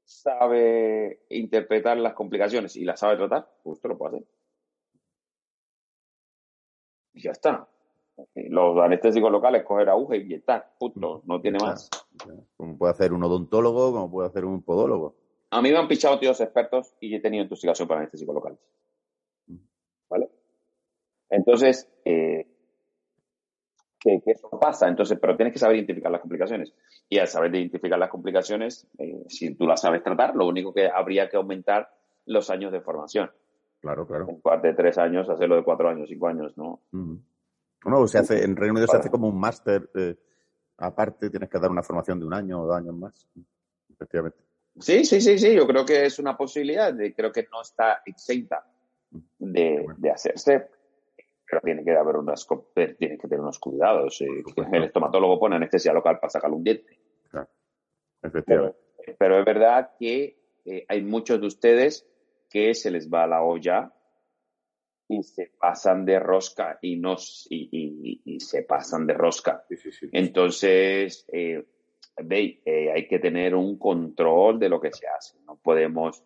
sabe 0.04 1.22
interpretar 1.30 1.96
las 1.96 2.12
complicaciones 2.12 2.76
y 2.76 2.84
las 2.84 3.00
sabe 3.00 3.16
tratar, 3.16 3.50
pues 3.62 3.78
usted 3.78 3.88
lo 3.88 3.96
puede 3.96 4.16
hacer. 4.18 4.28
Y 7.14 7.22
ya 7.22 7.30
está. 7.30 7.66
Los 8.34 8.78
anestésicos 8.78 9.30
locales 9.30 9.64
coger 9.64 9.88
aguja 9.88 10.16
y 10.16 10.22
inyectar, 10.22 10.72
punto, 10.78 11.22
no 11.26 11.40
tiene 11.40 11.58
más. 11.58 11.90
Como 12.56 12.78
puede 12.78 12.92
hacer 12.92 13.12
un 13.12 13.22
odontólogo, 13.22 13.92
como 13.92 14.10
puede 14.10 14.28
hacer 14.28 14.44
un 14.44 14.62
podólogo. 14.62 15.14
A 15.50 15.62
mí 15.62 15.70
me 15.70 15.78
han 15.78 15.88
pichado 15.88 16.18
tíos 16.18 16.40
expertos 16.40 16.94
y 17.00 17.14
he 17.14 17.20
tenido 17.20 17.44
intoxicación 17.44 17.86
para 17.86 18.00
anestésicos 18.00 18.34
locales. 18.34 18.58
¿Vale? 20.08 20.28
Entonces, 21.28 21.90
eh, 22.04 22.46
que, 24.00 24.20
que 24.20 24.30
eso 24.32 24.48
pasa, 24.50 24.88
entonces, 24.88 25.18
pero 25.20 25.36
tienes 25.36 25.52
que 25.52 25.58
saber 25.58 25.76
identificar 25.76 26.10
las 26.10 26.20
complicaciones. 26.20 26.72
Y 27.08 27.18
al 27.18 27.28
saber 27.28 27.54
identificar 27.54 27.98
las 27.98 28.10
complicaciones, 28.10 28.86
eh, 28.98 29.24
si 29.28 29.54
tú 29.54 29.66
las 29.66 29.80
sabes 29.80 30.02
tratar, 30.02 30.34
lo 30.34 30.46
único 30.46 30.72
que 30.72 30.88
habría 30.88 31.28
que 31.28 31.36
aumentar 31.36 31.90
los 32.24 32.50
años 32.50 32.72
de 32.72 32.80
formación. 32.80 33.30
Claro, 33.80 34.06
claro. 34.06 34.26
En 34.28 34.36
lugar 34.36 34.62
de 34.62 34.74
tres 34.74 34.98
años, 34.98 35.28
hacerlo 35.28 35.56
de 35.56 35.64
cuatro 35.64 35.88
años, 35.88 36.08
cinco 36.08 36.28
años, 36.28 36.56
¿no? 36.56 36.80
Ujú. 36.92 37.20
No, 37.86 38.06
se 38.06 38.18
hace, 38.18 38.44
en 38.44 38.56
Reino 38.56 38.72
Unido 38.74 38.86
se 38.88 38.96
hace 38.96 39.10
como 39.10 39.28
un 39.28 39.38
máster. 39.38 39.88
eh, 39.94 40.16
aparte, 40.78 41.30
tienes 41.30 41.48
que 41.48 41.58
dar 41.58 41.70
una 41.70 41.82
formación 41.82 42.18
de 42.20 42.26
un 42.26 42.34
año 42.34 42.60
o 42.62 42.66
dos 42.66 42.76
años 42.76 42.94
más. 42.94 43.26
Efectivamente. 43.92 44.38
Sí, 44.78 45.04
sí, 45.04 45.20
sí, 45.20 45.38
sí, 45.38 45.54
yo 45.54 45.66
creo 45.66 45.86
que 45.86 46.04
es 46.04 46.18
una 46.18 46.36
posibilidad, 46.36 46.92
de, 46.92 47.14
creo 47.14 47.32
que 47.32 47.46
no 47.50 47.62
está 47.62 48.02
exenta 48.04 48.66
de, 49.38 49.80
Bueno. 49.82 49.94
de 49.98 50.10
hacerse, 50.10 50.68
pero 51.48 51.62
tiene 51.62 51.82
que 51.82 51.96
haber 51.96 52.16
unas, 52.16 52.44
co- 52.44 52.70
tiene 52.74 53.16
que 53.16 53.28
tener 53.28 53.40
unos 53.40 53.58
cuidados. 53.58 54.20
eh, 54.20 54.26
el 54.72 54.84
estomatólogo 54.84 55.38
pone 55.40 55.56
anestesia 55.56 55.92
local 55.94 56.18
para 56.20 56.28
sacarle 56.30 56.56
un 56.56 56.64
diente. 56.64 56.98
Claro. 57.30 57.48
Pero, 58.20 58.28
Efectivamente. 58.38 58.78
pero 59.18 59.38
es 59.38 59.44
verdad 59.46 59.90
que 59.98 60.38
eh, 60.66 60.84
hay 60.88 61.02
muchos 61.02 61.40
de 61.40 61.46
ustedes 61.46 62.06
que 62.50 62.74
se 62.74 62.90
les 62.90 63.08
va 63.08 63.26
la 63.26 63.42
olla 63.42 63.92
y 65.08 65.22
se 65.22 65.52
pasan 65.58 66.04
de 66.04 66.18
rosca 66.18 66.78
y, 66.82 66.96
nos, 66.96 67.46
y, 67.50 67.68
y- 67.72 68.20
y 68.24 68.40
se 68.40 68.62
pasan 68.62 69.06
de 69.06 69.14
rosca. 69.14 69.64
Sí, 69.68 69.76
sí, 69.76 69.92
sí. 69.92 70.08
Entonces, 70.12 71.24
eh, 71.32 71.64
ve, 72.22 72.60
eh, 72.64 72.90
hay 72.92 73.06
que 73.06 73.18
tener 73.18 73.54
un 73.54 73.78
control 73.78 74.58
de 74.58 74.68
lo 74.68 74.80
que 74.80 74.92
se 74.92 75.06
hace. 75.06 75.38
No 75.46 75.56
podemos, 75.56 76.22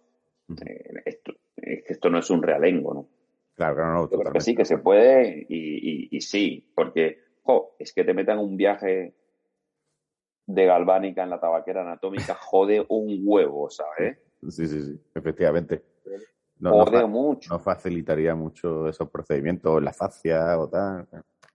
eh, 0.64 1.02
esto, 1.04 1.32
es 1.56 1.84
que 1.84 1.92
esto 1.92 2.08
no 2.10 2.18
es 2.18 2.30
un 2.30 2.42
realengo, 2.42 2.94
¿no? 2.94 3.08
Claro, 3.54 3.74
claro, 3.76 3.92
no. 3.92 4.10
Yo 4.10 4.18
creo 4.20 4.32
que 4.32 4.40
sí, 4.40 4.54
que 4.54 4.64
se 4.64 4.78
puede 4.78 5.46
y, 5.48 5.56
y- 6.04 6.08
y 6.12 6.20
sí, 6.22 6.70
porque 6.74 7.18
jo, 7.42 7.74
es 7.78 7.92
que 7.92 8.04
te 8.04 8.14
metan 8.14 8.38
un 8.38 8.56
viaje 8.56 9.14
de 10.46 10.64
galvánica 10.64 11.22
en 11.22 11.30
la 11.30 11.38
tabaquera 11.40 11.82
anatómica, 11.82 12.34
jode 12.34 12.84
un 12.88 13.20
huevo, 13.24 13.68
¿sabes? 13.70 14.18
Sí, 14.48 14.66
sí, 14.66 14.82
sí, 14.82 15.00
efectivamente. 15.14 15.82
No, 16.60 16.70
no 16.70 16.86
fa- 16.86 17.06
mucho. 17.06 17.54
no 17.54 17.58
facilitaría 17.58 18.34
mucho 18.34 18.88
esos 18.88 19.08
procedimientos, 19.10 19.82
la 19.82 19.92
fascia 19.92 20.58
o 20.58 20.68
tal, 20.68 21.08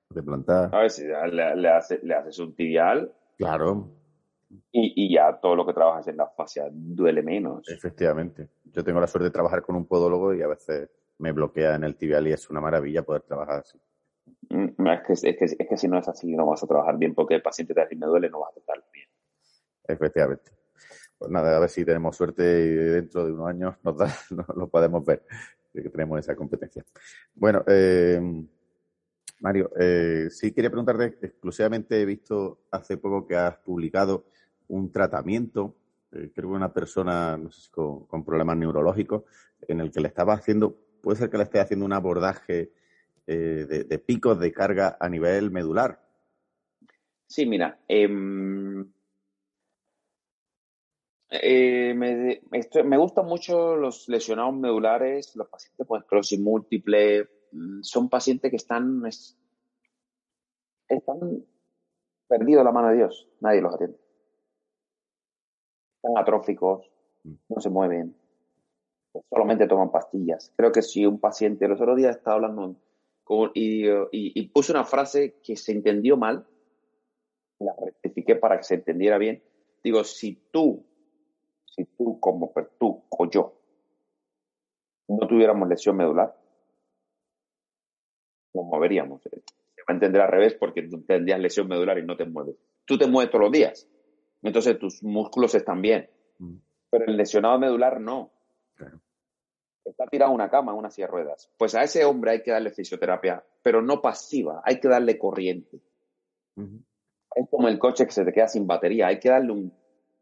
de 0.10 0.24
plantar. 0.24 0.74
A 0.76 0.80
ver 0.80 0.90
si 0.92 1.04
le, 1.06 1.56
le 1.56 1.70
hace- 1.70 2.00
le 2.04 2.14
haces 2.16 2.40
un 2.40 2.56
tibial 2.56 3.14
Claro, 3.38 3.88
y, 4.72 4.94
y 4.96 5.14
ya 5.14 5.40
todo 5.40 5.56
lo 5.56 5.66
que 5.66 5.74
trabajas 5.74 6.08
en 6.08 6.18
la 6.18 6.28
fascia 6.28 6.68
duele 6.72 7.22
menos. 7.22 7.68
efectivamente. 7.70 8.50
Yo 8.66 8.84
tengo 8.84 9.00
la 9.00 9.08
suerte 9.08 9.26
de 9.26 9.32
trabajar 9.32 9.62
con 9.62 9.76
un 9.76 9.86
podólogo 9.86 10.34
y 10.34 10.42
a 10.42 10.48
veces 10.48 10.90
me 11.20 11.32
bloquea 11.32 11.76
en 11.76 11.84
el 11.84 11.96
tibial 11.96 12.28
y 12.28 12.34
es 12.34 12.50
una 12.50 12.60
maravilla 12.62 13.04
poder 13.04 13.22
trabajar 13.22 13.60
así. 13.60 13.80
Mm, 14.50 14.88
Es 14.88 15.02
que, 15.06 15.14
es, 15.14 15.22
que, 15.22 15.46
es 15.46 15.68
que 15.70 15.78
si 15.78 15.88
no 15.88 15.98
es 16.00 16.08
así, 16.08 16.36
no 16.36 16.46
vas 16.48 16.64
a 16.64 16.68
trabajar 16.68 16.98
bien 16.98 17.14
porque 17.14 17.36
el 17.36 17.42
paciente 17.42 17.74
te 17.74 17.82
dice 17.82 17.96
me 17.96 18.06
duele, 18.08 18.30
no 18.30 18.40
vas 18.40 18.52
a 18.52 18.54
tratar 18.62 18.84
bien. 18.92 19.08
Efectivamente. 19.88 20.52
Pues 21.18 21.32
nada, 21.32 21.56
a 21.56 21.60
ver 21.60 21.70
si 21.70 21.86
tenemos 21.86 22.16
suerte 22.16 22.44
y 22.44 22.70
dentro 22.74 23.26
de 23.26 23.32
unos 23.32 23.48
años 23.48 23.76
nos 23.84 23.98
da, 23.98 24.08
no- 24.32 24.46
lo 24.56 24.68
podemos 24.68 25.06
ver, 25.06 25.24
que 25.74 25.90
tenemos 25.90 26.20
esa 26.20 26.36
competencia. 26.36 26.84
Bueno, 27.34 27.64
eh, 27.68 28.20
Mario, 29.40 29.72
eh, 29.80 30.28
sí 30.30 30.52
quería 30.52 30.70
preguntarte, 30.70 31.18
exclusivamente 31.26 32.02
he 32.02 32.06
visto 32.06 32.60
hace 32.72 32.98
poco 32.98 33.28
que 33.28 33.36
has 33.36 33.58
publicado 33.58 34.26
un 34.68 34.92
tratamiento, 34.92 35.76
eh, 36.12 36.32
creo 36.34 36.50
que 36.50 36.56
una 36.56 36.74
persona 36.74 37.38
no 37.38 37.52
sé 37.52 37.62
si 37.62 37.70
con, 37.72 38.06
con 38.06 38.24
problemas 38.24 38.58
neurológicos, 38.58 39.24
en 39.68 39.80
el 39.82 39.92
que 39.92 40.00
le 40.02 40.08
estaba 40.08 40.34
haciendo, 40.34 40.76
puede 41.02 41.18
ser 41.18 41.30
que 41.30 41.38
le 41.38 41.44
esté 41.44 41.60
haciendo 41.60 41.86
un 41.86 41.94
abordaje 41.94 42.72
eh, 43.28 43.66
de, 43.68 43.84
de 43.84 44.00
picos 44.00 44.40
de 44.40 44.52
carga 44.52 44.98
a 45.00 45.10
nivel 45.10 45.52
medular. 45.52 46.02
Sí, 47.28 47.46
mira, 47.46 47.80
em, 47.88 48.86
eh, 51.30 51.94
me, 51.96 52.42
esto- 52.52 52.84
me 52.84 52.98
gustan 52.98 53.26
mucho 53.26 53.76
los 53.76 54.08
lesionados 54.08 54.54
medulares, 54.56 55.36
los 55.36 55.48
pacientes 55.50 55.86
con 55.88 56.00
esclerosis 56.02 56.40
múltiple, 56.40 57.24
mm, 57.52 57.82
son 57.82 58.10
pacientes 58.10 58.50
que 58.52 58.58
están, 58.58 59.06
es- 59.06 59.38
están 60.88 61.20
perdidos 62.28 62.64
la 62.64 62.72
mano 62.72 62.90
de 62.90 62.96
Dios, 62.98 63.28
nadie 63.40 63.62
los 63.62 63.74
atiende. 63.74 63.98
Están 65.98 66.18
atróficos, 66.18 66.90
no 67.24 67.60
se 67.60 67.70
mueven, 67.70 68.16
solamente 69.30 69.68
toman 69.68 69.92
pastillas. 69.92 70.54
Creo 70.56 70.72
que 70.72 70.82
si 70.82 71.06
un 71.06 71.20
paciente, 71.20 71.68
los 71.68 71.82
otros 71.82 71.98
días 71.98 72.16
estaba 72.16 72.36
hablando 72.36 72.76
con, 73.24 73.52
y, 73.56 73.86
y, 73.88 74.00
y 74.12 74.48
puse 74.50 74.72
una 74.72 74.84
frase 74.84 75.40
que 75.44 75.56
se 75.56 75.72
entendió 75.72 76.18
mal, 76.18 76.46
la 77.60 77.74
rectifiqué 77.84 78.36
para 78.36 78.58
que 78.58 78.64
se 78.64 78.76
entendiera 78.76 79.18
bien. 79.18 79.42
Digo, 79.84 80.04
si 80.04 80.36
tú, 80.52 80.86
si 81.76 81.86
tú 81.98 82.20
como 82.20 82.54
tú 82.80 83.04
o 83.10 83.30
yo 83.30 83.54
no 85.08 85.28
tuviéramos 85.28 85.68
lesión 85.70 85.98
medular, 85.98 86.36
nos 88.54 88.66
moveríamos. 88.66 89.22
Se 89.22 89.30
va 89.30 89.86
a 89.88 89.94
entender 89.94 90.22
al 90.22 90.32
revés 90.32 90.56
porque 90.56 90.84
tú 90.84 91.02
tendrías 91.04 91.40
lesión 91.40 91.68
medular 91.68 91.98
y 92.00 92.06
no 92.06 92.16
te 92.16 92.26
mueves. 92.26 92.56
Tú 92.86 92.98
te 92.98 93.08
mueves 93.08 93.30
todos 93.32 93.44
los 93.46 93.52
días. 93.52 93.88
Entonces 94.42 94.78
tus 94.80 95.04
músculos 95.04 95.54
están 95.56 95.82
bien. 95.82 96.10
Mm. 96.40 96.56
Pero 96.90 97.06
el 97.06 97.18
lesionado 97.18 97.60
medular 97.60 98.00
no. 98.00 98.32
Claro. 98.76 99.00
Está 99.84 100.08
tirado 100.08 100.32
en 100.32 100.36
una 100.36 100.50
cama, 100.50 100.72
en 100.72 100.78
una 100.80 100.90
silla 100.90 101.08
de 101.08 101.12
ruedas. 101.12 101.52
Pues 101.58 101.76
a 101.76 101.84
ese 101.84 102.06
hombre 102.06 102.32
hay 102.32 102.42
que 102.44 102.52
darle 102.52 102.72
fisioterapia, 102.72 103.44
pero 103.62 103.82
no 103.82 104.02
pasiva, 104.02 104.62
hay 104.64 104.80
que 104.80 104.88
darle 104.88 105.18
corriente. 105.20 105.80
Es 107.36 107.50
como 107.52 107.68
el 107.68 107.78
coche 107.78 108.06
que 108.06 108.12
se 108.12 108.24
te 108.26 108.32
queda 108.34 108.48
sin 108.48 108.66
batería, 108.66 109.08
hay 109.08 109.20
que 109.20 109.30
darle 109.30 109.52
un 109.52 109.74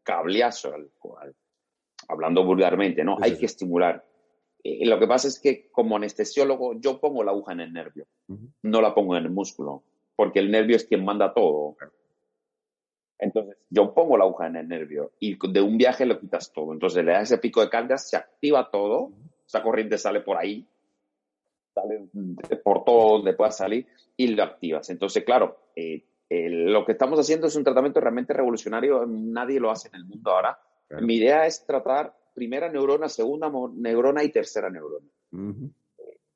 cableazo, 0.02 0.74
al, 0.74 0.90
al- 1.20 1.34
hablando 2.08 2.44
vulgarmente, 2.44 3.04
¿no? 3.04 3.16
Sí, 3.16 3.22
hay 3.24 3.38
que 3.38 3.46
estimular. 3.46 4.04
Y 4.62 4.86
lo 4.86 4.98
que 4.98 5.06
pasa 5.06 5.28
es 5.28 5.38
que 5.38 5.68
como 5.70 5.96
anestesiólogo 5.96 6.80
yo 6.80 6.98
pongo 6.98 7.22
la 7.22 7.32
aguja 7.32 7.52
en 7.52 7.60
el 7.60 7.72
nervio, 7.72 8.06
no 8.62 8.80
la 8.80 8.94
pongo 8.94 9.16
en 9.16 9.24
el 9.24 9.30
músculo, 9.30 9.82
porque 10.16 10.38
el 10.38 10.50
nervio 10.50 10.76
es 10.76 10.84
quien 10.84 11.04
manda 11.04 11.34
todo. 11.34 11.76
Entonces, 13.18 13.56
yo 13.68 13.92
pongo 13.92 14.16
la 14.16 14.24
aguja 14.24 14.46
en 14.46 14.56
el 14.56 14.68
nervio 14.68 15.12
y 15.20 15.36
de 15.50 15.60
un 15.60 15.76
viaje 15.76 16.06
lo 16.06 16.18
quitas 16.18 16.52
todo. 16.52 16.72
Entonces, 16.72 17.04
le 17.04 17.12
das 17.12 17.24
ese 17.24 17.38
pico 17.38 17.60
de 17.60 17.68
carga, 17.68 17.98
se 17.98 18.16
activa 18.16 18.70
todo, 18.70 19.12
esa 19.46 19.62
corriente 19.62 19.98
sale 19.98 20.20
por 20.20 20.38
ahí, 20.38 20.66
sale 21.74 22.08
por 22.64 22.84
todo 22.84 23.18
donde 23.18 23.34
pueda 23.34 23.50
salir 23.50 23.86
y 24.16 24.28
lo 24.28 24.42
activas. 24.42 24.88
Entonces, 24.90 25.24
claro, 25.24 25.58
eh, 25.76 26.04
eh, 26.30 26.48
lo 26.48 26.84
que 26.84 26.92
estamos 26.92 27.18
haciendo 27.18 27.46
es 27.46 27.56
un 27.56 27.64
tratamiento 27.64 28.00
realmente 28.00 28.32
revolucionario, 28.32 29.04
nadie 29.06 29.60
lo 29.60 29.70
hace 29.70 29.88
en 29.88 29.96
el 29.96 30.04
mundo 30.04 30.30
ahora. 30.30 30.58
Claro. 30.88 31.06
Mi 31.06 31.16
idea 31.16 31.46
es 31.46 31.64
tratar 31.64 32.14
primera 32.34 32.68
neurona, 32.70 33.08
segunda 33.08 33.50
neurona 33.74 34.22
y 34.24 34.30
tercera 34.30 34.68
neurona. 34.70 35.06
Ujú. 35.32 35.70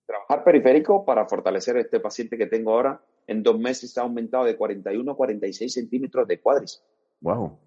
Trabajar 0.07 0.45
periférico 0.45 1.05
para 1.05 1.27
fortalecer 1.27 1.77
a 1.77 1.81
este 1.81 2.01
paciente 2.01 2.39
que 2.39 2.47
tengo 2.47 2.73
ahora. 2.73 3.03
En 3.27 3.43
dos 3.43 3.59
meses 3.59 3.97
ha 3.99 4.03
aumentado 4.03 4.45
de 4.45 4.57
41 4.57 5.13
a 5.13 5.17
46 5.17 5.73
centímetros 5.73 6.27
de 6.27 6.41
cuádriceps. 6.41 6.83
Wow. 7.21 7.59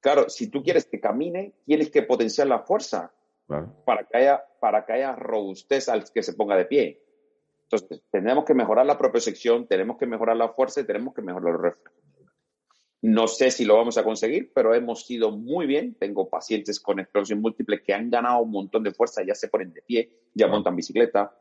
Claro, 0.00 0.30
si 0.30 0.48
tú 0.48 0.62
quieres 0.62 0.86
que 0.86 1.00
camine, 1.00 1.54
tienes 1.66 1.90
que 1.90 2.02
potenciar 2.02 2.46
la 2.46 2.60
fuerza 2.60 3.12
claro. 3.46 3.74
para 3.84 4.04
que 4.04 4.16
haya, 4.16 4.42
para 4.58 4.86
que 4.86 4.94
haya 4.94 5.14
robustez 5.14 5.90
al 5.90 6.10
que 6.10 6.22
se 6.22 6.32
ponga 6.32 6.56
de 6.56 6.64
pie. 6.64 7.02
Entonces, 7.64 8.02
tenemos 8.10 8.44
que 8.44 8.54
mejorar 8.54 8.86
la 8.86 8.96
propiocepción, 8.96 9.66
tenemos 9.66 9.98
que 9.98 10.06
mejorar 10.06 10.36
la 10.36 10.48
fuerza 10.48 10.80
y 10.80 10.84
tenemos 10.84 11.14
que 11.14 11.22
mejorar 11.22 11.52
los 11.52 11.60
reflejos. 11.60 12.00
No 13.02 13.28
sé 13.28 13.50
si 13.50 13.64
lo 13.64 13.76
vamos 13.76 13.96
a 13.96 14.04
conseguir, 14.04 14.52
pero 14.52 14.74
hemos 14.74 15.10
ido 15.10 15.30
muy 15.30 15.66
bien. 15.66 15.94
Tengo 15.94 16.28
pacientes 16.28 16.78
con 16.78 17.00
esclerosis 17.00 17.36
múltiple 17.36 17.82
que 17.82 17.94
han 17.94 18.10
ganado 18.10 18.40
un 18.42 18.50
montón 18.50 18.82
de 18.82 18.92
fuerza, 18.92 19.22
ya 19.26 19.34
se 19.34 19.48
ponen 19.48 19.72
de 19.72 19.80
pie, 19.82 20.10
ya 20.34 20.48
montan 20.48 20.76
bicicleta. 20.76 21.34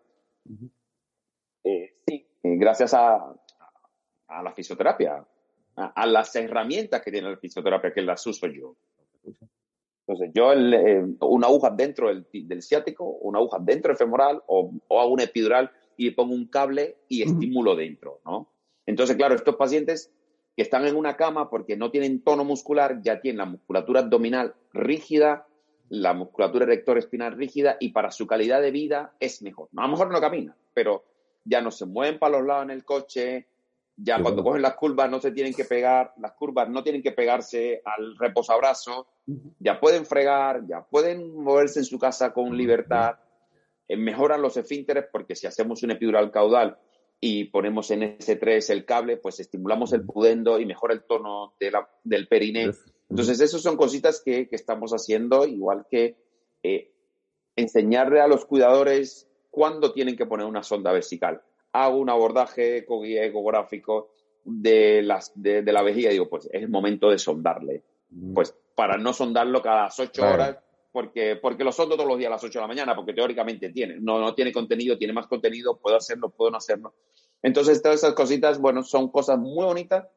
Eh, 1.64 1.98
sí, 2.08 2.26
eh, 2.44 2.56
gracias 2.56 2.94
a, 2.94 3.36
a 4.28 4.44
la 4.44 4.54
fisioterapia, 4.54 5.26
a, 5.76 5.86
a 5.88 6.06
las 6.06 6.34
herramientas 6.36 7.02
que 7.02 7.12
tiene 7.12 7.30
la 7.30 7.38
fisioterapia, 7.38 7.94
que 7.94 8.02
las 8.04 8.26
uso 8.26 8.48
yo. 8.48 8.78
Entonces, 10.08 10.32
yo 10.34 10.54
el, 10.54 10.74
eh, 10.74 11.06
una 11.22 11.48
aguja 11.48 11.70
dentro 11.72 12.08
del, 12.08 12.26
del 12.32 12.62
ciático, 12.62 13.04
una 13.04 13.40
aguja 13.40 13.58
dentro 13.60 13.90
del 13.90 13.98
femoral 13.98 14.42
o, 14.48 14.72
o 14.88 15.02
hago 15.02 15.12
una 15.12 15.24
epidural 15.24 15.70
y 15.98 16.12
pongo 16.12 16.34
un 16.34 16.48
cable 16.48 17.00
y 17.10 17.24
Ujú. 17.24 17.34
estimulo 17.34 17.76
dentro, 17.76 18.22
¿no? 18.26 18.50
Entonces, 18.86 19.18
claro, 19.18 19.36
estos 19.36 19.58
pacientes 19.58 20.12
que 20.60 20.64
están 20.64 20.86
en 20.86 20.98
una 20.98 21.16
cama 21.16 21.50
porque 21.50 21.78
no 21.78 21.90
tienen 21.90 22.22
tono 22.22 22.44
muscular, 22.44 23.02
ya 23.02 23.22
tienen 23.22 23.38
la 23.38 23.46
musculatura 23.46 24.02
abdominal 24.02 24.56
rígida, 24.74 25.48
la 25.88 26.14
musculatura 26.14 26.66
erector 26.66 26.98
espinal 26.98 27.38
rígida 27.38 27.78
y 27.80 27.94
para 27.94 28.12
su 28.12 28.28
calidad 28.28 28.62
de 28.62 28.70
vida 28.70 29.14
es 29.22 29.42
mejor. 29.42 29.70
A 29.78 29.84
lo 29.84 29.88
mejor 29.88 30.12
no 30.12 30.20
camina, 30.20 30.54
pero 30.74 31.06
ya 31.46 31.62
no 31.62 31.72
se 31.72 31.86
mueven 31.86 32.20
para 32.20 32.38
los 32.40 32.46
lados 32.46 32.64
en 32.66 32.72
el 32.72 32.84
coche, 32.84 33.48
ya 33.96 34.16
cuando 34.16 34.44
bueno. 34.44 34.50
cogen 34.50 34.62
las 34.64 34.74
curvas 34.74 35.10
no 35.10 35.22
se 35.22 35.32
tienen 35.32 35.54
que 35.54 35.64
pegar, 35.64 36.12
las 36.18 36.34
curvas 36.34 36.68
no 36.68 36.84
tienen 36.84 37.02
que 37.02 37.14
pegarse 37.14 37.82
al 37.86 38.18
reposabrazo, 38.18 39.08
ya 39.60 39.80
pueden 39.80 40.06
fregar, 40.06 40.68
ya 40.68 40.82
pueden 40.82 41.42
moverse 41.42 41.80
en 41.80 41.86
su 41.86 41.98
casa 41.98 42.34
con 42.34 42.58
libertad, 42.58 43.16
eh, 43.88 43.96
mejoran 43.96 44.42
los 44.42 44.58
esfínteres 44.58 45.06
porque 45.10 45.38
si 45.38 45.48
hacemos 45.48 45.84
un 45.84 45.92
epidural 45.92 46.32
caudal 46.32 46.78
y 47.22 47.46
ponemos 47.46 47.92
en 47.92 48.02
S3 48.18 48.70
el 48.72 48.86
cable, 48.86 49.18
pues 49.18 49.40
estimulamos 49.40 49.92
el 49.94 50.04
pudendo 50.06 50.60
y 50.60 50.66
mejora 50.66 50.94
el 50.94 51.04
tono 51.04 51.54
de 51.60 51.72
la- 51.72 51.90
del 52.04 52.28
periné. 52.28 52.72
Entonces, 53.10 53.40
esas 53.42 53.62
son 53.62 53.76
cositas 53.76 54.22
que, 54.24 54.48
que 54.48 54.56
estamos 54.56 54.92
haciendo, 54.92 55.46
igual 55.46 55.86
que 55.90 56.16
eh, 56.64 56.92
enseñarle 57.56 58.22
a 58.22 58.28
los 58.28 58.46
cuidadores 58.46 59.28
cuándo 59.50 59.92
tienen 59.94 60.16
que 60.16 60.26
poner 60.26 60.46
una 60.46 60.64
sonda 60.64 60.92
vesical. 60.92 61.42
Hago 61.74 61.98
un 61.98 62.10
abordaje 62.10 62.86
con 62.86 63.04
guía 63.04 63.26
ecográfico 63.26 64.12
de, 64.44 65.02
las, 65.02 65.32
de, 65.36 65.62
de 65.62 65.74
la 65.74 65.82
vejiga 65.84 66.10
y 66.10 66.14
digo, 66.14 66.30
pues 66.30 66.46
es 66.46 66.62
el 66.64 66.70
momento 66.70 67.10
de 67.10 67.18
sondarle. 67.18 67.84
Pues 68.34 68.56
para 68.76 68.98
no 68.98 69.14
sondarlo 69.14 69.62
cada 69.62 69.84
las 69.84 70.00
8 70.00 70.12
Claro. 70.14 70.34
horas, 70.34 70.58
porque, 70.92 71.36
porque 71.36 71.64
lo 71.64 71.72
sondo 71.72 71.96
todos 71.96 72.08
los 72.08 72.18
días 72.18 72.30
a 72.30 72.36
las 72.36 72.44
8 72.44 72.60
de 72.60 72.64
la 72.64 72.68
mañana, 72.68 72.96
porque 72.96 73.14
teóricamente 73.14 73.70
tiene. 73.70 73.98
No, 74.00 74.20
no 74.20 74.34
tiene 74.34 74.52
contenido, 74.52 74.98
tiene 74.98 75.14
más 75.14 75.28
contenido, 75.28 75.78
puedo 75.78 75.98
hacerlo, 75.98 76.30
puedo 76.30 76.52
no 76.52 76.58
hacerlo. 76.58 76.94
Entonces, 77.42 77.82
todas 77.82 78.00
esas 78.00 78.14
cositas, 78.14 78.60
bueno, 78.60 78.84
son 78.84 79.10
cosas 79.10 79.38
muy 79.38 79.66
bonitas. 79.66 80.08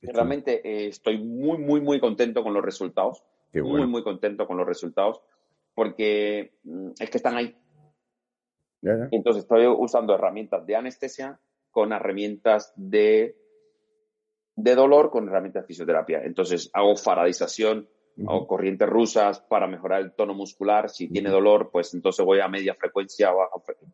Chulo. 0.00 0.12
Realmente 0.12 0.60
eh, 0.64 0.88
estoy 0.88 1.18
muy, 1.18 1.58
muy, 1.58 1.80
muy 1.80 1.98
contento 1.98 2.42
con 2.42 2.54
los 2.54 2.64
resultados. 2.64 3.24
Qué 3.52 3.62
Muy, 3.62 3.70
bueno. 3.70 3.88
muy 3.88 4.02
contento 4.02 4.46
con 4.46 4.56
los 4.58 4.66
resultados, 4.66 5.22
porque 5.74 6.52
mm, 6.64 6.90
es 7.00 7.10
que 7.10 7.16
están 7.16 7.36
ahí. 7.36 7.56
Ya, 8.82 8.96
ya. 8.96 9.08
Entonces, 9.10 9.42
estoy 9.42 9.66
usando 9.66 10.14
herramientas 10.14 10.64
de 10.66 10.76
anestesia 10.76 11.40
con 11.70 11.92
herramientas 11.92 12.72
de 12.76 13.36
de 14.58 14.74
dolor 14.74 15.10
con 15.10 15.28
herramientas 15.28 15.62
de 15.62 15.66
fisioterapia. 15.68 16.20
Entonces 16.24 16.68
hago 16.72 16.96
faradización, 16.96 17.88
Hago 18.26 18.46
corrientes 18.46 18.88
rusas 18.88 19.40
para 19.40 19.66
mejorar 19.66 20.02
el 20.02 20.12
tono 20.12 20.34
muscular. 20.34 20.90
Si 20.90 21.08
tiene 21.08 21.30
dolor, 21.30 21.70
pues 21.70 21.94
entonces 21.94 22.24
voy 22.24 22.40
a 22.40 22.48
media 22.48 22.74
frecuencia 22.74 23.30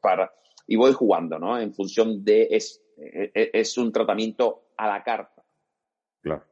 para 0.00 0.32
y 0.66 0.76
voy 0.76 0.92
jugando, 0.92 1.38
¿no? 1.38 1.58
En 1.58 1.74
función 1.74 2.24
de 2.24 2.48
es, 2.50 2.82
e- 2.96 3.30
e- 3.34 3.50
es 3.52 3.76
un 3.76 3.92
tratamiento 3.92 4.68
a 4.76 4.88
la 4.88 5.02
carta. 5.02 5.44
Claro. 6.22 6.44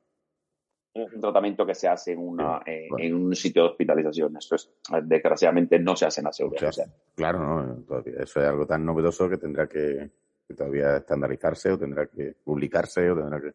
Es 0.94 1.12
un 1.14 1.20
tratamiento 1.22 1.64
que 1.64 1.74
se 1.74 1.88
hace 1.88 2.12
en, 2.12 2.18
una, 2.18 2.60
eh, 2.66 2.88
en 2.98 3.14
un 3.14 3.34
sitio 3.34 3.62
de 3.62 3.68
hospitalización. 3.70 4.36
Esto 4.36 4.56
es, 4.56 4.70
desgraciadamente, 5.04 5.78
no 5.78 5.96
se 5.96 6.04
hace 6.04 6.20
en 6.20 6.26
la 6.26 6.32
seguridad 6.32 6.68
O 6.68 6.72
sea. 6.72 6.86
Claro, 7.14 7.38
¿no? 7.38 7.82
Todavía 7.84 8.22
eso 8.22 8.40
es 8.40 8.46
algo 8.46 8.66
tan 8.66 8.84
novedoso 8.84 9.30
que 9.30 9.38
tendrá 9.38 9.66
que, 9.66 10.10
que 10.46 10.54
todavía 10.54 10.98
estandarizarse 10.98 11.72
o 11.72 11.78
tendrá 11.78 12.06
que 12.06 12.34
publicarse 12.44 13.10
o 13.10 13.16
tendrá 13.16 13.40
que 13.40 13.54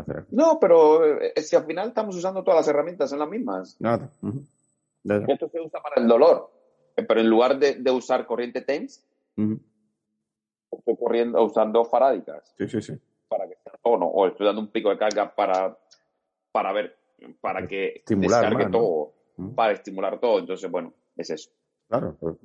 hacer. 0.00 0.26
No, 0.30 0.58
pero 0.60 1.20
eh, 1.20 1.32
si 1.42 1.56
al 1.56 1.64
final 1.66 1.88
estamos 1.88 2.16
usando 2.16 2.42
todas 2.44 2.60
las 2.60 2.68
herramientas, 2.68 3.10
son 3.10 3.18
las 3.18 3.28
mismas. 3.28 3.76
Nada. 3.80 4.10
Ya, 5.02 5.18
ya. 5.20 5.26
Esto 5.28 5.48
se 5.48 5.60
usa 5.60 5.80
para 5.80 6.00
el 6.00 6.08
dolor. 6.08 6.50
Eh, 6.96 7.02
Pero 7.02 7.20
en 7.20 7.28
lugar 7.28 7.58
de, 7.58 7.74
de 7.74 7.90
usar 7.90 8.26
corriente 8.26 8.60
TENS, 8.62 9.04
Ujú. 9.36 9.60
estoy 10.72 10.96
corriendo, 10.96 11.42
usando 11.44 11.84
farádicas 11.84 12.54
Sí, 12.58 12.68
sí, 12.68 12.80
sí. 12.82 12.94
para 13.28 13.46
que 13.48 13.56
sea 13.62 13.72
tono. 13.82 14.06
O 14.06 14.26
estoy 14.26 14.46
dando 14.46 14.60
un 14.62 14.68
pico 14.68 14.90
de 14.90 14.98
carga 14.98 15.34
para, 15.34 15.76
para 16.52 16.72
ver, 16.72 16.96
para 17.40 17.66
que 17.66 17.96
Estimular 17.96 18.42
descargue 18.42 18.64
más, 18.64 18.72
¿no? 18.72 18.78
todo, 18.78 19.12
para 19.54 19.72
estimular 19.72 20.18
todo. 20.20 20.38
Entonces, 20.38 20.70
bueno, 20.70 20.92
es 21.16 21.30
eso. 21.30 21.50
Claro, 21.88 22.16
pues, 22.18 22.36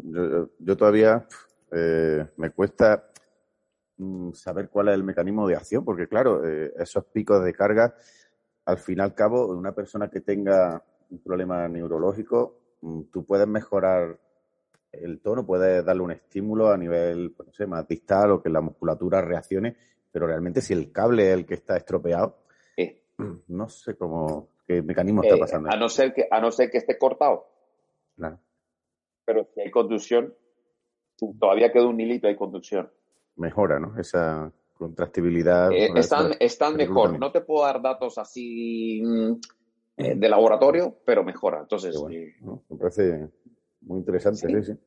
yo, 0.59 0.77
todavía 0.77 1.25
eh, 1.71 2.27
me 2.37 2.51
cuesta 2.51 3.03
saber 4.33 4.69
cuál 4.69 4.89
es 4.89 4.95
el 4.95 5.03
mecanismo 5.03 5.47
de 5.47 5.55
acción, 5.55 5.83
porque 5.83 6.07
claro, 6.07 6.45
eh, 6.47 6.73
esos 6.77 7.05
picos 7.05 7.43
de 7.43 7.53
carga, 7.53 7.95
al 8.65 8.77
fin 8.77 8.99
y 8.99 9.01
al 9.01 9.13
cabo, 9.13 9.47
una 9.47 9.73
persona 9.73 10.09
que 10.09 10.21
tenga 10.21 10.83
un 11.09 11.19
problema 11.19 11.67
neurológico, 11.67 12.59
mm, 12.81 13.01
tú 13.11 13.25
puedes 13.25 13.47
mejorar 13.47 14.19
el 14.91 15.21
tono, 15.21 15.45
puedes 15.45 15.83
darle 15.85 16.03
un 16.03 16.11
estímulo 16.11 16.69
a 16.71 16.77
nivel, 16.77 17.31
pues, 17.31 17.47
no 17.47 17.53
sé, 17.53 17.65
más 17.65 17.87
distal 17.87 18.31
o 18.31 18.41
que 18.41 18.49
la 18.49 18.61
musculatura 18.61 19.21
reaccione, 19.21 19.75
pero 20.11 20.27
realmente 20.27 20.61
si 20.61 20.73
el 20.73 20.91
cable 20.91 21.29
es 21.29 21.33
el 21.33 21.45
que 21.45 21.55
está 21.55 21.77
estropeado, 21.77 22.37
Eh, 22.77 23.03
no 23.47 23.69
sé 23.69 23.95
cómo, 23.95 24.49
qué 24.65 24.81
mecanismo 24.81 25.23
está 25.23 25.35
eh, 25.35 25.39
pasando. 25.39 25.69
a, 25.69 25.75
no 25.77 25.89
ser 25.89 26.13
que, 26.13 26.27
a 26.29 26.41
no 26.41 26.51
ser 26.51 26.69
que 26.69 26.77
esté 26.77 26.97
cortado. 26.97 27.47
Claro, 28.15 28.39
Pero 29.25 29.47
si 29.53 29.61
hay 29.61 29.71
conducción, 29.71 30.33
todavía 31.39 31.71
queda 31.71 31.87
un 31.87 31.99
hilito, 31.99 32.27
hay 32.27 32.35
conducción. 32.35 32.91
Mejora, 33.35 33.79
¿no? 33.79 33.97
Esa 33.99 34.51
contractibilidad. 34.77 35.71
Eh, 35.71 35.91
están, 35.95 36.33
están 36.39 36.75
mejor. 36.75 37.17
No 37.19 37.31
te 37.31 37.41
puedo 37.41 37.65
dar 37.65 37.81
datos 37.81 38.17
así 38.17 39.01
mm, 39.03 39.31
eh, 39.97 40.15
de 40.15 40.29
laboratorio, 40.29 40.97
pero 41.05 41.23
mejora. 41.23 41.59
Entonces, 41.61 41.95
bueno, 41.97 42.15
eh, 42.17 42.35
¿no? 42.41 42.63
Me 42.69 42.77
parece 42.77 43.29
muy 43.81 43.99
interesante, 43.99 44.47
Sí. 44.47 44.63
sí, 44.63 44.73
sí. 44.73 44.79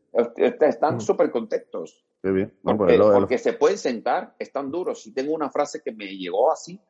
est- 0.42 0.62
están 0.62 0.96
Mm. 0.96 1.00
súper 1.00 1.30
contentos. 1.30 2.04
Qué 2.22 2.30
bien. 2.30 2.52
Porque, 2.62 2.78
pues 2.78 2.98
lo- 2.98 3.08
lo- 3.08 3.14
porque 3.14 3.38
se 3.38 3.52
pueden 3.52 3.78
sentar, 3.78 4.34
están 4.38 4.70
duros. 4.70 5.02
Si 5.02 5.12
tengo 5.12 5.34
una 5.34 5.50
frase 5.50 5.82
que 5.82 5.92
me 5.92 6.06
llegó 6.16 6.50
así, 6.50 6.80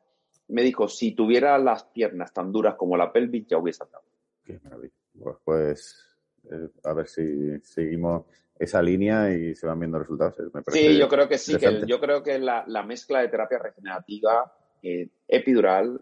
me 0.47 0.61
dijo, 0.61 0.87
si 0.87 1.13
tuviera 1.13 1.57
las 1.57 1.83
piernas 1.85 2.31
tan 2.33 2.51
duras 2.51 2.75
como 2.75 2.95
la 2.97 3.11
pelvis, 3.11 3.47
ya 3.47 3.57
hubiese 3.57 3.83
andado. 3.83 4.05
Qué 4.43 4.59
maravilla. 4.63 4.93
Pues, 5.43 6.17
a 6.83 6.93
ver 6.93 7.07
si 7.07 7.59
seguimos 7.61 8.25
esa 8.57 8.81
línea 8.81 9.31
y 9.33 9.55
se 9.55 9.67
van 9.67 9.79
viendo 9.79 9.99
resultados. 9.99 10.35
Me 10.53 10.61
Sí, 10.67 10.97
yo 10.97 11.07
creo 11.09 11.27
que 11.27 11.37
sí, 11.37 11.57
que 11.57 11.65
el- 11.65 11.85
yo 11.85 11.99
creo 11.99 12.23
que 12.23 12.39
la, 12.39 12.63
la 12.67 12.83
mezcla 12.83 13.21
de 13.21 13.27
terapia 13.27 13.59
regenerativa 13.59 14.53
eh, 14.81 15.09
epidural 15.27 16.01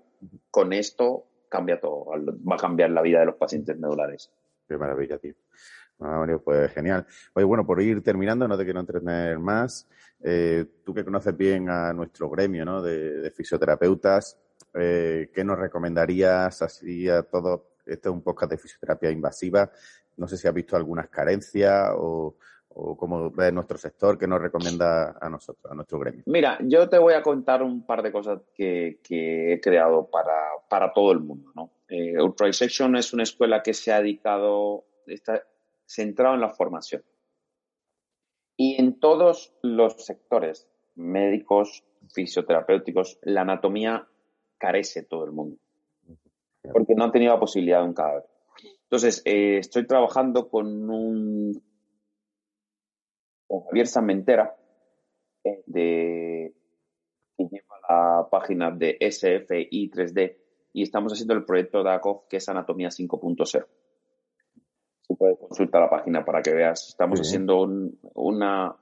con 0.52 0.74
esto 0.74 1.26
cambia 1.50 1.80
todo, 1.80 2.06
va 2.08 2.56
a 2.56 2.60
cambiar 2.60 2.90
la 2.92 3.02
vida 3.02 3.20
de 3.20 3.26
los 3.28 3.36
pacientes 3.36 3.78
medulares. 3.78 4.32
Qué 4.68 4.78
maravilla, 4.78 5.18
tío. 5.18 5.34
Ah, 6.00 6.18
Mario, 6.20 6.42
pues 6.44 6.72
genial. 6.74 7.06
Oye, 7.34 7.46
bueno, 7.46 7.66
por 7.66 7.82
ir 7.82 8.02
terminando, 8.02 8.48
no 8.48 8.58
te 8.58 8.64
quiero 8.64 8.80
entretener 8.80 9.38
más. 9.40 9.88
Eh, 10.22 10.66
tú 10.84 10.94
que 10.94 11.04
conoces 11.06 11.36
bien 11.38 11.70
a 11.70 11.94
nuestro 11.94 12.30
gremio 12.30 12.66
¿no? 12.66 12.82
de, 12.82 13.18
de 13.22 13.32
fisioterapeutas, 13.32 14.38
eh, 14.74 15.30
¿qué 15.34 15.44
nos 15.44 15.60
recomendarías 15.60 16.62
así 16.62 17.08
a 17.10 17.22
todos? 17.24 17.62
Este 17.86 18.08
es 18.10 18.14
un 18.14 18.24
podcast 18.24 18.52
de 18.52 18.58
fisioterapia 18.58 19.12
invasiva. 19.12 19.70
No 20.18 20.28
sé 20.28 20.38
si 20.38 20.48
has 20.48 20.54
visto 20.54 20.76
algunas 20.76 21.10
carencias 21.10 21.92
o, 21.96 22.36
o 22.76 22.98
cómo 22.98 23.30
ves 23.32 23.54
nuestro 23.54 23.78
sector, 23.78 24.18
¿qué 24.18 24.28
nos 24.28 24.42
recomienda 24.42 25.18
a 25.20 25.30
nosotros, 25.30 25.72
a 25.72 25.76
nuestro 25.76 26.00
gremio? 26.00 26.24
Mira, 26.26 26.58
yo 26.62 26.90
te 26.90 26.98
voy 26.98 27.14
a 27.14 27.22
contar 27.22 27.62
un 27.62 27.86
par 27.86 28.02
de 28.02 28.12
cosas 28.12 28.42
que, 28.54 29.00
que 29.04 29.54
he 29.54 29.62
creado 29.62 30.10
para, 30.10 30.52
para 30.70 30.92
todo 30.92 31.12
el 31.12 31.20
mundo. 31.20 31.52
¿no? 31.56 31.72
Eh, 31.88 32.22
Ultra 32.22 32.52
Section 32.52 32.96
es 32.96 33.14
una 33.14 33.24
escuela 33.24 33.62
que 33.62 33.74
se 33.74 33.92
ha 33.92 34.00
dedicado, 34.00 34.86
está 35.06 35.44
centrado 35.86 36.36
en 36.36 36.42
la 36.42 36.50
formación. 36.50 37.04
Y 38.58 38.80
en 38.80 39.00
todos 39.00 39.54
los 39.62 40.06
sectores, 40.06 40.68
médicos, 40.96 41.84
fisioterapéuticos, 42.14 43.20
la 43.24 43.42
anatomía 43.42 44.08
carece 44.58 45.04
todo 45.04 45.26
el 45.26 45.32
mundo. 45.32 45.58
Porque 46.72 46.96
no 46.96 47.04
han 47.04 47.12
tenido 47.12 47.34
la 47.34 47.40
posibilidad 47.40 47.82
de 47.82 47.88
un 47.88 47.94
cadáver. 47.94 48.24
Entonces, 48.94 49.24
eh, 49.26 49.58
estoy 49.58 49.88
trabajando 49.88 50.48
con 50.50 50.68
un 50.88 51.60
con 53.48 53.62
Javier 53.64 53.88
Samentera, 53.88 54.56
eh, 55.44 55.64
de, 55.66 56.54
que 57.36 57.44
lleva 57.50 57.76
la 57.90 58.28
página 58.30 58.70
de 58.70 58.96
SFI 59.02 59.90
3D 59.90 60.38
y 60.74 60.84
estamos 60.84 61.12
haciendo 61.12 61.34
el 61.34 61.44
proyecto 61.44 61.82
DACOF 61.82 62.28
que 62.30 62.38
es 62.38 62.48
Anatomía 62.50 62.90
5.0. 62.92 63.66
Si 65.02 65.16
puedes 65.16 65.40
consultar 65.40 65.82
la 65.82 65.90
página 65.90 66.24
para 66.24 66.44
que 66.44 66.54
veas. 66.54 66.90
Estamos 66.90 67.18
Sí. 67.18 67.26
haciendo 67.26 67.64
un- 67.64 68.00
una, 68.14 68.78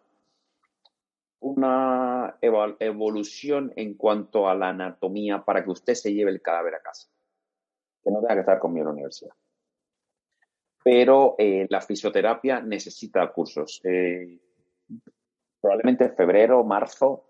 una 1.39 2.37
evolución 2.41 3.71
en 3.77 3.93
cuanto 3.93 4.49
a 4.49 4.55
la 4.55 4.69
anatomía 4.71 5.45
para 5.45 5.63
que 5.63 5.69
usted 5.71 5.93
se 5.93 6.13
lleve 6.13 6.31
el 6.31 6.41
cadáver 6.41 6.75
a 6.75 6.81
casa. 6.81 7.07
Que 8.03 8.11
no 8.11 8.19
tenga 8.19 8.33
que 8.33 8.39
estar 8.41 8.59
conmigo 8.59 8.81
en 8.83 8.87
la 8.87 8.91
universidad. 8.93 9.31
Pero 10.83 11.35
eh, 11.37 11.67
la 11.69 11.81
fisioterapia 11.81 12.59
necesita 12.61 13.31
cursos. 13.31 13.81
Eh, 13.83 14.39
probablemente 15.59 16.05
en 16.05 16.15
febrero, 16.15 16.63
marzo, 16.63 17.25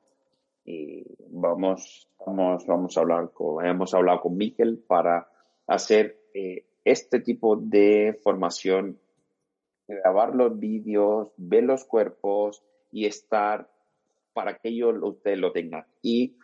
vamos, 1.29 2.07
vamos, 2.25 2.65
vamos 2.65 2.97
a 2.97 3.01
hablar 3.01 3.31
con, 3.33 3.65
hemos 3.65 3.93
hablado 3.93 4.21
con 4.21 4.37
Miquel 4.37 4.77
para 4.77 5.27
hacer 5.67 6.17
eh, 6.33 6.65
este 6.83 7.19
tipo 7.19 7.55
de 7.55 8.19
formación, 8.23 8.99
grabar 9.87 10.35
los 10.35 10.57
vídeos, 10.57 11.29
ver 11.37 11.63
los 11.63 11.85
cuerpos 11.85 12.63
y 12.91 13.05
estar 13.05 13.69
para 14.33 14.57
que 14.57 14.69
ellos 14.69 14.95
usted 15.01 15.37
lo 15.37 15.51
tengan. 15.51 15.85
Y 16.01 16.37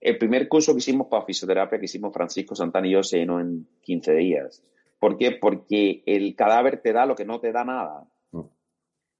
el 0.00 0.18
primer 0.18 0.48
curso 0.48 0.72
que 0.72 0.78
hicimos 0.78 1.06
para 1.06 1.24
fisioterapia, 1.24 1.78
que 1.78 1.84
hicimos 1.84 2.12
Francisco 2.12 2.54
Santana 2.54 2.86
y 2.88 2.92
yo, 2.92 3.02
se 3.02 3.18
llenó 3.18 3.40
en 3.40 3.66
15 3.82 4.12
días. 4.14 4.62
¿Por 5.02 5.18
qué? 5.18 5.32
Porque 5.32 6.04
el 6.06 6.36
cadáver 6.36 6.80
te 6.80 6.92
da 6.92 7.06
lo 7.06 7.16
que 7.16 7.24
no 7.24 7.40
te 7.40 7.50
da 7.50 7.64
nada. 7.64 8.06
Mm. 8.30 8.42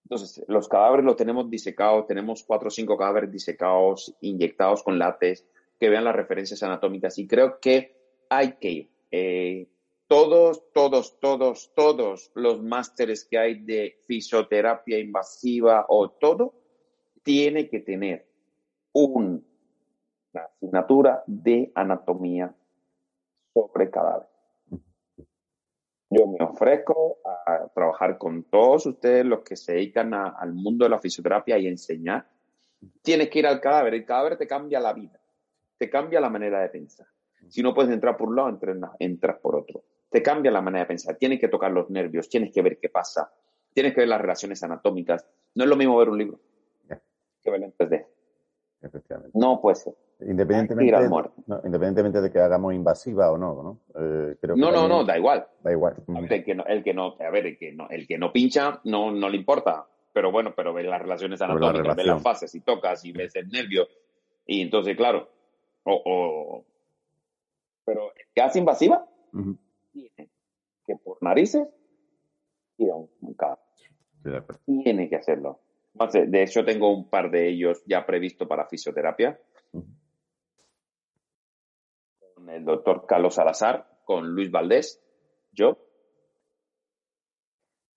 Entonces, 0.04 0.44
los 0.46 0.68
cadáveres 0.68 1.04
los 1.04 1.16
tenemos 1.16 1.50
disecados, 1.50 2.06
tenemos 2.06 2.44
cuatro 2.44 2.68
o 2.68 2.70
cinco 2.70 2.96
cadáveres 2.96 3.32
disecados, 3.32 4.16
inyectados 4.20 4.84
con 4.84 4.96
látex, 4.96 5.44
que 5.80 5.88
vean 5.88 6.04
las 6.04 6.14
referencias 6.14 6.62
anatómicas. 6.62 7.18
Y 7.18 7.26
creo 7.26 7.58
que 7.58 7.96
hay 8.30 8.52
que, 8.60 8.92
eh, 9.10 9.66
todos, 10.06 10.70
todos, 10.72 11.18
todos, 11.18 11.72
todos 11.74 12.30
los 12.36 12.62
másteres 12.62 13.24
que 13.24 13.38
hay 13.38 13.54
de 13.64 13.98
fisioterapia 14.06 15.00
invasiva 15.00 15.86
o 15.88 16.10
todo, 16.10 16.54
tiene 17.24 17.68
que 17.68 17.80
tener 17.80 18.28
un- 18.92 19.44
una 20.32 20.44
asignatura 20.44 21.24
de 21.26 21.72
anatomía 21.74 22.54
sobre 23.52 23.90
cadáver. 23.90 24.31
Yo 26.14 26.26
me 26.26 26.44
ofrezco 26.44 27.18
a 27.24 27.68
trabajar 27.74 28.18
con 28.18 28.44
todos 28.44 28.86
ustedes 28.86 29.24
los 29.24 29.40
que 29.40 29.56
se 29.56 29.72
dedican 29.74 30.12
a- 30.14 30.28
al 30.38 30.52
mundo 30.52 30.84
de 30.84 30.90
la 30.90 30.98
fisioterapia 31.00 31.58
y 31.58 31.66
enseñar. 31.66 32.26
Tienes 33.02 33.30
que 33.30 33.38
ir 33.38 33.46
al 33.46 33.60
cadáver. 33.60 33.94
El 33.94 34.04
cadáver 34.04 34.36
te 34.36 34.46
cambia 34.46 34.80
la 34.80 34.92
vida, 34.92 35.18
te 35.78 35.88
cambia 35.88 36.20
la 36.20 36.28
manera 36.28 36.60
de 36.60 36.68
pensar. 36.68 37.06
Si 37.48 37.62
no 37.62 37.74
puedes 37.74 37.90
entrar 37.92 38.16
por 38.16 38.28
un 38.28 38.36
lado, 38.36 38.48
entras, 38.50 38.76
entras 38.98 39.38
por 39.38 39.56
otro. 39.56 39.82
Te 40.10 40.22
cambia 40.22 40.50
la 40.50 40.60
manera 40.60 40.84
de 40.84 40.88
pensar. 40.88 41.16
Tienes 41.16 41.40
que 41.40 41.48
tocar 41.48 41.70
los 41.72 41.88
nervios, 41.90 42.28
tienes 42.28 42.52
que 42.52 42.62
ver 42.62 42.78
qué 42.78 42.88
pasa, 42.88 43.32
tienes 43.72 43.94
que 43.94 44.00
ver 44.00 44.08
las 44.08 44.20
relaciones 44.20 44.62
anatómicas. 44.62 45.26
No 45.54 45.64
es 45.64 45.70
lo 45.70 45.76
mismo 45.76 45.96
ver 45.96 46.08
un 46.08 46.18
libro 46.18 46.38
que 47.42 47.50
verlo 47.50 47.66
en 47.66 47.72
3D. 47.72 48.06
Efectivamente. 48.82 49.36
No 49.38 49.60
puede 49.60 49.76
ser. 49.76 49.94
Independientemente, 50.28 50.88
Ir 50.88 50.94
al 50.94 51.08
muerto. 51.08 51.34
no, 51.46 51.56
independientemente 51.64 52.20
de 52.20 52.30
que 52.30 52.38
hagamos 52.38 52.74
invasiva 52.74 53.30
o 53.30 53.38
no, 53.38 53.62
¿no? 53.62 53.78
Eh, 53.94 54.36
creo 54.40 54.54
que 54.54 54.60
No, 54.60 54.70
no, 54.70 54.88
no, 54.88 55.04
da 55.04 55.16
igual. 55.18 55.46
Da 55.62 55.72
igual. 55.72 55.96
El 56.30 56.44
que 56.44 56.54
no, 56.54 56.64
el 56.66 56.82
que 56.82 56.94
no, 56.94 57.16
a 57.18 57.30
ver, 57.30 57.46
el 57.46 57.58
que 57.58 57.72
no, 57.72 57.88
el 57.88 58.06
que 58.06 58.18
no 58.18 58.32
pincha 58.32 58.80
no, 58.84 59.10
no 59.10 59.28
le 59.28 59.36
importa. 59.36 59.86
Pero 60.12 60.30
bueno, 60.30 60.52
pero 60.54 60.74
ve 60.74 60.82
las 60.82 61.00
relaciones 61.00 61.40
la 61.40 61.46
anatómicas, 61.46 61.74
ve 61.74 61.82
relación. 61.82 62.14
las 62.14 62.22
fases 62.22 62.54
y 62.54 62.60
tocas 62.60 63.04
y 63.04 63.12
ves 63.12 63.34
el 63.36 63.48
nervio. 63.48 63.86
Y 64.46 64.60
entonces, 64.60 64.96
claro, 64.96 65.28
o, 65.84 66.02
o, 66.04 66.64
Pero 67.84 68.12
el 68.14 68.26
que 68.34 68.42
hace 68.42 68.58
invasiva 68.58 69.06
tiene 69.92 70.28
que 70.86 70.96
por 70.96 71.22
narices 71.22 71.66
ir 72.78 72.90
a 72.90 72.96
un, 72.96 73.08
un. 73.20 73.36
Tiene 74.66 75.08
que 75.08 75.16
hacerlo. 75.16 75.60
Entonces, 75.94 76.30
de 76.30 76.42
hecho, 76.42 76.64
tengo 76.64 76.92
un 76.94 77.08
par 77.08 77.30
de 77.30 77.48
ellos 77.48 77.82
ya 77.86 78.04
previsto 78.06 78.46
para 78.48 78.66
fisioterapia. 78.66 79.38
Con 82.42 82.50
el 82.50 82.64
doctor 82.64 83.06
Carlos 83.06 83.36
Salazar, 83.36 83.86
con 84.04 84.34
Luis 84.34 84.50
Valdés, 84.50 85.00
yo. 85.52 85.78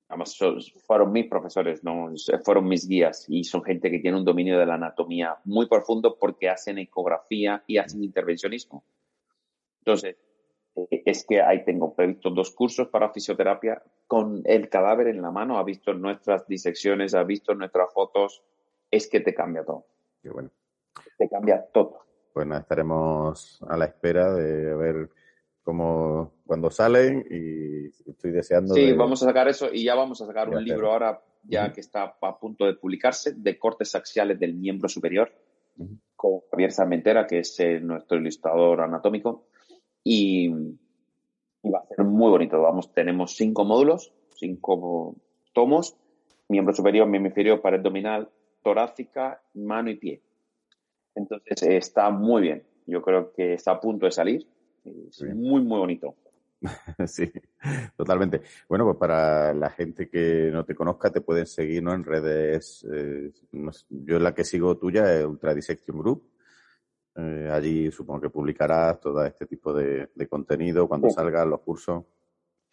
Además, 0.07 0.37
fueron 0.85 1.11
mis 1.11 1.27
profesores, 1.27 1.83
¿no? 1.83 2.11
fueron 2.43 2.67
mis 2.67 2.87
guías 2.87 3.25
y 3.27 3.43
son 3.43 3.63
gente 3.63 3.89
que 3.89 3.97
tiene 3.97 4.17
un 4.17 4.23
dominio 4.23 4.59
de 4.59 4.67
la 4.67 4.75
anatomía 4.75 5.35
muy 5.45 5.67
profundo 5.67 6.19
porque 6.19 6.47
hacen 6.47 6.77
ecografía 6.77 7.63
y 7.65 7.79
hacen 7.79 8.03
intervencionismo. 8.03 8.83
Entonces, 9.79 10.15
eh, 10.75 11.01
es 11.05 11.25
que 11.25 11.41
ahí 11.41 11.65
tengo 11.65 11.95
previsto 11.95 12.29
dos 12.29 12.51
cursos 12.51 12.89
para 12.89 13.09
fisioterapia 13.09 13.81
con 14.05 14.43
el 14.45 14.69
cadáver 14.69 15.07
en 15.07 15.23
la 15.23 15.31
mano, 15.31 15.57
ha 15.57 15.63
visto 15.63 15.91
nuestras 15.95 16.47
disecciones, 16.47 17.15
ha 17.15 17.23
visto 17.23 17.55
nuestras 17.55 17.91
fotos, 17.91 18.43
es 18.91 19.09
que 19.09 19.21
te 19.21 19.33
cambia 19.33 19.65
todo, 19.65 19.87
Qué 20.21 20.29
bueno. 20.29 20.51
te 21.17 21.27
cambia 21.27 21.65
todo. 21.73 22.05
Pues 22.35 22.47
nada, 22.47 22.59
estaremos 22.59 23.63
a 23.65 23.77
la 23.77 23.85
espera 23.85 24.33
de 24.33 24.75
ver 24.75 25.09
cómo 25.63 26.33
cuando 26.45 26.69
salen 26.69 27.25
y 27.31 27.87
estoy 28.09 28.31
deseando. 28.31 28.73
Sí, 28.73 28.87
de- 28.87 28.93
vamos 28.93 29.23
a 29.23 29.27
sacar 29.27 29.47
eso 29.47 29.69
y 29.71 29.85
ya 29.85 29.95
vamos 29.95 30.21
a 30.21 30.25
sacar 30.25 30.49
Ya 30.49 30.57
un 30.57 30.65
libro 30.65 30.91
ahora, 30.91 31.23
ya 31.43 31.71
que 31.71 31.79
está 31.79 32.17
a 32.21 32.37
punto 32.37 32.65
de 32.65 32.73
publicarse, 32.73 33.31
de 33.37 33.57
cortes 33.57 33.95
axiales 33.95 34.37
del 34.37 34.53
miembro 34.53 34.89
superior, 34.89 35.31
con 36.17 36.41
Javier 36.51 36.73
Sarmentera, 36.73 37.25
que 37.25 37.39
es 37.39 37.57
eh, 37.61 37.79
nuestro 37.79 38.17
ilustrador 38.17 38.81
anatómico, 38.81 39.45
y, 40.03 40.47
y 41.63 41.69
va 41.71 41.79
a 41.79 41.87
ser 41.87 42.03
muy 42.03 42.31
bonito. 42.31 42.61
Vamos, 42.61 42.93
tenemos 42.93 43.37
cinco 43.37 43.63
módulos, 43.63 44.11
cinco 44.35 45.15
tomos, 45.53 45.95
miembro 46.49 46.73
superior, 46.75 47.07
miembro 47.07 47.29
inferior, 47.29 47.61
pared 47.61 47.77
abdominal, 47.77 48.29
torácica, 48.61 49.41
mano 49.53 49.89
y 49.89 49.95
pie. 49.95 50.21
Entonces 51.15 51.63
eh, 51.63 51.77
está 51.77 52.09
muy 52.09 52.41
bien. 52.43 52.63
Yo 52.85 53.01
creo 53.01 53.31
que 53.33 53.53
está 53.53 53.71
a 53.71 53.79
punto 53.79 54.05
de 54.05 54.11
salir. 54.11 54.45
Es 55.09 55.21
Bien. 55.21 55.39
muy, 55.41 55.61
muy 55.61 55.79
bonito. 55.79 56.15
Sí, 57.07 57.31
totalmente. 57.95 58.41
Bueno, 58.67 58.85
pues 58.85 58.97
para 58.97 59.53
la 59.53 59.69
gente 59.69 60.09
que 60.09 60.49
no 60.51 60.63
te 60.65 60.73
conozca, 60.73 61.11
te 61.11 61.21
pueden 61.21 61.45
seguir 61.45 61.83
¿no? 61.83 61.93
en 61.93 62.03
redes. 62.03 62.85
eh, 62.91 63.31
yo 63.89 64.19
la 64.19 64.33
que 64.33 64.43
sigo 64.43 64.77
tuya 64.77 65.13
es 65.15 65.25
Ultra 65.25 65.53
Dissection 65.53 65.97
Group. 65.99 66.29
Eh, 67.17 67.49
allí 67.51 67.91
supongo 67.91 68.21
que 68.21 68.29
publicarás 68.29 68.99
todo 68.99 69.23
este 69.25 69.45
tipo 69.45 69.73
de, 69.73 70.09
de 70.13 70.27
contenido 70.27 70.87
cuando 70.87 71.07
Sí. 71.09 71.15
salgan 71.15 71.49
los 71.49 71.61
cursos. 71.61 72.03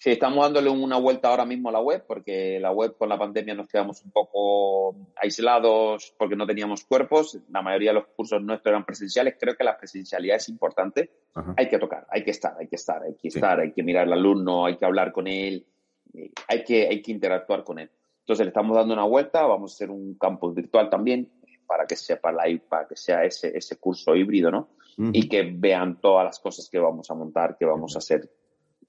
Sí, 0.02 0.10
estamos 0.10 0.42
dándole 0.42 0.68
una 0.68 0.98
vuelta 0.98 1.28
ahora 1.28 1.44
mismo 1.44 1.68
a 1.68 1.72
la 1.72 1.80
web, 1.80 2.02
porque 2.08 2.58
la 2.58 2.72
web 2.72 2.96
con 2.98 3.08
la 3.08 3.16
pandemia 3.16 3.54
nos 3.54 3.68
quedamos 3.68 4.02
un 4.04 4.10
poco 4.10 4.96
aislados 5.14 6.12
porque 6.18 6.34
no 6.34 6.44
teníamos 6.44 6.82
cuerpos. 6.82 7.38
La 7.50 7.62
mayoría 7.62 7.90
de 7.90 8.00
los 8.00 8.06
cursos 8.08 8.42
nuestros 8.42 8.72
eran 8.72 8.84
presenciales. 8.84 9.36
Creo 9.38 9.54
que 9.54 9.62
la 9.62 9.78
presencialidad 9.78 10.38
es 10.38 10.48
importante. 10.48 11.08
Ajá. 11.34 11.54
Hay 11.56 11.68
que 11.68 11.78
tocar, 11.78 12.04
hay 12.10 12.24
que 12.24 12.32
estar, 12.32 12.56
hay 12.58 12.66
que 12.66 12.74
estar, 12.74 13.00
hay 13.04 13.14
que 13.14 13.30
Sí. 13.30 13.38
estar, 13.38 13.60
hay 13.60 13.70
que 13.70 13.84
mirar 13.84 14.08
al 14.08 14.14
alumno, 14.14 14.66
hay 14.66 14.76
que 14.76 14.84
hablar 14.84 15.12
con 15.12 15.28
él, 15.28 15.68
eh, 16.14 16.32
hay 16.48 16.64
que, 16.64 16.88
hay 16.88 17.00
que 17.00 17.12
interactuar 17.12 17.62
con 17.62 17.78
él. 17.78 17.88
Entonces 18.22 18.44
le 18.44 18.48
estamos 18.48 18.76
dando 18.76 18.94
una 18.94 19.04
vuelta, 19.04 19.46
vamos 19.46 19.70
a 19.70 19.74
hacer 19.76 19.90
un 19.92 20.14
campus 20.18 20.52
virtual 20.52 20.90
también 20.90 21.30
para 21.64 21.86
que 21.86 21.94
sea 21.94 22.20
para, 22.20 22.44
la, 22.44 22.60
para 22.68 22.88
que 22.88 22.96
sea 22.96 23.24
ese, 23.24 23.56
ese 23.56 23.76
curso 23.76 24.16
híbrido, 24.16 24.50
¿no? 24.50 24.68
Y 25.12 25.28
que 25.28 25.42
vean 25.44 26.00
todas 26.00 26.24
las 26.24 26.40
cosas 26.40 26.68
que 26.68 26.80
vamos 26.80 27.08
a 27.08 27.14
montar, 27.14 27.56
que 27.56 27.64
vamos 27.64 27.94
a 27.94 27.98
hacer 27.98 28.28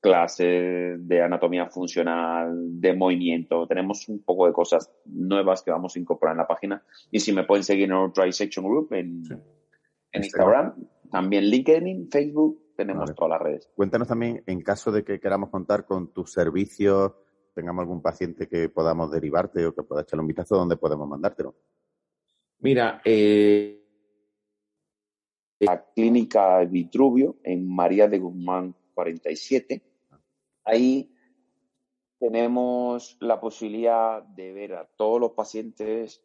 clases 0.03 1.07
de 1.07 1.21
anatomía 1.21 1.67
funcional, 1.69 2.53
de 2.81 2.93
movimiento. 2.93 3.65
Tenemos 3.65 4.09
un 4.09 4.21
poco 4.21 4.45
de 4.47 4.51
cosas 4.53 4.91
nuevas 5.05 5.63
que 5.63 5.71
vamos 5.71 5.95
a 5.95 5.99
incorporar 5.99 6.33
en 6.33 6.39
la 6.39 6.47
página. 6.47 6.83
Y 7.09 7.21
si 7.21 7.31
me 7.31 7.45
pueden 7.45 7.63
seguir 7.63 7.85
en 7.85 7.93
Ultra 7.93 8.25
Dissection 8.25 8.65
Group 8.65 8.91
en, 8.93 9.23
Sí. 9.23 9.33
en 10.11 10.23
Instagram. 10.23 10.65
Instagram, 10.75 10.89
también 11.09 11.45
LinkedIn, 11.45 12.09
Facebook, 12.11 12.73
tenemos 12.75 13.03
Vale. 13.05 13.13
todas 13.15 13.29
las 13.29 13.41
redes. 13.41 13.69
Cuéntanos 13.75 14.07
también, 14.09 14.43
en 14.45 14.61
caso 14.61 14.91
de 14.91 15.05
que 15.05 15.21
queramos 15.21 15.49
contar 15.49 15.85
con 15.85 16.11
tus 16.11 16.33
servicios, 16.33 17.13
tengamos 17.55 17.83
algún 17.83 18.01
paciente 18.01 18.49
que 18.49 18.67
podamos 18.67 19.09
derivarte 19.09 19.65
o 19.65 19.73
que 19.73 19.83
pueda 19.83 20.01
echarle 20.01 20.21
un 20.21 20.27
vistazo, 20.27 20.57
¿dónde 20.57 20.75
podemos 20.75 21.07
mandártelo? 21.07 21.55
Mira, 22.59 23.01
eh, 23.05 23.79
La 25.59 25.85
clínica 25.95 26.59
Vitruvio 26.65 27.37
en 27.43 27.73
María 27.73 28.09
de 28.09 28.19
Guzmán 28.19 28.75
47. 28.93 29.81
Ahí 30.63 31.13
tenemos 32.19 33.17
la 33.19 33.39
posibilidad 33.39 34.23
de 34.23 34.53
ver 34.53 34.75
a 34.75 34.87
todos 34.95 35.19
los 35.19 35.31
pacientes 35.31 36.23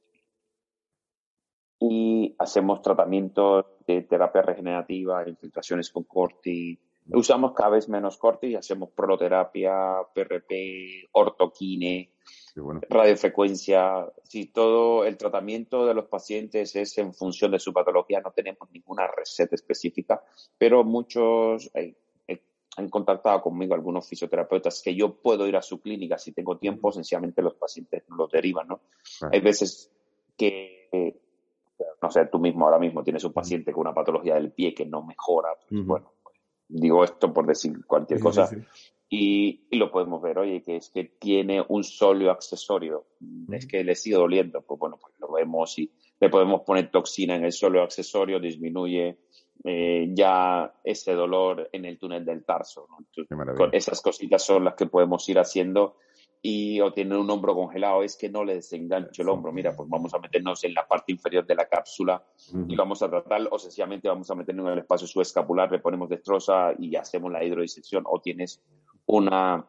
y 1.80 2.34
hacemos 2.38 2.82
tratamientos 2.82 3.66
de 3.86 4.02
terapia 4.02 4.42
regenerativa, 4.42 5.28
infiltraciones 5.28 5.90
con 5.90 6.04
corti. 6.04 6.78
Usamos 7.10 7.52
cada 7.52 7.70
vez 7.70 7.88
menos 7.88 8.18
corti 8.18 8.48
y 8.48 8.54
hacemos 8.54 8.90
proloterapia, 8.90 9.96
PRP, 10.14 11.08
ortoquine, 11.12 12.12
bueno. 12.54 12.80
radiofrecuencia. 12.88 14.06
Si 14.24 14.46
todo 14.46 15.04
el 15.04 15.16
tratamiento 15.16 15.86
de 15.86 15.94
los 15.94 16.06
pacientes 16.06 16.76
es 16.76 16.98
en 16.98 17.14
función 17.14 17.50
de 17.50 17.58
su 17.58 17.72
patología, 17.72 18.20
no 18.20 18.32
tenemos 18.32 18.70
ninguna 18.70 19.06
receta 19.06 19.54
específica, 19.54 20.22
pero 20.58 20.84
muchos 20.84 21.70
han 22.78 22.88
contactado 22.88 23.42
conmigo 23.42 23.74
algunos 23.74 24.08
fisioterapeutas 24.08 24.80
que 24.82 24.94
yo 24.94 25.14
puedo 25.14 25.46
ir 25.46 25.56
a 25.56 25.62
su 25.62 25.80
clínica 25.80 26.16
si 26.18 26.32
tengo 26.32 26.56
tiempo, 26.58 26.92
sencillamente 26.92 27.42
los 27.42 27.54
pacientes 27.54 28.04
los 28.16 28.30
derivan, 28.30 28.68
¿no? 28.68 28.80
Hay 29.32 29.40
veces 29.40 29.90
que, 30.36 30.88
eh, 30.92 31.20
no 32.00 32.10
sé, 32.10 32.26
tú 32.26 32.38
mismo 32.38 32.64
ahora 32.64 32.78
mismo 32.78 33.02
tienes 33.02 33.24
un 33.24 33.32
paciente 33.32 33.72
con 33.72 33.82
una 33.82 33.94
patología 33.94 34.34
del 34.34 34.52
pie 34.52 34.74
que 34.74 34.86
no 34.86 35.02
mejora, 35.02 35.48
pues, 35.68 35.84
bueno, 35.84 36.12
digo 36.68 37.02
esto 37.02 37.32
por 37.32 37.46
decir 37.46 37.84
cualquier 37.86 38.18
Sí, 38.18 38.22
cosa, 38.22 38.46
sí, 38.46 38.56
y, 39.10 39.66
y 39.70 39.76
lo 39.76 39.90
podemos 39.90 40.20
ver, 40.20 40.38
oye, 40.38 40.62
que 40.62 40.76
es 40.76 40.90
que 40.90 41.04
tiene 41.04 41.64
un 41.66 41.82
sóleo 41.82 42.30
accesorio, 42.30 43.06
es 43.50 43.66
que 43.66 43.82
le 43.82 43.94
sigue 43.94 44.16
doliendo, 44.16 44.60
pues 44.62 44.78
bueno, 44.78 44.98
pues 45.00 45.14
lo 45.18 45.32
vemos 45.32 45.78
y 45.78 45.90
le 46.20 46.28
podemos 46.28 46.60
poner 46.62 46.90
toxina 46.90 47.34
en 47.34 47.44
el 47.44 47.52
sóleo 47.52 47.82
accesorio, 47.82 48.38
disminuye 48.38 49.18
eh, 49.64 50.08
ya 50.12 50.72
ese 50.84 51.14
dolor 51.14 51.68
en 51.72 51.84
el 51.84 51.98
túnel 51.98 52.24
del 52.24 52.44
tarso. 52.44 52.86
¿no? 52.88 52.98
Entonces, 52.98 53.68
esas 53.72 54.00
cositas 54.00 54.44
son 54.44 54.64
las 54.64 54.74
que 54.74 54.86
podemos 54.86 55.28
ir 55.28 55.38
haciendo 55.38 55.96
y 56.40 56.80
o 56.80 56.92
tiene 56.92 57.16
un 57.16 57.28
hombro 57.30 57.54
congelado, 57.54 58.02
es 58.02 58.16
que 58.16 58.28
no 58.28 58.44
le 58.44 58.54
desengancho 58.54 59.22
el 59.22 59.28
hombro, 59.28 59.52
mira, 59.52 59.74
pues 59.74 59.88
vamos 59.88 60.14
a 60.14 60.18
meternos 60.18 60.62
en 60.64 60.72
la 60.72 60.86
parte 60.86 61.12
inferior 61.12 61.44
de 61.44 61.56
la 61.56 61.68
cápsula 61.68 62.22
y 62.68 62.76
vamos 62.76 63.02
a 63.02 63.10
tratar, 63.10 63.48
o 63.50 63.58
sencillamente 63.58 64.08
vamos 64.08 64.30
a 64.30 64.36
meternos 64.36 64.66
en 64.66 64.72
el 64.74 64.78
espacio 64.78 65.08
subescapular, 65.08 65.70
le 65.72 65.80
ponemos 65.80 66.08
destroza 66.08 66.72
y 66.78 66.94
hacemos 66.94 67.32
la 67.32 67.42
hidrodisección, 67.42 68.04
o 68.06 68.20
tienes 68.20 68.62
una, 69.06 69.66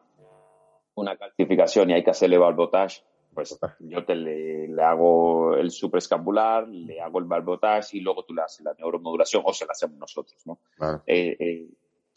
una 0.94 1.16
calcificación 1.16 1.90
y 1.90 1.94
hay 1.94 2.04
que 2.04 2.10
hacerle 2.10 2.38
valvotage, 2.38 3.02
pues 3.32 3.58
yo 3.80 4.04
te 4.04 4.14
le, 4.14 4.68
le 4.68 4.82
hago 4.82 5.54
el 5.54 5.70
supraescapular, 5.70 6.68
le 6.68 7.00
hago 7.00 7.18
el 7.18 7.26
valvotage 7.26 7.96
y 7.96 8.00
luego 8.00 8.24
tú 8.24 8.34
le 8.34 8.42
haces 8.42 8.64
la 8.64 8.74
neuromodulación 8.74 9.42
o 9.44 9.52
se 9.52 9.66
la 9.66 9.72
hacemos 9.72 9.98
nosotros, 9.98 10.40
¿no? 10.46 10.58
Eh, 11.06 11.36
eh, 11.38 11.68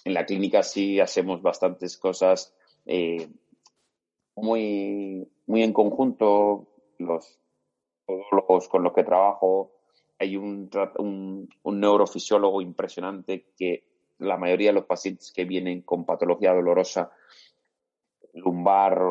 en 0.05 0.14
la 0.14 0.26
clínica 0.26 0.64
sí 0.64 0.99
hacemos 0.99 1.41
bastantes 1.41 1.97
cosas 1.97 2.53
eh, 2.86 3.28
muy, 4.36 5.28
muy 5.45 5.64
en 5.64 5.74
conjunto, 5.74 6.68
los 6.97 7.39
podólogos 8.05 8.68
con 8.68 8.84
los 8.84 8.93
que 8.93 9.03
trabajo. 9.03 9.72
Hay 10.20 10.36
un, 10.36 10.70
un, 10.97 11.49
un 11.64 11.80
neurofisiólogo 11.80 12.61
impresionante 12.61 13.45
que 13.57 13.84
la 14.20 14.38
mayoría 14.38 14.70
de 14.70 14.76
los 14.76 14.86
pacientes 14.86 15.32
que 15.32 15.45
vienen 15.45 15.82
con 15.82 16.05
patología 16.05 16.53
dolorosa, 16.53 17.11
lumbar 18.34 19.01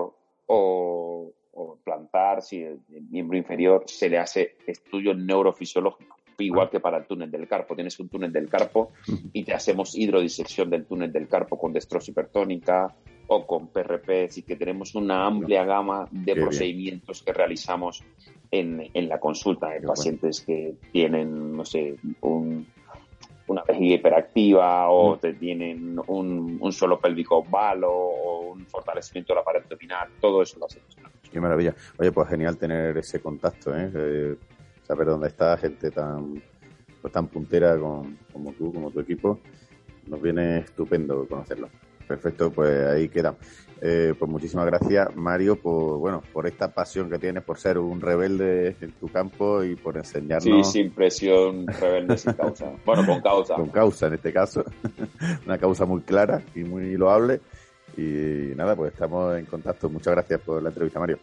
o, 0.46 1.32
o 1.52 1.76
plantar, 1.82 2.42
si 2.42 2.62
el 2.62 2.80
miembro 3.10 3.36
inferior, 3.36 3.84
se 3.86 4.08
le 4.08 4.18
hace 4.18 4.56
estudio 4.66 5.14
neurofisiológico, 5.14 6.16
igual 6.38 6.70
que 6.70 6.80
para 6.80 6.98
el 6.98 7.06
túnel 7.06 7.30
del 7.30 7.46
carpo. 7.46 7.74
Tienes 7.74 7.98
un 8.00 8.08
túnel 8.08 8.32
del 8.32 8.48
carpo 8.48 8.92
y 9.32 9.44
te 9.44 9.54
hacemos 9.54 9.96
hidrodisección 9.96 10.70
del 10.70 10.86
túnel 10.86 11.12
del 11.12 11.28
carpo 11.28 11.58
con 11.58 11.72
destroza 11.72 12.10
hipertónica 12.10 12.94
o 13.28 13.46
con 13.46 13.68
PRP, 13.68 14.26
así 14.28 14.42
que 14.42 14.56
tenemos 14.56 14.94
una 14.94 15.26
amplia 15.26 15.64
gama 15.64 16.08
de 16.10 16.24
Qué 16.24 16.34
bien. 16.34 16.46
procedimientos 16.46 17.22
que 17.22 17.32
realizamos 17.32 18.02
en, 18.50 18.90
en 18.92 19.08
la 19.08 19.20
consulta 19.20 19.68
de 19.68 19.74
Qué 19.74 19.78
bueno. 19.80 19.92
pacientes 19.94 20.40
que 20.40 20.74
tienen, 20.90 21.56
no 21.56 21.64
sé, 21.64 21.96
un, 22.22 22.66
una 23.46 23.62
vejiga 23.62 23.94
hiperactiva 23.94 24.90
o 24.90 25.16
te 25.18 25.34
tienen 25.34 25.98
un, 26.08 26.58
un 26.60 26.72
suelo 26.72 26.98
pélvico 26.98 27.44
malo 27.44 27.92
o 27.92 28.52
un 28.52 28.66
fortalecimiento 28.66 29.32
de 29.32 29.38
la 29.38 29.44
pared 29.44 29.62
abdominal, 29.62 30.08
todo 30.20 30.42
eso 30.42 30.58
lo 30.58 30.66
hacemos. 30.66 30.96
Qué 31.32 31.40
maravilla. 31.40 31.74
Oye, 31.98 32.12
pues 32.12 32.28
genial 32.28 32.56
tener 32.58 32.96
ese 32.98 33.20
contacto, 33.20 33.74
¿eh? 33.76 33.90
Eh, 33.94 34.36
saber 34.86 35.06
dónde 35.06 35.28
está 35.28 35.56
gente 35.56 35.90
tan, 35.90 36.42
pues, 37.00 37.12
tan 37.12 37.26
puntera 37.28 37.78
con- 37.78 38.18
como 38.32 38.52
tú, 38.52 38.72
como 38.72 38.90
tu 38.90 39.00
equipo. 39.00 39.40
nos 40.08 40.20
viene 40.20 40.58
estupendo 40.58 41.26
conocerlo. 41.28 41.68
Perfecto, 42.08 42.50
pues 42.50 42.86
ahí 42.88 43.08
queda. 43.08 43.36
Eh, 43.80 44.14
pues 44.18 44.28
muchísimas 44.30 44.66
gracias, 44.66 45.14
Mario, 45.14 45.56
por 45.56 45.98
bueno, 45.98 46.22
por 46.32 46.46
esta 46.48 46.74
pasión 46.74 47.08
que 47.08 47.18
tienes 47.20 47.44
por 47.44 47.56
ser 47.58 47.78
un 47.78 48.00
rebelde 48.00 48.76
en 48.80 48.90
tu 48.92 49.06
campo 49.08 49.62
y 49.62 49.76
por 49.76 49.96
enseñarnos. 49.96 50.66
Sí, 50.72 50.80
sin 50.82 50.90
presión, 50.92 51.66
rebelde 51.68 52.18
sin 52.18 52.32
causa. 52.32 52.72
Bueno, 52.84 53.06
con 53.06 53.20
causa. 53.22 53.54
Con 53.54 53.70
causa, 53.70 54.08
en 54.08 54.14
este 54.14 54.32
caso. 54.32 54.64
Una 55.46 55.56
causa 55.58 55.84
muy 55.84 56.00
clara 56.02 56.42
y 56.56 56.64
muy 56.64 56.96
loable. 56.96 57.40
Y 57.96 58.54
nada, 58.56 58.74
pues 58.74 58.92
estamos 58.92 59.36
en 59.38 59.46
contacto. 59.46 59.88
Muchas 59.88 60.14
gracias 60.14 60.40
por 60.40 60.62
la 60.62 60.70
entrevista, 60.70 61.00
Mario. 61.00 61.18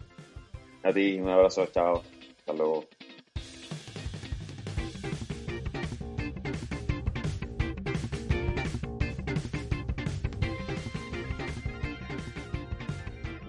A 0.84 0.94
ti, 0.94 1.20
un 1.20 1.30
abrazo, 1.30 1.66
chao. 1.68 2.04
Hasta 2.40 2.54
luego. 2.54 2.86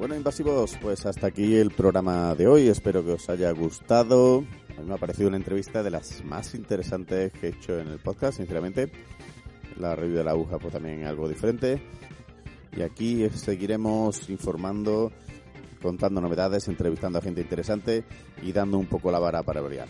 Bueno, 0.01 0.16
invasivos, 0.16 0.79
pues 0.81 1.05
hasta 1.05 1.27
aquí 1.27 1.57
el 1.57 1.73
programa 1.73 2.35
de 2.35 2.47
hoy. 2.47 2.68
Espero 2.68 3.05
que 3.05 3.12
os 3.12 3.29
haya 3.29 3.51
gustado. 3.51 4.39
A 4.79 4.81
mí 4.81 4.89
me 4.89 4.95
ha 4.95 4.97
parecido 4.97 5.29
una 5.29 5.37
entrevista 5.37 5.83
de 5.83 5.91
las 5.91 6.25
más 6.25 6.55
interesantes 6.55 7.31
que 7.33 7.49
he 7.49 7.51
hecho 7.51 7.79
en 7.79 7.89
el 7.89 7.99
podcast, 7.99 8.39
sinceramente. 8.39 8.91
La 9.77 9.95
review 9.95 10.16
de 10.16 10.25
la 10.25 10.31
aguja 10.31 10.59
fue 10.59 10.71
también 10.71 11.05
algo 11.05 11.29
diferente. 11.29 11.83
Y 12.77 12.83
aquí 12.83 13.29
seguiremos 13.31 14.31
informando, 14.31 15.12
contando 15.83 16.21
novedades, 16.21 16.68
entrevistando 16.68 17.18
a 17.18 17.23
gente 17.23 17.41
interesante 17.41 18.05
y 18.43 18.53
dando 18.53 18.79
un 18.79 18.87
poco 18.87 19.11
la 19.11 19.18
vara 19.18 19.43
para 19.43 19.61
brillar. 19.61 19.89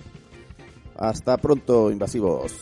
Hasta 0.96 1.36
pronto, 1.38 1.90
invasivos. 1.90 2.52